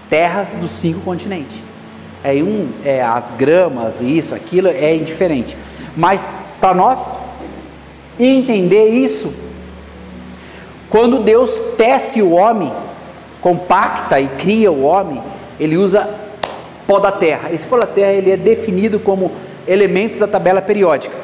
terras 0.08 0.48
dos 0.60 0.70
cinco 0.72 1.00
continentes. 1.00 1.56
É 2.22 2.34
um, 2.34 2.68
é, 2.84 3.02
as 3.02 3.30
gramas, 3.32 4.00
isso, 4.00 4.34
aquilo 4.34 4.68
é 4.68 4.94
indiferente. 4.94 5.56
Mas 5.96 6.26
para 6.60 6.74
nós 6.74 7.18
entender 8.18 8.88
isso, 8.88 9.32
quando 10.88 11.22
Deus 11.22 11.60
tece 11.76 12.22
o 12.22 12.32
homem, 12.32 12.72
compacta 13.40 14.20
e 14.20 14.28
cria 14.28 14.70
o 14.70 14.82
homem, 14.82 15.22
ele 15.58 15.76
usa 15.76 16.08
pó 16.86 16.98
da 16.98 17.12
terra. 17.12 17.50
Esse 17.52 17.66
pó 17.66 17.78
da 17.78 17.86
terra 17.86 18.12
ele 18.12 18.30
é 18.30 18.36
definido 18.36 18.98
como 18.98 19.32
elementos 19.66 20.18
da 20.18 20.26
tabela 20.26 20.60
periódica. 20.60 21.14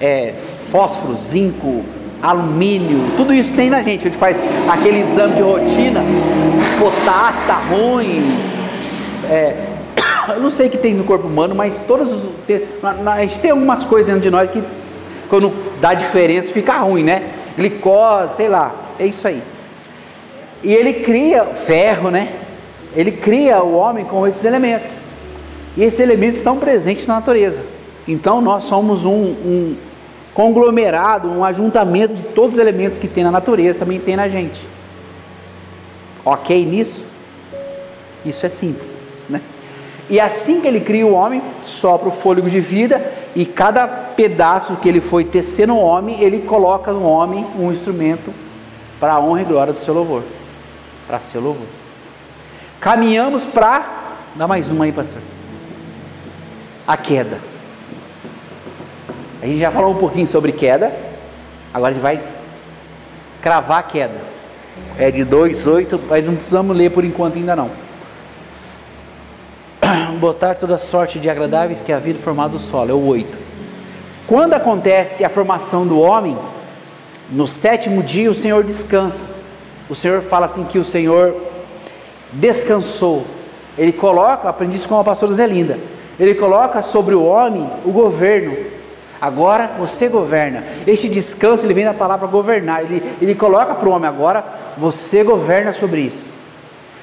É 0.00 0.34
fósforo, 0.70 1.16
zinco, 1.16 1.84
alumínio, 2.22 3.12
tudo 3.16 3.32
isso 3.34 3.52
tem 3.52 3.68
na 3.68 3.82
gente. 3.82 4.02
A 4.02 4.10
gente 4.10 4.18
faz 4.18 4.40
aquele 4.68 5.00
exame 5.00 5.34
de 5.34 5.42
rotina, 5.42 6.00
potássio 6.78 7.40
está 7.42 7.56
ruim, 7.56 8.38
é, 9.30 9.54
eu 10.34 10.40
não 10.40 10.50
sei 10.50 10.68
o 10.68 10.70
que 10.70 10.78
tem 10.78 10.94
no 10.94 11.04
corpo 11.04 11.26
humano, 11.26 11.54
mas 11.54 11.78
todos 11.86 12.10
os, 12.10 12.22
a 13.06 13.20
gente 13.20 13.40
tem 13.40 13.50
algumas 13.50 13.84
coisas 13.84 14.06
dentro 14.06 14.22
de 14.22 14.30
nós 14.30 14.50
que 14.50 14.62
quando 15.28 15.52
dá 15.80 15.94
diferença 15.94 16.50
fica 16.50 16.78
ruim, 16.78 17.04
né? 17.04 17.22
Glicose, 17.56 18.36
sei 18.36 18.48
lá, 18.48 18.74
é 18.98 19.06
isso 19.06 19.26
aí. 19.26 19.42
E 20.64 20.72
ele 20.72 20.94
cria 20.94 21.44
ferro, 21.44 22.10
né? 22.10 22.32
Ele 22.96 23.12
cria 23.12 23.62
o 23.62 23.74
homem 23.74 24.04
com 24.06 24.26
esses 24.26 24.44
elementos. 24.44 24.90
E 25.76 25.82
esses 25.84 26.00
elementos 26.00 26.38
estão 26.38 26.58
presentes 26.58 27.06
na 27.06 27.16
natureza. 27.16 27.62
Então 28.08 28.40
nós 28.40 28.64
somos 28.64 29.04
um, 29.04 29.10
um 29.12 29.76
conglomerado, 30.32 31.28
um 31.28 31.44
ajuntamento 31.44 32.14
de 32.14 32.22
todos 32.22 32.56
os 32.56 32.58
elementos 32.58 32.98
que 32.98 33.06
tem 33.06 33.22
na 33.22 33.30
natureza, 33.30 33.80
também 33.80 34.00
tem 34.00 34.16
na 34.16 34.28
gente. 34.28 34.66
Ok 36.24 36.64
nisso? 36.64 37.04
Isso 38.24 38.46
é 38.46 38.48
simples, 38.48 38.96
né? 39.28 39.42
E 40.08 40.18
assim 40.18 40.60
que 40.60 40.66
ele 40.66 40.80
cria 40.80 41.06
o 41.06 41.12
homem, 41.12 41.42
sopra 41.62 42.08
o 42.08 42.12
fôlego 42.12 42.48
de 42.48 42.60
vida, 42.60 43.12
e 43.34 43.44
cada 43.44 43.86
pedaço 43.86 44.76
que 44.76 44.88
ele 44.88 45.00
foi 45.00 45.24
tecer 45.24 45.68
no 45.68 45.78
homem, 45.78 46.22
ele 46.22 46.40
coloca 46.40 46.92
no 46.92 47.04
homem 47.04 47.46
um 47.58 47.70
instrumento 47.70 48.32
para 48.98 49.14
a 49.14 49.20
honra 49.20 49.42
e 49.42 49.44
glória 49.44 49.72
do 49.72 49.78
seu 49.78 49.92
louvor. 49.92 50.22
Para 51.06 51.20
seu 51.20 51.40
louvor. 51.40 51.66
Caminhamos 52.80 53.44
para. 53.44 53.84
Dá 54.34 54.46
mais 54.46 54.70
uma 54.70 54.84
aí, 54.84 54.92
pastor. 54.92 55.20
A 56.86 56.96
queda. 56.96 57.38
A 59.42 59.46
gente 59.46 59.58
já 59.58 59.70
falou 59.70 59.92
um 59.92 59.98
pouquinho 59.98 60.26
sobre 60.26 60.52
queda. 60.52 60.94
Agora 61.72 61.90
a 61.90 61.94
gente 61.94 62.02
vai 62.02 62.22
cravar 63.42 63.78
a 63.78 63.82
queda. 63.82 64.20
É 64.98 65.10
de 65.10 65.24
2,8, 65.24 66.00
mas 66.08 66.24
não 66.24 66.34
precisamos 66.34 66.76
ler 66.76 66.90
por 66.90 67.04
enquanto 67.04 67.36
ainda 67.36 67.54
não 67.54 67.70
botar 70.18 70.54
toda 70.54 70.78
sorte 70.78 71.18
de 71.18 71.28
agradáveis 71.28 71.80
que 71.80 71.92
a 71.92 71.98
vida 71.98 72.18
formada 72.20 72.50
do 72.50 72.58
solo, 72.58 72.90
é 72.90 72.94
o 72.94 73.06
8. 73.06 73.38
Quando 74.26 74.54
acontece 74.54 75.24
a 75.24 75.28
formação 75.28 75.86
do 75.86 75.98
homem, 75.98 76.36
no 77.30 77.46
sétimo 77.46 78.02
dia 78.02 78.30
o 78.30 78.34
Senhor 78.34 78.64
descansa. 78.64 79.33
O 79.88 79.94
Senhor 79.94 80.22
fala 80.22 80.46
assim 80.46 80.64
que 80.64 80.78
o 80.78 80.84
Senhor 80.84 81.34
descansou. 82.32 83.24
Ele 83.76 83.92
coloca, 83.92 84.48
aprendi 84.48 84.76
isso 84.76 84.88
com 84.88 84.98
a 84.98 85.04
pastora 85.04 85.34
Zelinda, 85.34 85.78
ele 86.18 86.34
coloca 86.34 86.82
sobre 86.82 87.14
o 87.14 87.24
homem 87.24 87.68
o 87.84 87.90
governo. 87.90 88.56
Agora 89.20 89.72
você 89.78 90.08
governa. 90.08 90.64
Este 90.86 91.08
descanso 91.08 91.64
ele 91.64 91.74
vem 91.74 91.84
da 91.84 91.94
palavra 91.94 92.26
governar. 92.26 92.82
Ele, 92.82 93.16
ele 93.20 93.34
coloca 93.34 93.74
para 93.74 93.88
o 93.88 93.92
homem 93.92 94.08
agora, 94.08 94.44
você 94.76 95.24
governa 95.24 95.72
sobre 95.72 96.02
isso. 96.02 96.30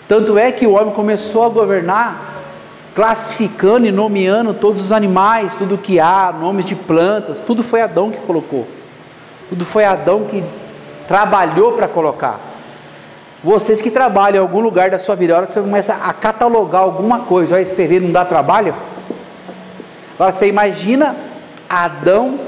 Tanto 0.07 0.37
é 0.37 0.51
que 0.51 0.67
o 0.67 0.73
homem 0.73 0.93
começou 0.93 1.43
a 1.45 1.49
governar 1.49 2.31
classificando 2.93 3.87
e 3.87 3.91
nomeando 3.91 4.53
todos 4.53 4.83
os 4.83 4.91
animais, 4.91 5.55
tudo 5.55 5.77
que 5.77 5.99
há, 5.99 6.33
nomes 6.37 6.65
de 6.65 6.75
plantas, 6.75 7.41
tudo 7.41 7.63
foi 7.63 7.81
Adão 7.81 8.11
que 8.11 8.17
colocou. 8.19 8.67
Tudo 9.49 9.65
foi 9.65 9.85
Adão 9.85 10.25
que 10.25 10.43
trabalhou 11.07 11.73
para 11.73 11.87
colocar. 11.87 12.50
Vocês 13.43 13.81
que 13.81 13.89
trabalham 13.89 14.37
em 14.37 14.47
algum 14.47 14.59
lugar 14.59 14.91
da 14.91 14.99
sua 14.99 15.15
vida, 15.15 15.33
a 15.33 15.37
hora 15.37 15.47
que 15.47 15.53
você 15.53 15.61
começa 15.61 15.95
a 15.95 16.13
catalogar 16.13 16.83
alguma 16.83 17.21
coisa, 17.21 17.55
vai 17.55 17.63
escrever, 17.63 17.99
não 17.99 18.11
dá 18.11 18.23
trabalho? 18.23 18.75
Agora 20.13 20.31
você 20.31 20.47
imagina 20.47 21.15
Adão 21.67 22.39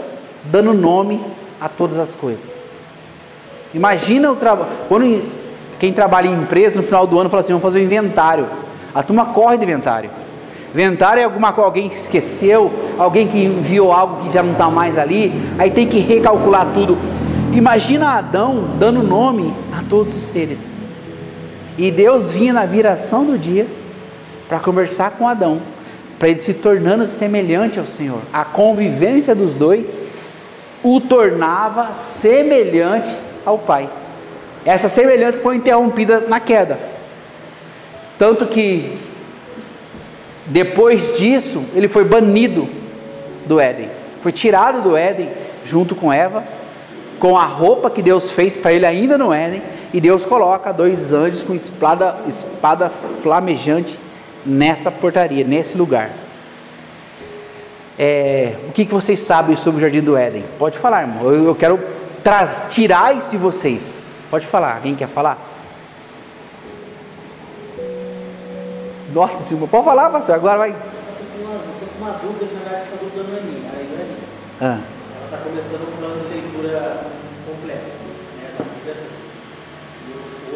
dando 0.43 0.71
nome 0.71 1.19
a 1.59 1.67
todas 1.67 1.97
as 1.97 2.13
coisas. 2.13 2.47
Imagina 3.73 4.31
o 4.31 4.35
trabalho. 4.35 4.69
Quando 4.87 5.23
quem 5.79 5.91
trabalha 5.91 6.27
em 6.27 6.33
empresa 6.33 6.79
no 6.79 6.85
final 6.85 7.07
do 7.07 7.19
ano 7.19 7.27
fala 7.27 7.41
assim: 7.41 7.53
vamos 7.53 7.63
fazer 7.63 7.79
um 7.79 7.83
inventário. 7.83 8.45
A 8.93 9.01
turma 9.01 9.25
corre 9.25 9.57
de 9.57 9.63
inventário. 9.63 10.11
Inventário 10.71 11.21
é 11.21 11.23
alguma 11.23 11.53
coisa, 11.53 11.67
alguém 11.67 11.89
que 11.89 11.95
esqueceu, 11.95 12.71
alguém 12.99 13.27
que 13.27 13.43
enviou 13.43 13.91
algo 13.91 14.23
que 14.23 14.33
já 14.33 14.43
não 14.43 14.51
está 14.51 14.69
mais 14.69 14.95
ali, 14.97 15.33
aí 15.57 15.71
tem 15.71 15.87
que 15.87 15.97
recalcular 15.97 16.67
tudo. 16.73 16.97
Imagina 17.51 18.17
Adão 18.17 18.65
dando 18.77 19.01
nome 19.01 19.53
a 19.71 19.83
todos 19.89 20.15
os 20.15 20.23
seres. 20.23 20.82
E 21.77 21.91
Deus 21.91 22.33
vinha 22.33 22.53
na 22.53 22.65
viração 22.65 23.25
do 23.25 23.37
dia 23.37 23.65
para 24.47 24.59
conversar 24.59 25.11
com 25.11 25.27
Adão, 25.27 25.61
para 26.19 26.29
ele 26.29 26.41
se 26.41 26.53
tornando 26.53 27.07
semelhante 27.07 27.79
ao 27.79 27.85
Senhor. 27.85 28.21
A 28.31 28.45
convivência 28.45 29.33
dos 29.33 29.55
dois 29.55 30.03
o 30.83 30.99
tornava 30.99 31.95
semelhante 31.95 33.09
ao 33.45 33.57
Pai. 33.57 33.89
Essa 34.65 34.89
semelhança 34.89 35.39
foi 35.39 35.55
interrompida 35.55 36.21
na 36.21 36.39
queda. 36.39 36.77
Tanto 38.17 38.45
que 38.45 38.97
depois 40.45 41.17
disso, 41.17 41.63
ele 41.73 41.87
foi 41.87 42.03
banido 42.03 42.67
do 43.45 43.59
Éden. 43.59 43.89
Foi 44.21 44.31
tirado 44.31 44.81
do 44.81 44.95
Éden 44.95 45.29
junto 45.65 45.95
com 45.95 46.11
Eva, 46.11 46.43
com 47.19 47.37
a 47.37 47.45
roupa 47.45 47.89
que 47.89 48.01
Deus 48.01 48.31
fez 48.31 48.55
para 48.57 48.73
ele 48.73 48.85
ainda 48.85 49.17
no 49.17 49.33
Éden, 49.33 49.61
e 49.93 50.01
Deus 50.01 50.25
coloca 50.25 50.71
dois 50.71 51.13
anjos 51.13 51.41
com 51.41 51.53
espada, 51.53 52.17
espada 52.27 52.91
flamejante 53.21 53.99
nessa 54.45 54.91
portaria, 54.91 55.45
nesse 55.45 55.77
lugar. 55.77 56.11
É, 57.97 58.55
o 58.67 58.71
que, 58.71 58.85
que 58.85 58.93
vocês 58.93 59.19
sabem 59.19 59.55
sobre 59.55 59.77
o 59.77 59.81
Jardim 59.81 60.01
do 60.01 60.17
Éden? 60.17 60.43
Pode 60.57 60.79
falar, 60.79 61.01
irmão. 61.01 61.31
Eu, 61.31 61.45
eu 61.45 61.55
quero 61.55 61.79
traz, 62.23 62.63
tirar 62.69 63.15
isso 63.15 63.29
de 63.29 63.37
vocês. 63.37 63.93
Pode 64.31 64.47
falar. 64.47 64.75
Alguém 64.75 64.95
quer 64.95 65.07
falar? 65.07 65.37
Nossa 69.13 69.43
Senhora, 69.43 69.67
pode 69.67 69.85
falar, 69.85 70.09
pastor, 70.09 70.33
agora 70.33 70.57
vai. 70.57 70.69
Eu 70.69 70.75
estou 70.75 71.87
com 71.87 72.03
uma 72.03 72.13
dúvida, 72.13 72.51
na 72.51 72.59
verdade, 72.59 72.81
essa 72.87 72.95
dúvida 72.97 73.23
não 73.29 73.37
é 73.37 73.41
minha, 73.41 73.69
ela 73.69 73.79
é. 73.79 74.07
Ah, 74.59 74.79
Ela 75.15 75.25
está 75.25 75.37
começando 75.37 75.92
leitura 76.63 77.03
completo, 77.45 77.91
né, 78.39 78.55
da 78.57 78.63
Bíblia 78.63 78.95
toda. 78.95 79.23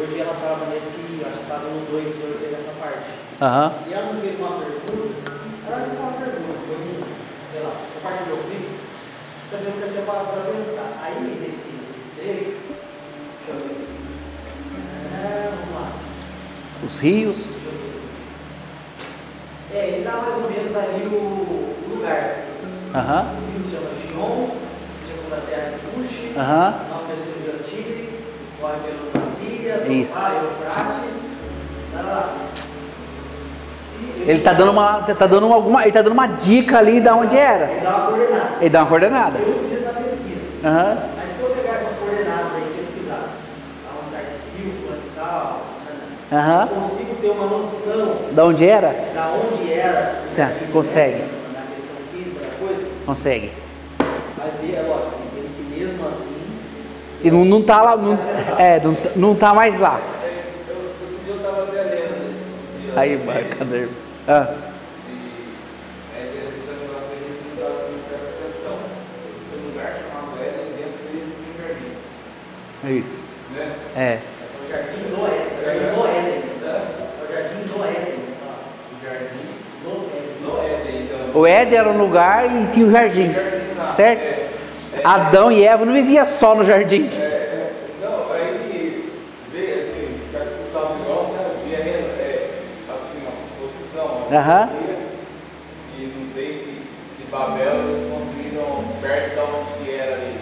Hoje 0.00 0.20
ela 0.20 0.32
estava 0.32 0.66
nesse, 0.66 1.24
acho 1.24 1.36
que 1.36 1.42
estava 1.42 1.68
no 1.68 1.84
2, 1.90 2.06
eu 2.20 2.36
olhei 2.36 2.50
nessa 2.50 2.72
parte. 2.80 3.10
Aham. 3.40 3.72
E 3.86 3.92
ela 3.92 4.12
me 4.12 4.20
fez 4.20 4.38
uma 4.38 4.58
pergunta, 4.58 5.32
ela 5.66 5.76
me 5.78 5.86
fez 5.86 5.98
uma 6.00 6.12
pergunta, 6.12 6.58
foi 6.66 6.76
um, 6.76 7.02
sei 7.52 7.60
lá, 7.62 7.72
compartilhou 7.94 8.38
comigo, 8.38 8.68
também 9.50 9.72
nunca 9.74 9.88
tinha 9.88 10.02
parado 10.02 10.28
para 10.28 10.52
pensar. 10.52 10.88
Aí, 11.02 11.40
desse, 11.44 11.68
desse 11.68 12.08
trecho, 12.16 12.56
deixa 13.46 13.50
eu 13.50 13.68
ver. 13.68 13.88
É, 15.14 15.50
vamos 15.50 15.74
lá. 15.74 15.92
Os 16.86 16.98
rios. 17.00 17.38
É, 19.74 19.88
ele 19.88 20.04
dá 20.04 20.12
mais 20.12 20.42
ou 20.42 20.50
menos 20.50 20.76
ali 20.76 21.06
o, 21.08 21.16
o 21.16 21.92
lugar. 21.94 22.44
Aham. 22.94 23.34
O 23.34 23.52
rio 23.52 23.64
se 23.64 23.74
chama 23.74 23.90
Gion, 24.00 24.67
terra 25.36 25.72
de 25.72 25.78
Cuxi, 25.94 26.32
do 27.52 27.64
Tigre, 27.64 28.08
corre 28.60 28.74
pelo. 28.84 29.08
Pai, 30.14 30.36
Eufrates, 30.36 31.14
tá 31.94 32.02
lá. 32.02 32.34
Ele 34.20 34.32
está 34.38 34.52
dando 34.52 34.70
uma, 34.72 35.00
tá 35.02 35.26
dando 35.26 35.52
alguma, 35.52 35.82
ele 35.82 35.92
tá 35.92 36.02
dando 36.02 36.12
uma 36.12 36.26
dica 36.26 36.78
ali 36.78 37.00
de 37.00 37.08
onde 37.08 37.36
era. 37.36 37.70
Ele 37.70 37.80
dá 37.80 37.96
uma 37.96 38.06
coordenada. 38.08 38.50
Ele 38.60 38.70
dá 38.70 38.80
uma 38.80 38.86
coordenada. 38.88 39.38
Eu 39.38 39.68
fiz 39.70 39.80
essa 39.82 39.92
pesquisa. 40.00 40.40
Aham. 40.64 40.98
Mas 41.16 41.30
se 41.32 41.40
eu 41.42 41.50
pegar 41.50 41.72
essas 41.74 41.98
coordenadas 41.98 42.52
aí 42.54 42.62
e 42.74 42.78
pesquisar, 42.82 43.28
onde 43.96 44.16
está 44.16 44.22
esse 44.22 44.38
rio, 44.56 44.72
fulano 44.82 45.02
e 45.06 45.16
tal, 45.16 45.60
Aham. 46.32 46.68
eu 46.70 46.76
consigo 46.82 47.14
ter 47.16 47.28
uma 47.30 47.46
noção 47.46 48.16
Da 48.32 48.44
onde 48.44 48.66
era? 48.68 48.88
da 49.14 49.28
onde 49.28 49.72
era 49.72 50.22
Tá, 50.36 50.44
né, 50.46 50.68
consegue. 50.72 51.18
na 51.54 51.62
questão 51.74 51.96
física 52.12 52.40
da 52.44 52.66
coisa, 52.66 52.86
Consegue. 53.06 53.52
mas 54.36 54.74
é 54.74 54.82
lógico, 54.82 55.14
entendo 55.32 55.56
que 55.56 55.78
mesmo 55.80 56.08
assim. 56.08 56.36
E 57.22 57.30
não, 57.30 57.44
não 57.44 57.62
tá 57.62 57.82
lá, 57.82 57.96
não, 57.96 58.18
é, 58.58 58.80
não, 58.80 58.96
não 59.16 59.34
tá 59.34 59.52
mais 59.52 59.78
lá. 59.78 60.00
Aí, 62.94 63.16
marcador. 63.16 63.88
Ah, 64.26 64.54
é 72.84 72.90
isso. 72.92 73.22
Né? 73.54 73.72
É. 73.96 74.18
O 74.64 74.70
jardim 74.70 75.02
do 75.10 75.26
Éden. 75.26 75.98
O 75.98 76.06
Éden. 76.06 76.42
O 77.20 77.32
jardim 77.32 77.62
do 77.66 77.84
Éden. 77.84 78.18
O 78.92 79.04
jardim 79.04 79.48
Do 80.44 80.60
Éden. 80.60 81.08
O 81.34 81.46
Éden 81.46 81.78
era 81.78 81.88
um 81.88 81.98
lugar 81.98 82.46
e 82.46 82.66
tinha 82.72 82.86
um 82.86 82.92
jardim. 82.92 83.34
Certo? 83.96 84.37
Adão 85.08 85.50
e 85.50 85.64
Eva 85.64 85.86
não 85.86 85.94
viviam 85.94 86.26
só 86.26 86.54
no 86.54 86.66
jardim. 86.66 87.06
Assim, 87.06 87.38
assim, 93.26 94.36
Aham. 94.36 94.68
teoria, 94.68 94.98
e 95.96 96.12
não 96.14 96.22
sei 96.26 96.52
se, 96.52 96.82
se 97.16 97.24
Babel 97.30 97.88
eles 97.88 98.06
construíram 98.10 98.84
perto 99.00 99.34
de 99.34 99.40
onde 99.40 99.72
que 99.82 99.94
era 99.94 100.14
ali. 100.16 100.36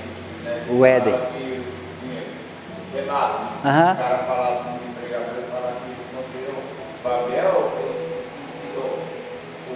Né? 0.45 0.65
O 0.69 0.85
Éden. 0.85 1.15
Que 1.15 1.63
tinha 2.01 2.23
Renato? 2.93 3.39
Aham. 3.65 3.93
o 3.93 3.97
cara 3.97 4.19
falar 4.19 4.49
assim, 4.49 4.75
o 4.75 5.01
pregador 5.01 5.43
falar 5.53 5.75
que 5.79 5.87
eles 5.91 6.07
construíram 6.13 6.59
Babel, 7.05 7.73
eles 7.85 8.25
sentiram. 8.35 8.91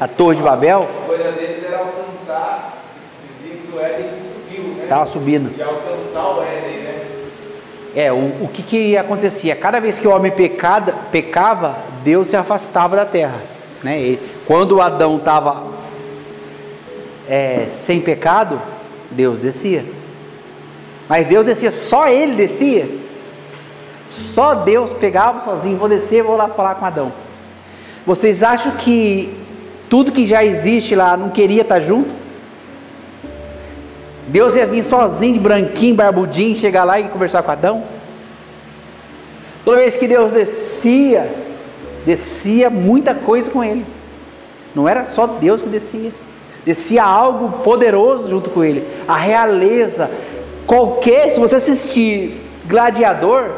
A 0.00 0.08
Torre 0.08 0.36
de 0.36 0.42
Babel 0.42 0.82
A 0.82 1.06
coisa 1.06 1.30
deles 1.30 1.64
era 1.64 1.78
alcançar, 1.78 2.72
dizia 3.38 3.56
que 3.56 3.72
o 3.72 3.80
Éden? 3.80 4.19
Estava 4.90 5.06
subindo. 5.06 5.56
E 5.56 5.62
alcançar 5.62 6.36
o 6.36 6.42
Éden, 6.42 6.80
né? 6.80 7.04
É, 7.94 8.12
o, 8.12 8.44
o 8.44 8.50
que, 8.52 8.60
que 8.62 8.96
acontecia? 8.96 9.54
Cada 9.54 9.80
vez 9.80 10.00
que 10.00 10.08
o 10.08 10.10
homem 10.10 10.32
pecada, 10.32 10.96
pecava, 11.12 11.76
Deus 12.02 12.26
se 12.26 12.36
afastava 12.36 12.96
da 12.96 13.06
terra. 13.06 13.40
Né? 13.84 14.00
E 14.00 14.18
quando 14.46 14.80
Adão 14.80 15.16
estava 15.18 15.64
é, 17.28 17.68
sem 17.70 18.00
pecado, 18.00 18.60
Deus 19.12 19.38
descia. 19.38 19.84
Mas 21.08 21.26
Deus 21.26 21.46
descia, 21.46 21.70
só 21.70 22.08
ele 22.08 22.34
descia. 22.34 22.88
Só 24.08 24.56
Deus 24.56 24.92
pegava 24.92 25.44
sozinho, 25.44 25.78
vou 25.78 25.88
descer, 25.88 26.24
vou 26.24 26.36
lá 26.36 26.48
falar 26.48 26.74
com 26.74 26.84
Adão. 26.84 27.12
Vocês 28.04 28.42
acham 28.42 28.72
que 28.72 29.32
tudo 29.88 30.10
que 30.10 30.26
já 30.26 30.44
existe 30.44 30.96
lá 30.96 31.16
não 31.16 31.30
queria 31.30 31.62
estar 31.62 31.78
junto? 31.78 32.12
Deus 34.30 34.54
ia 34.54 34.64
vir 34.64 34.84
sozinho, 34.84 35.34
de 35.34 35.40
branquinho, 35.40 35.94
barbudinho, 35.94 36.54
chegar 36.54 36.84
lá 36.84 37.00
e 37.00 37.08
conversar 37.08 37.42
com 37.42 37.50
Adão? 37.50 37.82
Toda 39.64 39.78
vez 39.78 39.96
que 39.96 40.06
Deus 40.06 40.30
descia, 40.30 41.34
descia 42.06 42.70
muita 42.70 43.12
coisa 43.12 43.50
com 43.50 43.62
ele. 43.62 43.84
Não 44.74 44.88
era 44.88 45.04
só 45.04 45.26
Deus 45.26 45.62
que 45.62 45.68
descia. 45.68 46.12
Descia 46.64 47.02
algo 47.02 47.62
poderoso 47.64 48.28
junto 48.28 48.50
com 48.50 48.62
ele. 48.62 48.86
A 49.08 49.16
realeza. 49.16 50.08
Qualquer, 50.64 51.32
se 51.32 51.40
você 51.40 51.56
assistir 51.56 52.40
Gladiador, 52.66 53.50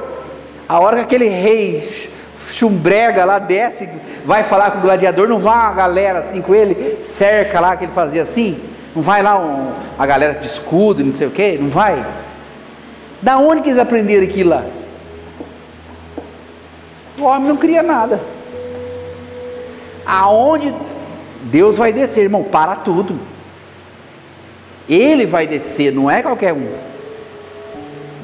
a 0.66 0.80
hora 0.80 0.96
que 0.96 1.02
aquele 1.02 1.28
rei 1.28 2.10
chumbrega 2.50 3.26
lá 3.26 3.38
desce, 3.38 3.86
vai 4.24 4.44
falar 4.44 4.70
com 4.70 4.78
o 4.78 4.80
gladiador, 4.80 5.28
não 5.28 5.38
vai 5.38 5.54
uma 5.54 5.72
galera 5.72 6.20
assim 6.20 6.40
com 6.40 6.54
ele, 6.54 6.98
cerca 7.02 7.60
lá 7.60 7.76
que 7.76 7.84
ele 7.84 7.92
fazia 7.92 8.22
assim, 8.22 8.58
não 8.94 9.02
vai 9.02 9.22
lá 9.22 9.38
um, 9.38 9.72
a 9.98 10.06
galera 10.06 10.34
de 10.34 10.46
escudo 10.46 11.04
não 11.04 11.12
sei 11.12 11.26
o 11.26 11.30
que, 11.30 11.56
não 11.58 11.70
vai. 11.70 12.04
Da 13.20 13.38
onde 13.38 13.62
que 13.62 13.68
eles 13.70 13.78
aprenderam 13.78 14.24
aquilo 14.24 14.50
lá? 14.50 14.64
O 17.20 17.24
homem 17.24 17.48
não 17.48 17.56
cria 17.56 17.82
nada. 17.82 18.20
Aonde 20.04 20.74
Deus 21.42 21.76
vai 21.76 21.92
descer, 21.92 22.24
irmão, 22.24 22.42
para 22.42 22.76
tudo. 22.76 23.18
Ele 24.88 25.24
vai 25.24 25.46
descer, 25.46 25.92
não 25.92 26.10
é 26.10 26.22
qualquer 26.22 26.52
um. 26.52 26.66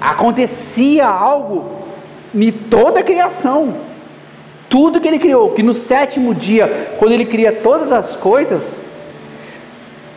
Acontecia 0.01 1.07
algo 1.07 1.79
em 2.35 2.51
toda 2.51 3.01
a 3.01 3.05
criação. 3.05 3.75
Tudo 4.69 5.01
que 5.01 5.09
ele 5.09 5.19
criou, 5.19 5.53
que 5.53 5.63
no 5.63 5.73
sétimo 5.73 6.35
dia, 6.35 6.95
quando 6.99 7.13
ele 7.13 7.25
cria 7.25 7.53
todas 7.53 7.91
as 7.91 8.15
coisas, 8.15 8.81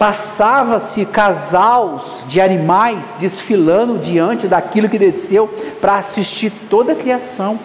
passava-se 0.02 1.06
casais 1.06 2.26
de 2.28 2.41
animais 2.41 3.14
desfilando 3.19 3.99
diante 3.99 4.48
daquilo 4.48 4.90
que 4.90 4.98
desceu 4.98 5.48
para 5.80 5.98
assistir 5.98 6.52
toda 6.72 6.94
a 6.94 6.95
criação. 6.95 7.60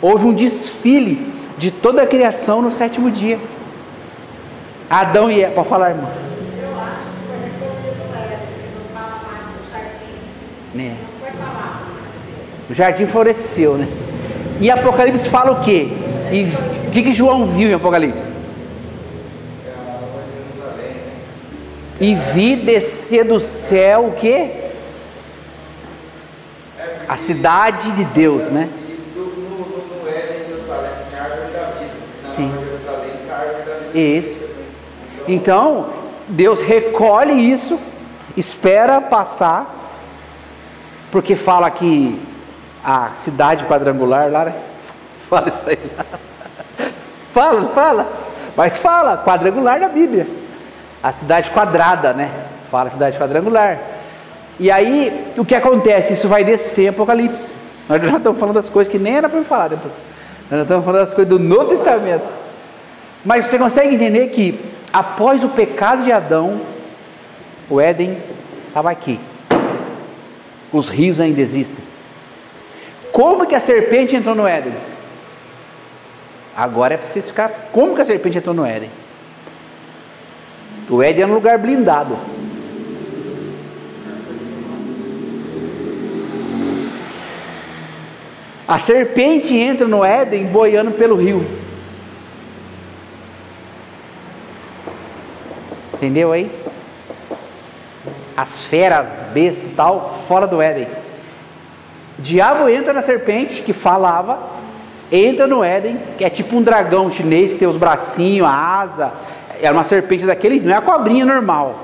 Houve 0.00 0.24
um 0.24 0.32
desfile 0.32 1.34
de 1.58 1.72
toda 1.72 2.02
a 2.02 2.06
criação 2.06 2.62
no 2.62 2.70
sétimo 2.70 3.10
dia. 3.10 3.40
Adão 4.88 5.28
e 5.28 5.42
Eva, 5.42 5.52
para 5.52 5.64
falar, 5.64 5.90
irmão. 5.90 6.08
Eu 6.62 6.68
acho 6.78 7.06
que 7.10 7.26
foi 7.26 7.74
não 8.76 8.94
fala 8.94 9.22
mais 9.26 9.46
jardim. 9.72 10.14
Não 10.74 11.20
foi 11.20 11.30
falado. 11.32 11.80
O 12.70 12.74
jardim 12.74 13.06
floresceu, 13.08 13.76
né? 13.76 13.88
E 14.60 14.70
Apocalipse 14.70 15.28
fala 15.28 15.50
o 15.50 15.60
quê? 15.60 15.88
E 16.30 16.44
o 16.86 16.90
que, 16.92 17.02
que 17.02 17.12
João 17.12 17.46
viu 17.46 17.68
em 17.68 17.74
Apocalipse? 17.74 18.32
É 19.66 19.72
a 19.72 19.90
Nova 19.90 20.22
Jerusalém, 20.32 20.94
né? 20.94 21.12
E 22.00 22.14
vi 22.14 22.56
descer 22.56 23.24
do 23.24 23.38
céu 23.38 24.06
o 24.06 24.12
quê? 24.12 24.70
A 27.06 27.16
cidade 27.16 27.92
de 27.92 28.04
Deus, 28.04 28.48
né? 28.48 28.70
Sim. 32.34 32.52
Isso. 33.94 34.34
Então, 35.28 35.90
Deus 36.26 36.62
recolhe 36.62 37.34
isso, 37.52 37.78
espera 38.36 39.00
passar, 39.00 39.76
porque 41.10 41.36
fala 41.36 41.70
que 41.70 42.18
a 42.82 43.10
cidade 43.14 43.66
quadrangular 43.66 44.30
lá, 44.30 44.46
né? 44.46 44.54
Fala 45.28 45.48
isso 45.48 45.62
aí. 45.66 45.78
Fala, 47.32 47.68
fala. 47.68 48.12
Mas 48.56 48.76
fala, 48.76 49.16
quadrangular 49.18 49.78
na 49.78 49.88
Bíblia. 49.88 50.26
A 51.02 51.12
cidade 51.12 51.50
quadrada, 51.50 52.12
né? 52.12 52.30
Fala 52.70 52.90
cidade 52.90 53.18
quadrangular. 53.18 53.78
E 54.58 54.70
aí, 54.70 55.32
o 55.38 55.44
que 55.44 55.54
acontece? 55.54 56.12
Isso 56.12 56.28
vai 56.28 56.44
descer 56.44 56.88
Apocalipse. 56.88 57.52
Nós 57.88 58.02
já 58.02 58.16
estamos 58.18 58.38
falando 58.38 58.54
das 58.54 58.68
coisas 58.68 58.90
que 58.90 58.98
nem 58.98 59.16
era 59.16 59.28
para 59.28 59.42
falar 59.42 59.68
depois. 59.68 59.92
Nós 60.50 60.58
já 60.58 60.62
estamos 60.62 60.84
falando 60.84 61.00
das 61.00 61.14
coisas 61.14 61.30
do 61.30 61.38
Novo 61.38 61.70
Testamento. 61.70 62.24
Mas 63.24 63.46
você 63.46 63.58
consegue 63.58 63.94
entender 63.94 64.28
que 64.28 64.60
após 64.92 65.42
o 65.42 65.48
pecado 65.48 66.04
de 66.04 66.12
Adão, 66.12 66.60
o 67.68 67.80
Éden 67.80 68.18
estava 68.68 68.90
aqui. 68.90 69.18
Os 70.72 70.88
rios 70.88 71.18
ainda 71.18 71.40
existem. 71.40 71.82
Como 73.12 73.46
que 73.46 73.54
a 73.54 73.60
serpente 73.60 74.14
entrou 74.14 74.34
no 74.34 74.46
Éden? 74.46 74.74
Agora 76.56 76.94
é 76.94 76.96
preciso 76.96 77.28
ficar. 77.28 77.70
Como 77.72 77.94
que 77.94 78.02
a 78.02 78.04
serpente 78.04 78.38
entrou 78.38 78.54
no 78.54 78.64
Éden? 78.64 78.90
O 80.90 81.00
Éden 81.00 81.22
era 81.22 81.30
um 81.30 81.34
lugar 81.36 81.56
blindado. 81.56 82.18
A 88.66 88.78
serpente 88.78 89.56
entra 89.56 89.86
no 89.86 90.04
Éden 90.04 90.46
boiando 90.46 90.90
pelo 90.92 91.16
rio. 91.16 91.44
Entendeu 95.94 96.32
aí? 96.32 96.50
As 98.36 98.60
feras, 98.60 99.22
bestas 99.32 99.70
tal, 99.76 100.20
fora 100.26 100.46
do 100.46 100.60
Éden. 100.62 100.88
O 102.18 102.22
diabo 102.22 102.68
entra 102.68 102.92
na 102.92 103.02
serpente 103.02 103.62
que 103.62 103.72
falava, 103.72 104.38
entra 105.10 105.46
no 105.46 105.62
Éden, 105.62 105.98
que 106.16 106.24
é 106.24 106.30
tipo 106.30 106.56
um 106.56 106.62
dragão 106.62 107.10
chinês 107.10 107.52
que 107.52 107.58
tem 107.58 107.68
os 107.68 107.76
bracinhos, 107.76 108.48
a 108.48 108.80
asa. 108.80 109.12
É 109.62 109.70
uma 109.70 109.84
serpente 109.84 110.24
daquele, 110.24 110.60
não 110.60 110.72
é 110.72 110.76
a 110.76 110.80
cobrinha 110.80 111.24
normal. 111.24 111.78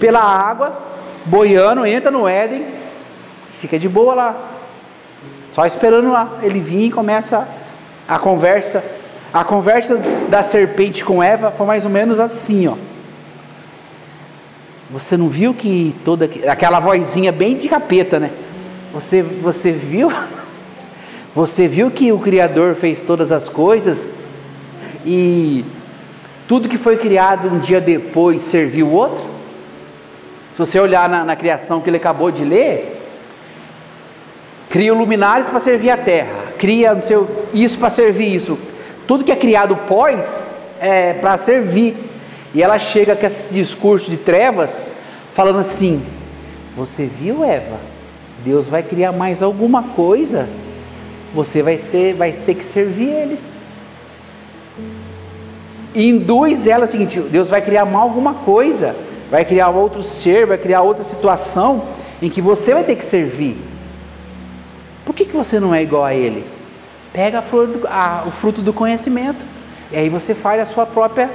Pela 0.00 0.20
água, 0.20 0.80
boiando, 1.24 1.86
entra 1.86 2.10
no 2.10 2.26
Éden, 2.26 2.66
fica 3.56 3.78
de 3.78 3.88
boa 3.88 4.14
lá. 4.14 4.36
Só 5.48 5.64
esperando 5.66 6.10
lá. 6.10 6.38
Ele 6.42 6.60
vir 6.60 6.86
e 6.86 6.90
começa 6.90 7.46
a 8.08 8.18
conversa. 8.18 8.82
A 9.32 9.44
conversa 9.44 9.98
da 10.28 10.42
serpente 10.42 11.04
com 11.04 11.22
Eva 11.22 11.50
foi 11.50 11.66
mais 11.66 11.84
ou 11.84 11.90
menos 11.90 12.18
assim, 12.18 12.66
ó. 12.66 12.74
Você 14.90 15.16
não 15.16 15.28
viu 15.28 15.54
que 15.54 15.94
toda 16.04 16.28
aquela 16.46 16.78
vozinha 16.78 17.32
bem 17.32 17.56
de 17.56 17.66
capeta, 17.66 18.18
né? 18.18 18.30
Você 18.92 19.22
você 19.22 19.72
viu? 19.72 20.12
Você 21.34 21.66
viu 21.66 21.90
que 21.90 22.12
o 22.12 22.18
criador 22.18 22.74
fez 22.74 23.00
todas 23.00 23.32
as 23.32 23.48
coisas 23.48 24.10
e 25.02 25.64
tudo 26.52 26.68
que 26.68 26.76
foi 26.76 26.98
criado 26.98 27.48
um 27.48 27.60
dia 27.60 27.80
depois 27.80 28.42
serviu 28.42 28.88
o 28.88 28.92
outro? 28.92 29.24
Se 30.52 30.58
você 30.58 30.78
olhar 30.78 31.08
na, 31.08 31.24
na 31.24 31.34
criação 31.34 31.80
que 31.80 31.88
ele 31.88 31.96
acabou 31.96 32.30
de 32.30 32.44
ler, 32.44 33.00
cria 34.68 34.92
luminares 34.92 35.48
para 35.48 35.58
servir 35.58 35.88
a 35.88 35.96
terra, 35.96 36.52
cria 36.58 37.00
sei, 37.00 37.16
isso 37.54 37.78
para 37.78 37.88
servir 37.88 38.34
isso. 38.34 38.58
Tudo 39.06 39.24
que 39.24 39.32
é 39.32 39.36
criado 39.36 39.74
pós 39.88 40.46
é 40.78 41.14
para 41.14 41.38
servir. 41.38 41.96
E 42.52 42.62
ela 42.62 42.78
chega 42.78 43.16
com 43.16 43.24
esse 43.24 43.50
discurso 43.50 44.10
de 44.10 44.18
trevas, 44.18 44.86
falando 45.32 45.58
assim: 45.58 46.04
Você 46.76 47.06
viu, 47.06 47.42
Eva? 47.42 47.78
Deus 48.44 48.66
vai 48.66 48.82
criar 48.82 49.12
mais 49.12 49.42
alguma 49.42 49.84
coisa. 49.84 50.46
Você 51.32 51.62
vai 51.62 51.78
ser, 51.78 52.12
vai 52.12 52.30
ter 52.30 52.54
que 52.56 52.64
servir 52.66 53.08
eles. 53.08 53.51
Induz 55.94 56.66
ela 56.66 56.86
o 56.86 56.88
seguinte: 56.88 57.20
Deus 57.20 57.48
vai 57.48 57.60
criar 57.60 57.84
mais 57.84 58.02
alguma 58.02 58.34
coisa, 58.34 58.96
vai 59.30 59.44
criar 59.44 59.68
outro 59.68 60.02
ser, 60.02 60.46
vai 60.46 60.58
criar 60.58 60.82
outra 60.82 61.04
situação 61.04 61.84
em 62.20 62.28
que 62.28 62.40
você 62.40 62.72
vai 62.72 62.84
ter 62.84 62.96
que 62.96 63.04
servir. 63.04 63.58
Por 65.04 65.14
que, 65.14 65.24
que 65.24 65.36
você 65.36 65.58
não 65.58 65.74
é 65.74 65.82
igual 65.82 66.04
a 66.04 66.14
ele? 66.14 66.46
Pega 67.12 67.40
a 67.40 67.42
flor 67.42 67.66
do, 67.66 67.86
a, 67.88 68.24
o 68.26 68.30
fruto 68.30 68.62
do 68.62 68.72
conhecimento. 68.72 69.44
E 69.90 69.96
aí 69.96 70.08
você 70.08 70.34
faz 70.34 70.60
a 70.62 70.64
sua 70.64 70.86
própria. 70.86 71.30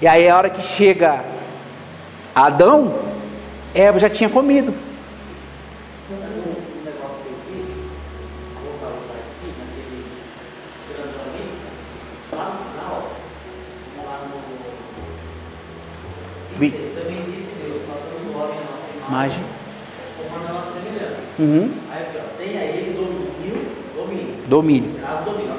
E 0.00 0.06
aí 0.06 0.28
a 0.28 0.36
hora 0.36 0.48
que 0.48 0.62
chega 0.62 1.24
Adão, 2.34 2.94
Eva 3.74 3.98
já 3.98 4.08
tinha 4.08 4.28
comido. 4.28 4.72
Imagem, 19.10 19.42
conforme 20.16 20.46
a 20.46 20.52
nossa 20.52 20.70
semelhança. 20.70 21.20
Uhum. 21.40 21.72
Aí 21.90 22.02
aqui, 22.02 22.18
ó, 22.18 22.38
tem 22.38 22.58
a 22.58 22.64
ele 22.64 22.94
domínio, 22.94 23.66
domínio. 23.96 24.34
Domínio. 24.46 24.90
Grave 25.00 25.24
domínio. 25.24 25.49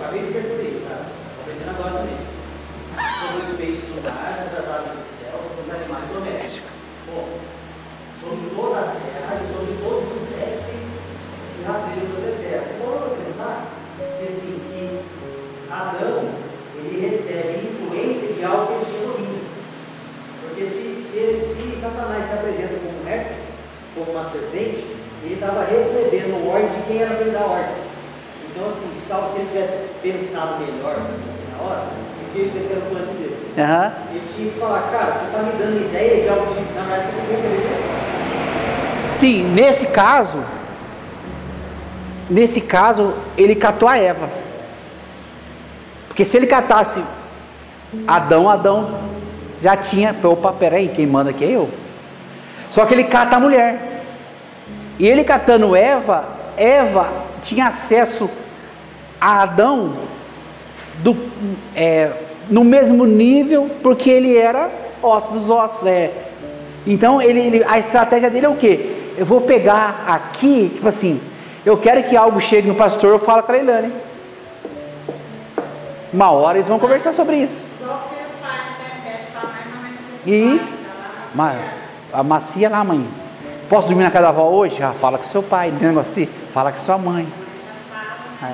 Uma 24.21 24.29
serpente, 24.29 24.85
ele 25.23 25.33
estava 25.33 25.63
recebendo 25.63 26.47
ordem 26.47 26.69
de 26.69 26.81
quem 26.87 27.01
era 27.01 27.15
para 27.15 27.21
ele 27.21 27.31
dar 27.31 27.45
ordem. 27.45 27.75
Então, 28.49 28.67
assim, 28.67 28.89
se, 28.93 29.07
tal, 29.07 29.31
se 29.31 29.39
ele 29.39 29.49
tivesse 29.51 29.77
pensado 30.01 30.59
melhor 30.59 30.97
na 30.97 31.63
hora, 31.63 31.83
porque 32.19 32.39
ele 32.39 32.51
teve 32.51 32.79
o 32.79 32.89
plano 32.89 33.07
de 33.07 33.23
Deus. 33.23 33.39
Aham. 33.57 33.93
Ele 34.11 34.23
tinha 34.35 34.51
que 34.51 34.59
falar, 34.59 34.81
cara, 34.91 35.13
você 35.13 35.25
está 35.25 35.39
me 35.39 35.51
dando 35.53 35.85
ideia 35.89 36.21
de 36.21 36.29
algo 36.29 36.53
que 36.53 36.73
na 36.73 36.81
verdade 36.81 37.07
você 37.07 37.17
tem 37.17 37.25
que 37.25 37.33
receber 37.33 37.57
direção. 37.57 37.91
Sim, 39.13 39.43
nesse 39.53 39.87
caso, 39.87 40.43
nesse 42.29 42.61
caso, 42.61 43.13
ele 43.37 43.55
catou 43.55 43.87
a 43.87 43.97
Eva. 43.97 44.29
Porque 46.07 46.25
se 46.25 46.37
ele 46.37 46.47
catasse 46.47 47.03
Adão, 48.07 48.49
Adão 48.49 48.99
já 49.61 49.77
tinha, 49.77 50.15
opa, 50.23 50.51
peraí, 50.53 50.89
quem 50.89 51.05
manda 51.05 51.29
aqui 51.29 51.43
é 51.45 51.51
eu. 51.51 51.69
Só 52.69 52.85
que 52.85 52.93
ele 52.93 53.03
cata 53.03 53.35
a 53.35 53.39
mulher. 53.39 53.90
E 55.01 55.07
ele 55.07 55.23
catando 55.23 55.75
Eva, 55.75 56.25
Eva 56.55 57.09
tinha 57.41 57.65
acesso 57.67 58.29
a 59.19 59.41
Adão 59.41 59.93
do, 60.99 61.17
é, 61.75 62.11
no 62.47 62.63
mesmo 62.63 63.03
nível, 63.05 63.67
porque 63.81 64.11
ele 64.11 64.37
era 64.37 64.69
osso 65.01 65.33
dos 65.33 65.49
ossos. 65.49 65.87
É. 65.87 66.11
Então 66.85 67.19
ele, 67.19 67.39
ele- 67.39 67.65
a 67.67 67.79
estratégia 67.79 68.29
dele 68.29 68.45
é 68.45 68.49
o 68.49 68.55
quê? 68.55 69.11
Eu 69.17 69.25
vou 69.25 69.41
pegar 69.41 70.03
aqui, 70.07 70.69
tipo 70.75 70.87
assim, 70.87 71.19
Eu 71.65 71.77
quero 71.77 72.03
que 72.03 72.15
algo 72.17 72.39
chegue 72.41 72.67
no 72.67 72.73
pastor, 72.75 73.11
eu 73.11 73.19
falo 73.19 73.43
com 73.43 73.51
a 73.51 73.55
Leilane. 73.55 73.91
Uma 76.13 76.31
hora 76.31 76.57
eles 76.57 76.67
vão 76.67 76.77
conversar 76.79 77.13
sobre 77.13 77.37
isso. 77.37 77.59
Né? 80.25 80.55
Isso. 80.55 80.77
Ma- 81.35 81.55
A 82.13 82.23
macia 82.23 82.67
lá, 82.69 82.83
mãe. 82.83 83.07
Posso 83.71 83.87
dormir 83.87 84.03
na 84.03 84.11
casa 84.11 84.23
da 84.23 84.29
avó 84.31 84.49
hoje? 84.49 84.83
Ah, 84.83 84.91
fala 84.91 85.17
com 85.17 85.23
seu 85.23 85.41
pai. 85.41 85.71
Tem 85.71 85.87
negócio 85.87 86.11
assim? 86.11 86.29
Fala 86.53 86.73
com 86.73 86.79
sua 86.79 86.97
mãe. 86.97 87.25
É. 88.43 88.53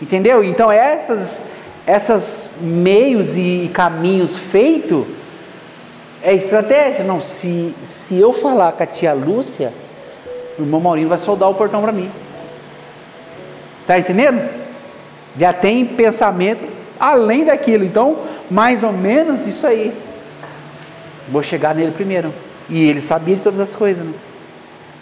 Entendeu? 0.00 0.44
Então 0.44 0.70
essas, 0.70 1.42
essas 1.84 2.48
meios 2.60 3.36
e 3.36 3.68
caminhos 3.74 4.36
feitos 4.36 5.06
é 6.22 6.34
estratégia. 6.34 7.04
Não, 7.04 7.20
se, 7.20 7.74
se 7.84 8.16
eu 8.16 8.32
falar 8.32 8.70
com 8.70 8.84
a 8.84 8.86
tia 8.86 9.12
Lúcia, 9.12 9.72
o 10.56 10.62
irmão 10.62 10.80
Maurinho 10.80 11.08
vai 11.08 11.18
soldar 11.18 11.50
o 11.50 11.54
portão 11.54 11.82
para 11.82 11.90
mim. 11.90 12.08
Tá 13.88 13.98
entendendo? 13.98 14.48
Já 15.36 15.52
tem 15.52 15.84
pensamento 15.84 16.64
além 17.00 17.44
daquilo. 17.44 17.82
Então, 17.82 18.18
mais 18.48 18.84
ou 18.84 18.92
menos 18.92 19.44
isso 19.48 19.66
aí. 19.66 19.92
Vou 21.28 21.42
chegar 21.42 21.74
nele 21.74 21.90
primeiro. 21.90 22.32
E 22.68 22.84
ele 22.88 23.02
sabia 23.02 23.36
de 23.36 23.42
todas 23.42 23.60
as 23.60 23.74
coisas, 23.74 24.04
né? 24.04 24.14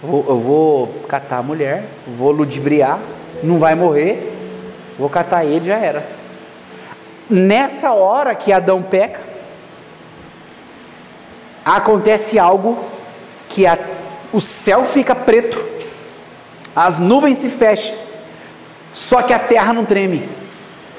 Eu 0.03 0.09
vou, 0.09 0.24
eu 0.28 0.41
vou 0.41 0.87
catar 1.09 1.39
a 1.39 1.43
mulher, 1.43 1.85
vou 2.19 2.31
ludibriar, 2.31 2.99
não 3.43 3.59
vai 3.59 3.74
morrer, 3.74 4.32
vou 4.99 5.09
catar 5.11 5.45
ele 5.45 5.66
já 5.66 5.77
era. 5.77 6.07
Nessa 7.28 7.93
hora 7.93 8.35
que 8.35 8.53
Adão 8.53 8.82
peca, 8.82 9.20
acontece 11.65 12.39
algo 12.39 12.78
que 13.49 13.66
a- 13.66 13.78
o 14.32 14.41
céu 14.41 14.85
fica 14.85 15.15
preto, 15.15 15.62
as 16.74 16.99
nuvens 16.99 17.39
se 17.39 17.49
fecham, 17.51 17.95
só 18.95 19.23
que 19.23 19.32
a 19.32 19.39
terra 19.39 19.73
não 19.73 19.85
treme. 19.85 20.28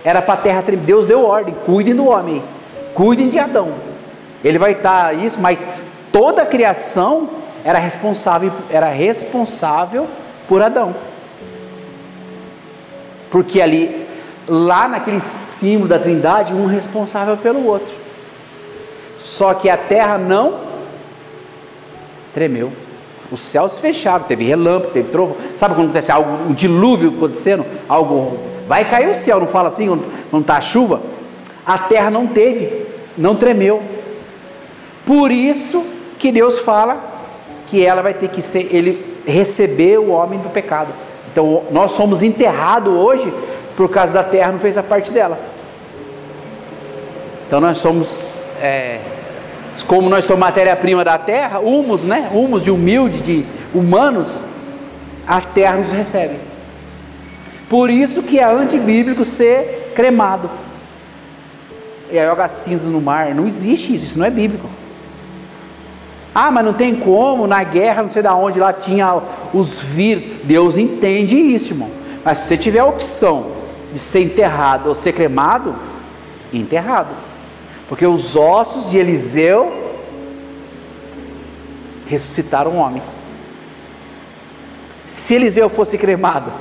Era 0.04 0.22
para 0.22 0.34
a 0.36 0.38
terra 0.38 0.62
tremer. 0.62 0.84
Deus 0.86 1.06
deu 1.06 1.24
ordem: 1.24 1.56
cuidem 1.66 1.94
do 1.96 2.08
homem, 2.08 2.44
cuidem 2.94 3.30
de 3.30 3.38
Adão. 3.38 3.74
Ele 4.44 4.58
vai 4.58 4.72
estar 4.72 5.14
isso, 5.16 5.40
mas 5.40 5.64
toda 6.12 6.44
a 6.44 6.46
criação 6.46 7.30
era 7.64 7.80
responsável, 7.80 8.52
era 8.70 8.88
responsável 8.88 10.08
por 10.48 10.62
Adão. 10.62 10.96
Porque 13.30 13.62
ali, 13.62 14.08
lá 14.48 14.88
naquele 14.88 15.22
símbolo 15.22 15.88
da 15.88 16.00
Trindade, 16.00 16.54
um 16.54 16.66
responsável 16.66 17.38
pelo 17.38 17.66
outro. 17.66 17.96
Só 19.18 19.54
que 19.54 19.70
a 19.70 19.78
terra 19.78 20.18
não 20.18 20.60
tremeu. 22.34 22.72
Os 23.32 23.42
céus 23.42 23.74
se 23.74 23.80
fecharam, 23.80 24.26
teve 24.26 24.44
relâmpago, 24.44 24.92
teve 24.92 25.10
trovão. 25.10 25.38
Sabe 25.56 25.76
quando 25.76 25.86
acontece 25.86 26.12
algo, 26.12 26.50
um 26.50 26.54
dilúvio 26.54 27.14
acontecendo? 27.16 27.66
Algo. 27.88 28.38
Vai 28.68 28.90
cair 28.90 29.10
o 29.10 29.16
céu, 29.16 29.40
não 29.40 29.48
fala 29.48 29.70
assim, 29.70 29.88
não 30.32 30.40
está 30.42 30.60
chuva? 30.60 31.02
A 31.66 31.78
terra 31.78 32.10
não 32.10 32.28
teve, 32.28 32.86
não 33.18 33.36
tremeu. 33.36 33.82
Por 35.06 35.32
isso 35.32 35.86
que 36.22 36.32
Deus 36.32 36.60
fala 36.60 37.02
que 37.66 37.84
ela 37.84 38.04
vai 38.04 38.14
ter 38.14 38.30
que 38.30 38.44
ser, 38.44 38.70
ele 38.72 39.24
receber 39.26 39.98
o 39.98 40.12
homem 40.12 40.40
do 40.40 40.50
pecado. 40.50 40.94
Então 41.32 41.64
nós 41.72 41.94
somos 41.94 42.22
enterrados 42.22 42.94
hoje 42.94 43.34
por 43.76 43.90
causa 43.90 44.14
da 44.14 44.24
terra 44.24 44.52
não 44.52 44.60
fez 44.60 44.78
a 44.78 44.84
parte 44.84 45.12
dela. 45.12 45.40
Então 47.48 47.60
nós 47.60 47.80
somos, 47.80 48.36
é, 48.62 49.00
como 49.88 50.10
nós 50.10 50.26
somos 50.26 50.40
matéria-prima 50.40 51.04
da 51.04 51.18
terra, 51.18 51.60
humus, 51.60 52.04
né? 52.04 52.30
Humus 52.32 52.64
de 52.64 52.70
humilde, 52.70 53.22
de 53.22 53.46
humanos, 53.74 54.44
a 55.26 55.42
terra 55.42 55.78
nos 55.78 55.92
recebe. 55.92 56.36
Por 57.68 57.90
isso 57.90 58.22
que 58.22 58.38
é 58.38 58.44
antibíblico 58.44 59.26
ser 59.26 59.92
cremado. 59.96 60.52
E 62.12 62.20
aí 62.20 62.28
joga 62.28 62.48
cinza 62.48 62.88
no 62.88 63.02
mar. 63.02 63.34
Não 63.34 63.48
existe 63.48 63.96
isso, 63.96 64.06
isso 64.06 64.20
não 64.20 64.26
é 64.28 64.30
bíblico. 64.30 64.70
Ah, 66.34 66.50
mas 66.50 66.64
não 66.64 66.74
tem 66.74 66.96
como, 66.96 67.46
na 67.46 67.64
guerra, 67.64 68.04
não 68.04 68.10
sei 68.10 68.22
da 68.22 68.34
onde, 68.34 68.60
lá 68.60 68.72
tinha 68.72 69.22
os 69.54 69.80
vírus. 69.80 70.24
Deus 70.44 70.78
entende 70.78 71.36
isso, 71.36 71.74
irmão. 71.74 71.90
Mas 72.24 72.40
se 72.40 72.48
você 72.48 72.58
tiver 72.58 72.80
a 72.80 72.86
opção 72.86 73.48
de 73.92 74.00
ser 74.00 74.22
enterrado 74.22 74.88
ou 74.88 74.96
ser 74.96 75.12
cremado, 75.12 75.76
enterrado. 76.54 77.10
Porque 77.90 78.06
os 78.06 78.36
ossos 78.36 78.90
de 78.90 78.98
Eliseu 78.98 79.74
ressuscitaram 82.08 82.72
o 82.72 82.78
homem. 82.78 83.02
Se 85.06 85.34
Eliseu 85.36 85.70
fosse 85.70 85.98
cremado, 85.98 86.52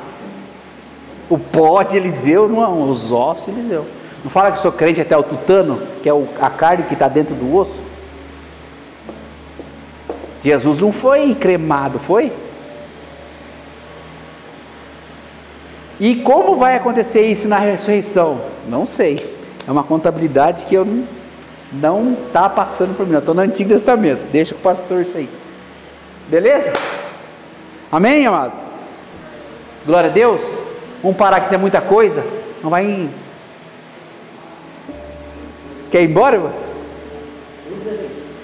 o 1.28 1.38
pó 1.38 1.84
de 1.84 1.96
Eliseu, 1.96 2.48
não, 2.48 2.90
os 2.90 3.12
ossos 3.12 3.46
de 3.46 3.52
Eliseu. 3.52 3.86
Não 4.24 4.30
fala 4.30 4.50
que 4.50 4.60
sou 4.60 4.72
crente 4.72 5.00
até 5.00 5.16
o 5.16 5.22
tutano, 5.22 5.80
que 6.02 6.08
é 6.08 6.12
a 6.40 6.50
carne 6.50 6.82
que 6.84 6.94
está 6.94 7.06
dentro 7.06 7.34
do 7.34 7.54
osso? 7.54 7.89
Jesus 10.42 10.80
não 10.80 10.92
foi 10.92 11.34
cremado, 11.34 11.98
foi? 11.98 12.32
E 15.98 16.16
como 16.16 16.56
vai 16.56 16.76
acontecer 16.76 17.26
isso 17.26 17.46
na 17.46 17.58
ressurreição? 17.58 18.40
Não 18.66 18.86
sei. 18.86 19.38
É 19.68 19.70
uma 19.70 19.84
contabilidade 19.84 20.64
que 20.64 20.74
eu 20.74 20.86
não 21.70 22.16
está 22.26 22.48
passando 22.48 22.96
por 22.96 23.06
mim. 23.06 23.18
Estou 23.18 23.34
no 23.34 23.42
Antigo 23.42 23.68
Testamento. 23.68 24.22
Deixa 24.32 24.54
o 24.54 24.58
pastor 24.58 25.02
isso 25.02 25.18
aí. 25.18 25.28
Beleza? 26.28 26.72
Amém, 27.92 28.26
amados? 28.26 28.58
Glória 29.84 30.08
a 30.08 30.12
Deus. 30.12 30.40
Vamos 31.02 31.18
parar 31.18 31.40
que 31.40 31.46
isso 31.46 31.54
é 31.54 31.58
muita 31.58 31.82
coisa. 31.82 32.24
Não 32.62 32.70
vai. 32.70 33.10
Quer 35.90 36.02
ir 36.02 36.08
embora? 36.08 36.36
irmão? 36.36 36.52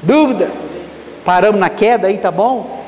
Dúvida? 0.03 0.51
Paramos 1.27 1.59
na 1.59 1.69
queda 1.69 2.07
aí, 2.07 2.19
tá 2.19 2.31
bom? 2.31 2.85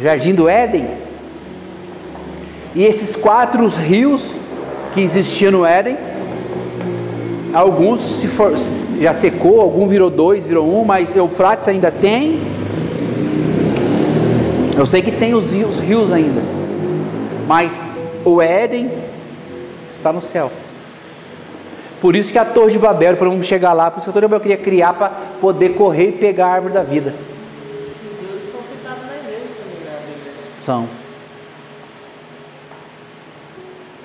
Jardim 0.00 0.32
do 0.32 0.48
Éden. 0.48 0.86
E 2.76 2.84
esses 2.84 3.16
quatro 3.16 3.66
rios 3.66 4.38
que 4.92 5.00
existiam 5.00 5.50
no 5.50 5.66
Éden, 5.66 5.98
alguns 7.52 8.20
se 8.20 8.28
for, 8.28 8.54
já 9.00 9.12
secou, 9.12 9.60
algum 9.60 9.88
virou 9.88 10.10
dois, 10.10 10.44
virou 10.44 10.80
um, 10.80 10.84
mas 10.84 11.14
Eufrates 11.16 11.66
ainda 11.66 11.90
tem. 11.90 12.40
Eu 14.78 14.86
sei 14.86 15.02
que 15.02 15.10
tem 15.10 15.34
os 15.34 15.50
rios, 15.50 15.80
rios 15.80 16.12
ainda, 16.12 16.40
mas 17.48 17.84
o 18.24 18.40
Éden 18.40 18.92
está 19.90 20.12
no 20.12 20.22
céu. 20.22 20.52
Por 22.04 22.14
isso 22.14 22.30
que 22.30 22.38
a 22.38 22.44
Torre 22.44 22.72
de 22.72 22.78
Babel, 22.78 23.16
para 23.16 23.30
vamos 23.30 23.46
chegar 23.46 23.72
lá, 23.72 23.90
por 23.90 23.96
isso 23.98 24.04
que 24.04 24.10
a 24.10 24.12
Torre 24.12 24.26
de 24.26 24.30
Babel 24.30 24.40
queria 24.42 24.58
criar 24.58 24.92
para 24.92 25.08
poder 25.40 25.70
correr 25.70 26.10
e 26.10 26.12
pegar 26.12 26.48
a 26.48 26.52
árvore 26.52 26.74
da 26.74 26.82
vida. 26.82 27.14
Esses 27.14 28.52
são 28.52 28.60
citados 28.62 29.06
na 29.06 29.16
igreja 29.16 29.54
também, 29.56 29.80
na. 29.86 30.60
São. 30.60 30.86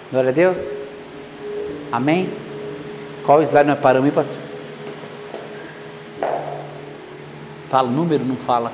Glória 0.09 0.29
a 0.29 0.31
Deus. 0.31 0.71
Amém? 1.91 2.29
Qual 3.25 3.43
slide 3.43 3.67
nós 3.67 3.79
paramos 3.79 4.05
aí, 4.05 4.15
pastor? 4.15 4.37
Fala 7.69 7.89
o 7.89 7.91
número, 7.91 8.23
não 8.23 8.37
fala. 8.37 8.71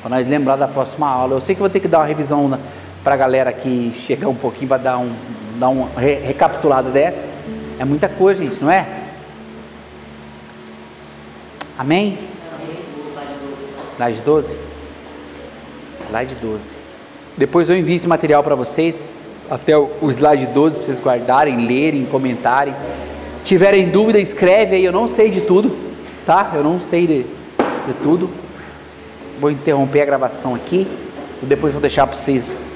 Para 0.00 0.10
nós 0.10 0.28
lembrar 0.28 0.54
da 0.54 0.68
próxima 0.68 1.08
aula. 1.08 1.34
Eu 1.34 1.40
sei 1.40 1.56
que 1.56 1.60
vou 1.60 1.68
ter 1.68 1.80
que 1.80 1.88
dar 1.88 1.98
uma 1.98 2.06
revisão 2.06 2.56
para 3.02 3.14
a 3.14 3.16
galera 3.16 3.50
aqui 3.50 3.94
chegar 4.06 4.28
um 4.28 4.34
pouquinho 4.34 4.68
para 4.68 4.78
dar 4.78 4.98
um 4.98 5.12
dar 5.58 5.68
uma 5.68 5.88
re, 5.98 6.14
recapitulada 6.14 6.90
dessa. 6.90 7.24
É 7.78 7.84
muita 7.84 8.08
coisa, 8.08 8.42
gente, 8.42 8.60
não 8.62 8.70
é? 8.70 8.86
Amém? 11.78 12.18
Slide 13.96 14.22
12? 14.22 14.56
Slide 16.00 16.34
12. 16.36 16.76
Depois 17.36 17.68
eu 17.68 17.76
envio 17.76 17.96
esse 17.96 18.08
material 18.08 18.42
para 18.42 18.54
vocês, 18.54 19.12
até 19.50 19.76
o 19.76 19.90
o 20.00 20.10
slide 20.10 20.46
12, 20.46 20.76
para 20.76 20.84
vocês 20.84 21.00
guardarem, 21.00 21.66
lerem, 21.66 22.04
comentarem. 22.06 22.74
Tiverem 23.44 23.88
dúvida, 23.88 24.18
escreve 24.18 24.76
aí. 24.76 24.84
Eu 24.84 24.92
não 24.92 25.06
sei 25.06 25.30
de 25.30 25.42
tudo, 25.42 25.76
tá? 26.26 26.52
Eu 26.54 26.62
não 26.62 26.80
sei 26.80 27.06
de, 27.06 27.22
de 27.22 27.94
tudo. 28.02 28.30
Vou 29.38 29.50
interromper 29.50 30.02
a 30.02 30.04
gravação 30.04 30.54
aqui. 30.54 30.86
Depois 31.42 31.72
vou 31.72 31.80
deixar 31.80 32.06
para 32.06 32.16
vocês 32.16 32.69